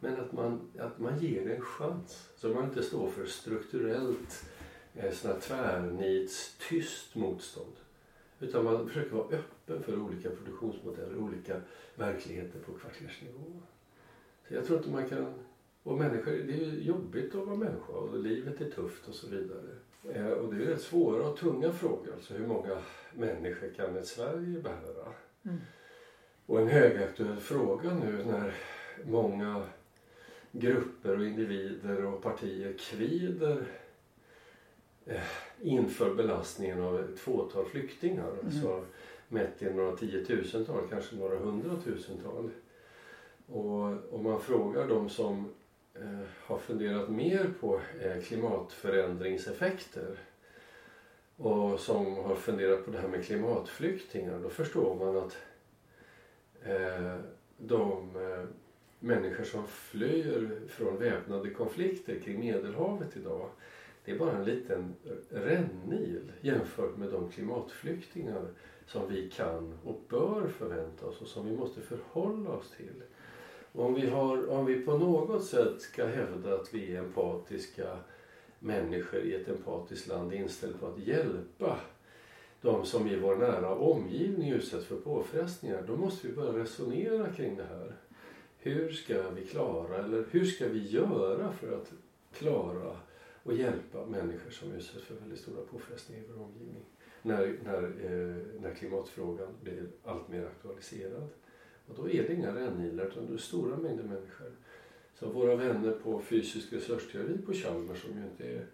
[0.00, 2.30] Men att man, att man ger det en chans.
[2.36, 4.44] Så man inte står för strukturellt
[4.94, 7.72] eh, såna tvärnits tyst motstånd.
[8.40, 11.60] Utan man försöker vara öppen för olika produktionsmodeller, olika
[11.94, 13.62] verkligheter på kvartersnivå.
[14.48, 15.34] Så jag tror inte man kan...
[15.84, 19.68] Och människor, det är jobbigt att vara människa och livet är tufft och så vidare.
[20.12, 22.12] Eh, och det är rätt svåra och tunga frågor.
[22.14, 22.78] Alltså hur många
[23.14, 25.12] människor kan ett Sverige bära?
[25.42, 25.58] Mm.
[26.46, 28.54] Och en högaktuell fråga nu när
[29.04, 29.62] många
[30.52, 33.64] grupper och individer och partier kvider
[35.06, 35.22] eh,
[35.60, 38.28] inför belastningen av ett fåtal flyktingar.
[38.28, 38.46] Mm.
[38.46, 38.84] Alltså
[39.28, 42.50] mätt i några tiotusental, kanske några hundratusental.
[43.46, 45.48] Och om man frågar de som
[46.00, 50.18] Eh, har funderat mer på eh, klimatförändringseffekter
[51.36, 55.36] och som har funderat på det här med klimatflyktingar då förstår man att
[56.62, 57.16] eh,
[57.56, 58.10] de
[58.98, 63.48] människor som flyr från väpnade konflikter kring Medelhavet idag
[64.04, 64.94] det är bara en liten
[65.30, 68.48] rännil jämfört med de klimatflyktingar
[68.86, 73.02] som vi kan och bör förvänta oss och som vi måste förhålla oss till.
[73.76, 77.98] Om vi, har, om vi på något sätt ska hävda att vi är empatiska
[78.58, 81.78] människor i ett empatiskt land inställda på att hjälpa
[82.60, 87.56] de som i vår nära omgivning utsätts för påfrestningar, då måste vi börja resonera kring
[87.56, 87.96] det här.
[88.58, 91.92] Hur ska vi klara, eller hur ska vi göra för att
[92.32, 92.96] klara
[93.42, 96.84] och hjälpa människor som utsätts för väldigt stora påfrestningar i vår omgivning?
[97.22, 101.28] När, när, eh, när klimatfrågan blir allt mer aktualiserad.
[101.88, 104.52] Och då är det inga rännilar utan det är stora mängder människor.
[105.14, 108.66] Så våra vänner på fysisk resursteori på Chalmers som ju inte är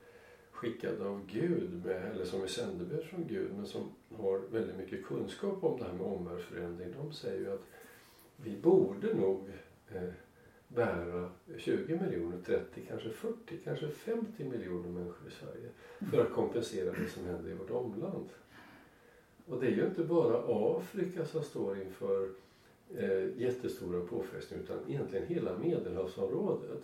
[0.51, 5.07] skickade av Gud, med, eller som är sändebud från Gud, men som har väldigt mycket
[5.07, 6.95] kunskap om det här med omvärldsförändring.
[7.03, 7.67] De säger ju att
[8.37, 9.49] vi borde nog
[9.95, 10.11] eh,
[10.69, 15.69] bära 20 miljoner, 30, kanske 40, kanske 50 miljoner människor i Sverige
[16.11, 18.29] för att kompensera det som händer i vårt omland.
[19.47, 20.43] Och det är ju inte bara
[20.77, 22.31] Afrika som står inför
[22.99, 26.83] eh, jättestora påfrestningar utan egentligen hela medelhavsområdet.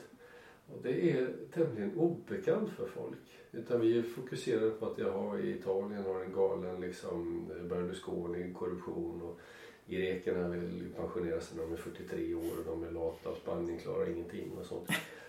[0.73, 3.19] Och det är tämligen obekant för folk.
[3.53, 8.55] Utan vi är fokuserade på att jag har i Italien har en galen liksom Berlusconi,
[8.55, 9.39] korruption och
[9.87, 13.79] grekerna vill pensionera sig när de är 43 år och de är lata och Spanien
[13.79, 14.89] klarar ingenting och sånt.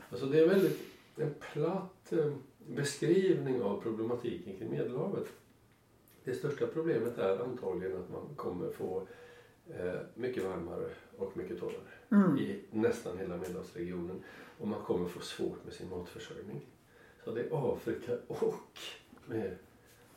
[0.10, 0.80] Alltså det är väldigt
[1.18, 2.34] en platt eh,
[2.68, 5.28] beskrivning av problematiken kring Medelhavet.
[6.24, 9.08] Det största problemet är antagligen att man kommer få
[10.16, 12.38] mycket varmare och mycket torrare Mm.
[12.38, 14.24] i nästan hela Medelhavsregionen
[14.58, 16.62] och man kommer få svårt med sin matförsörjning.
[17.24, 18.54] Så det är Afrika och
[19.26, 19.56] med,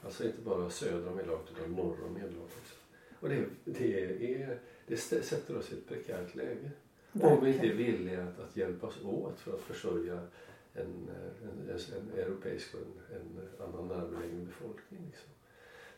[0.02, 2.74] alltså inte bara söder om Medelhavet utan norr om Medelhavet också.
[3.20, 6.70] Och det, det, är, det sätter oss i ett prekärt läge.
[7.12, 10.26] Om vi inte är villiga att, att hjälpas åt för att försörja
[10.74, 11.10] en,
[11.42, 15.00] en, en europeisk och en, en annan närbelägen befolkning.
[15.06, 15.28] Liksom.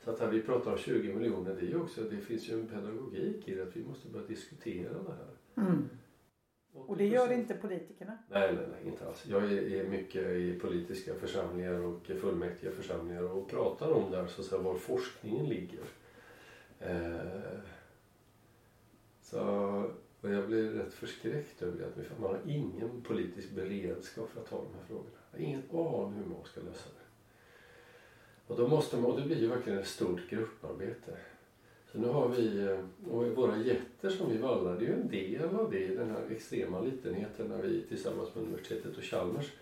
[0.05, 2.66] Så att här vi pratar om 20 miljoner, det, är också, det finns ju en
[2.66, 5.66] pedagogik i det att vi måste börja diskutera det här.
[5.66, 5.89] Mm.
[6.74, 8.19] Och det gör inte politikerna?
[8.29, 9.27] Nej, nej, nej, inte alls.
[9.27, 14.41] Jag är, är mycket i politiska församlingar och fullmäktiga församlingar och pratar om där så
[14.41, 15.81] att säga, var forskningen ligger.
[16.81, 17.59] Eh,
[19.23, 19.41] så,
[20.20, 21.87] och jag blir rätt förskräckt över det.
[21.87, 25.11] Att man har ingen politisk beredskap för att ta de här frågorna.
[25.31, 27.02] Jag har ingen aning hur man ska lösa det.
[28.53, 31.16] Och då måste man, och det blir ju verkligen ett stort grupparbete.
[31.93, 35.09] Så nu har vi, eh, och våra jätter som vi vallar, det är ju en
[35.09, 39.53] del av det, den här extrema litenheten när vi tillsammans med universitetet och Chalmers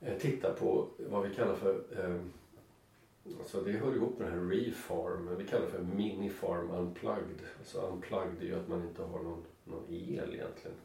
[0.00, 2.16] eh, tittar på vad vi kallar för eh,
[3.38, 7.40] Alltså det hör ihop med den här refarm, vi kallar det för minifarm unplugged.
[7.58, 10.76] Alltså unplugged är ju att man inte har någon, någon el egentligen.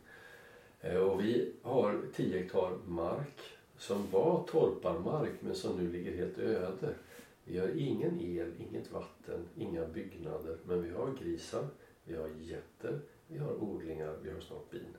[1.10, 3.42] Och vi har 10 hektar mark
[3.78, 6.94] som var torparmark men som nu ligger helt öde.
[7.52, 10.58] Vi har ingen el, inget vatten, inga byggnader.
[10.66, 11.68] Men vi har grisar,
[12.04, 14.98] vi har getter, vi har odlingar, vi har snart bin.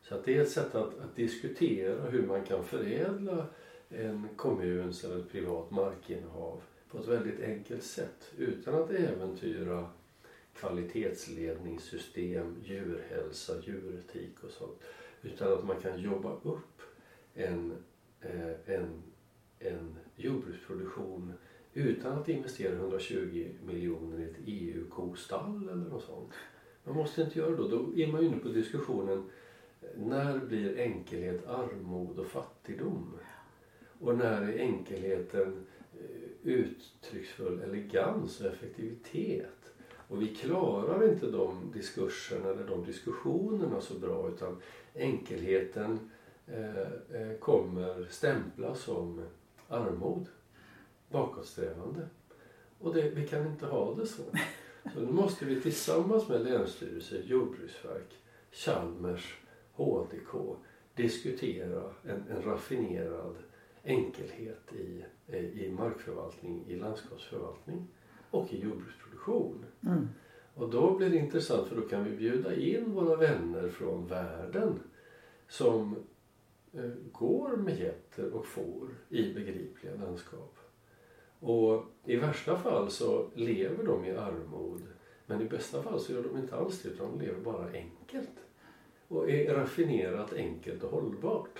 [0.00, 3.46] Så att det är ett sätt att, att diskutera hur man kan förädla
[3.88, 9.90] en kommuns eller ett privat markinnehav på ett väldigt enkelt sätt utan att äventyra
[10.54, 14.80] kvalitetsledningssystem, djurhälsa, djuretik och sånt.
[15.22, 16.82] Utan att man kan jobba upp
[17.34, 17.72] en,
[18.20, 19.02] eh, en
[19.60, 21.32] en jordbruksproduktion
[21.74, 26.32] utan att investera 120 miljoner i ett EU-kostall eller något sånt.
[26.84, 27.68] Man måste inte göra det då.
[27.68, 29.30] Då är man ju inne på diskussionen
[29.96, 33.16] när blir enkelhet armod och fattigdom?
[34.00, 39.72] Och när är enkelheten eh, uttrycksfull elegans och effektivitet?
[40.08, 44.56] Och vi klarar inte de diskurserna eller de diskussionerna så bra utan
[44.94, 46.10] enkelheten
[46.46, 46.80] eh,
[47.20, 49.20] eh kommer stämplas som
[49.70, 50.26] armod,
[51.08, 52.08] bakåtsträvande.
[52.78, 54.22] Och det, vi kan inte ha det så.
[54.94, 58.18] Så nu måste vi tillsammans med Länsstyrelsen, Jordbruksverk,
[58.52, 59.38] Chalmers,
[59.72, 60.56] HDK
[60.94, 63.36] diskutera en, en raffinerad
[63.84, 65.04] enkelhet i,
[65.36, 67.86] i markförvaltning, i landskapsförvaltning
[68.30, 69.64] och i jordbruksproduktion.
[69.86, 70.08] Mm.
[70.54, 74.80] Och då blir det intressant för då kan vi bjuda in våra vänner från världen
[75.48, 75.96] som
[76.72, 80.56] Eh, går med getter och får i begripliga landskap.
[81.40, 84.82] Och i värsta fall så lever de i armod
[85.26, 88.30] men i bästa fall så gör de inte alls det utan de lever bara enkelt.
[89.08, 91.58] Och är raffinerat, enkelt och hållbart.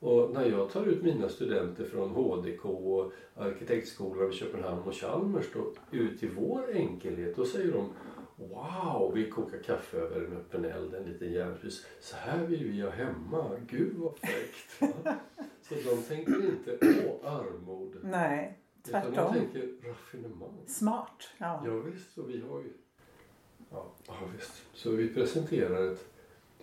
[0.00, 5.46] Och när jag tar ut mina studenter från HDK och arkitektskolan i Köpenhamn och Chalmers
[5.52, 7.88] då, ut i vår enkelhet då säger de
[8.36, 11.86] Wow, vi kokar kaffe över en öppen eld, en liten järnspis.
[12.00, 13.50] Så här vill vi ha hemma.
[13.66, 14.78] Gud vad fräckt.
[15.62, 17.96] så de tänker inte åh, armod.
[18.02, 19.12] Nej, tvärtom.
[19.12, 20.58] Utan de tänker raffinemang.
[20.66, 21.28] Smart.
[21.38, 22.72] Ja, ja visst, och vi har ju...
[23.70, 24.62] Ja, ja visst.
[24.74, 26.04] Så vi presenterar ett,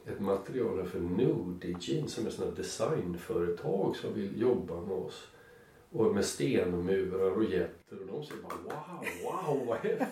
[0.05, 5.27] ett material för Nudigin som är ett designföretag som vill jobba med oss.
[5.91, 10.07] Och med stenmurar och jätter och de säger bara wow, wow vad häftigt.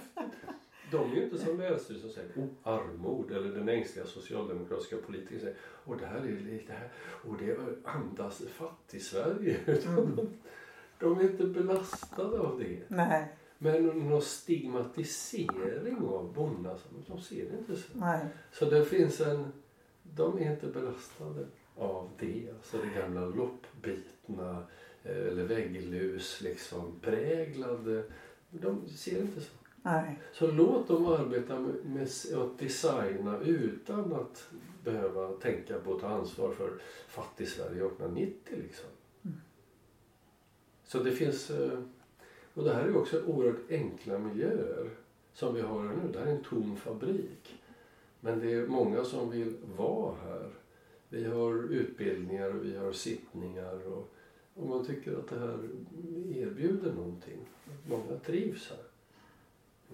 [0.91, 5.57] De är ju inte som länsstyrelsen säger oh, armod eller den ängsliga socialdemokratiska politikern säger
[5.61, 9.57] och det här är lite här och det andas fattig-Sverige.
[9.85, 10.19] Mm.
[10.99, 12.79] De är inte belastade av det.
[12.87, 13.27] Nej.
[13.57, 17.87] Men någon stigmatisering av bondar, de ser det inte så.
[17.93, 18.25] Nej.
[18.51, 19.51] Så det finns en,
[20.03, 21.45] de är inte belastade
[21.75, 22.51] av det.
[22.51, 24.63] Alltså det gamla loppbitna
[25.03, 28.03] eh, eller vägglus liksom präglade.
[28.49, 29.58] De ser inte så.
[29.83, 30.19] Nej.
[30.33, 32.07] Så låt dem arbeta med, med
[32.41, 34.47] att designa utan att
[34.83, 38.89] behöva tänka på att ta ansvar för fattig-Sverige 1890 liksom.
[39.23, 39.37] Mm.
[40.83, 41.79] Så det finns, eh,
[42.53, 44.89] och det här är också oerhört enkla miljöer
[45.33, 46.11] som vi har nu.
[46.13, 47.59] Det här är en tom fabrik.
[48.19, 50.49] Men det är många som vill vara här.
[51.09, 54.13] Vi har utbildningar och vi har sittningar och,
[54.53, 55.69] och man tycker att det här
[56.35, 57.39] erbjuder någonting.
[57.87, 58.88] Många trivs här.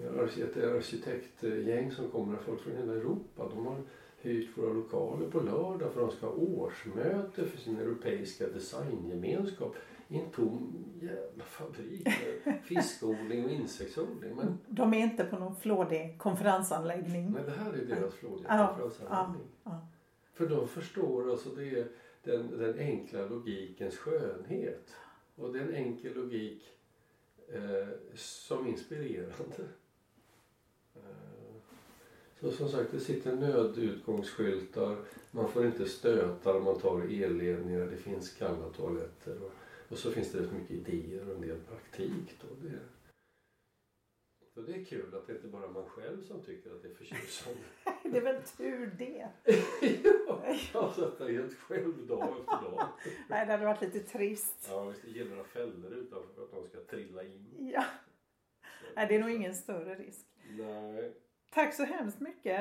[0.02, 3.50] Ett arkitektgäng som kommer, folk från hela Europa.
[3.56, 3.82] De har
[4.18, 9.76] hyrt våra lokaler på lördag för de ska ha årsmöte för sin europeiska designgemenskap
[10.08, 12.08] i en tom jävla fabrik
[12.46, 14.36] med fiskodling och insektsodling.
[14.36, 14.58] Men...
[14.68, 17.32] De är inte på någon flådig konferensanläggning.
[17.32, 19.48] Nej, det här är deras flådiga ja, konferensanläggning.
[19.64, 19.88] Ja, ja.
[20.34, 21.88] För de förstår alltså det är
[22.24, 24.96] den, den enkla logikens skönhet.
[25.36, 26.64] Och det är en enkel logik
[27.48, 29.64] eh, som inspirerande.
[32.40, 34.98] Så som sagt, det sitter nödutgångsskyltar.
[35.32, 37.86] Man får inte stöta när man tar elledningar.
[37.86, 39.44] Det finns kalla toaletter.
[39.44, 39.52] Och,
[39.90, 42.40] och så finns det rätt mycket idéer och en del praktik.
[42.42, 42.68] Då.
[42.68, 42.80] Det,
[44.54, 46.88] så det är kul att det inte bara är man själv som tycker att det
[46.88, 47.60] är förtjusande.
[48.04, 49.30] det är väl tur det.
[50.28, 52.88] ja, jag satt där helt själv dag efter dag.
[53.30, 54.68] Nej, det hade varit lite trist.
[54.70, 57.72] Ja, visst, det ger några fällor utanför för att de ska trilla in.
[57.74, 57.86] Ja.
[58.96, 60.26] Nej, det är nog ingen större risk.
[60.58, 61.12] Nej.
[61.54, 62.60] Tack så hemskt mycket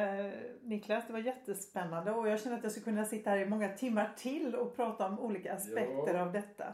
[0.63, 1.07] Niklas.
[1.07, 4.13] Det var jättespännande och jag känner att jag skulle kunna sitta här i många timmar
[4.17, 6.21] till och prata om olika aspekter Ja.
[6.23, 6.65] av detta.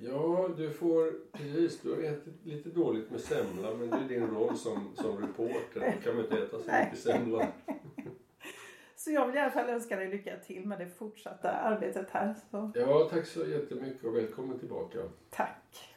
[0.00, 1.80] Ja, du får precis.
[1.80, 5.92] Du har ätit lite dåligt med semla men det är din roll som, som reporter.
[5.96, 7.46] Då kan man inte äta så mycket semla.
[8.96, 12.34] Så jag vill i alla fall önska dig lycka till med det fortsatta arbetet här.
[12.50, 14.98] Så Ja, tack så jättemycket och välkommen tillbaka.
[15.30, 15.91] tack.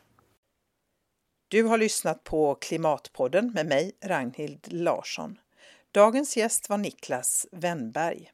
[1.56, 5.40] Du har lyssnat på Klimatpodden med mig, Ragnhild Larsson.
[5.92, 8.32] Dagens gäst var Niklas Wennberg.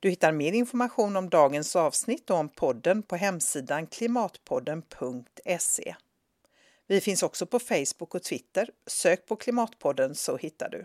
[0.00, 5.94] Du hittar mer information om dagens avsnitt och om podden på hemsidan klimatpodden.se.
[6.86, 8.70] Vi finns också på Facebook och Twitter.
[8.86, 10.84] Sök på Klimatpodden så hittar du.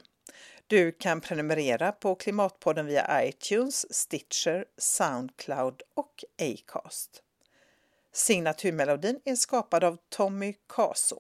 [0.67, 7.23] Du kan prenumerera på Klimatpodden via iTunes, Stitcher, Soundcloud och Acast.
[8.13, 11.19] Signaturmelodin är skapad av Tommy Kaso.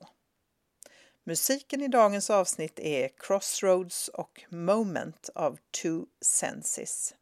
[1.23, 7.13] Musiken i dagens avsnitt är Crossroads och Moment av Two Senses.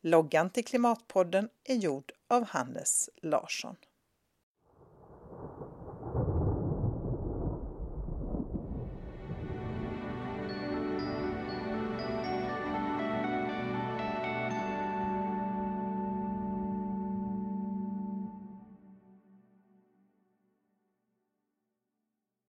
[0.00, 3.76] Loggan till Klimatpodden är gjord av Hannes Larsson.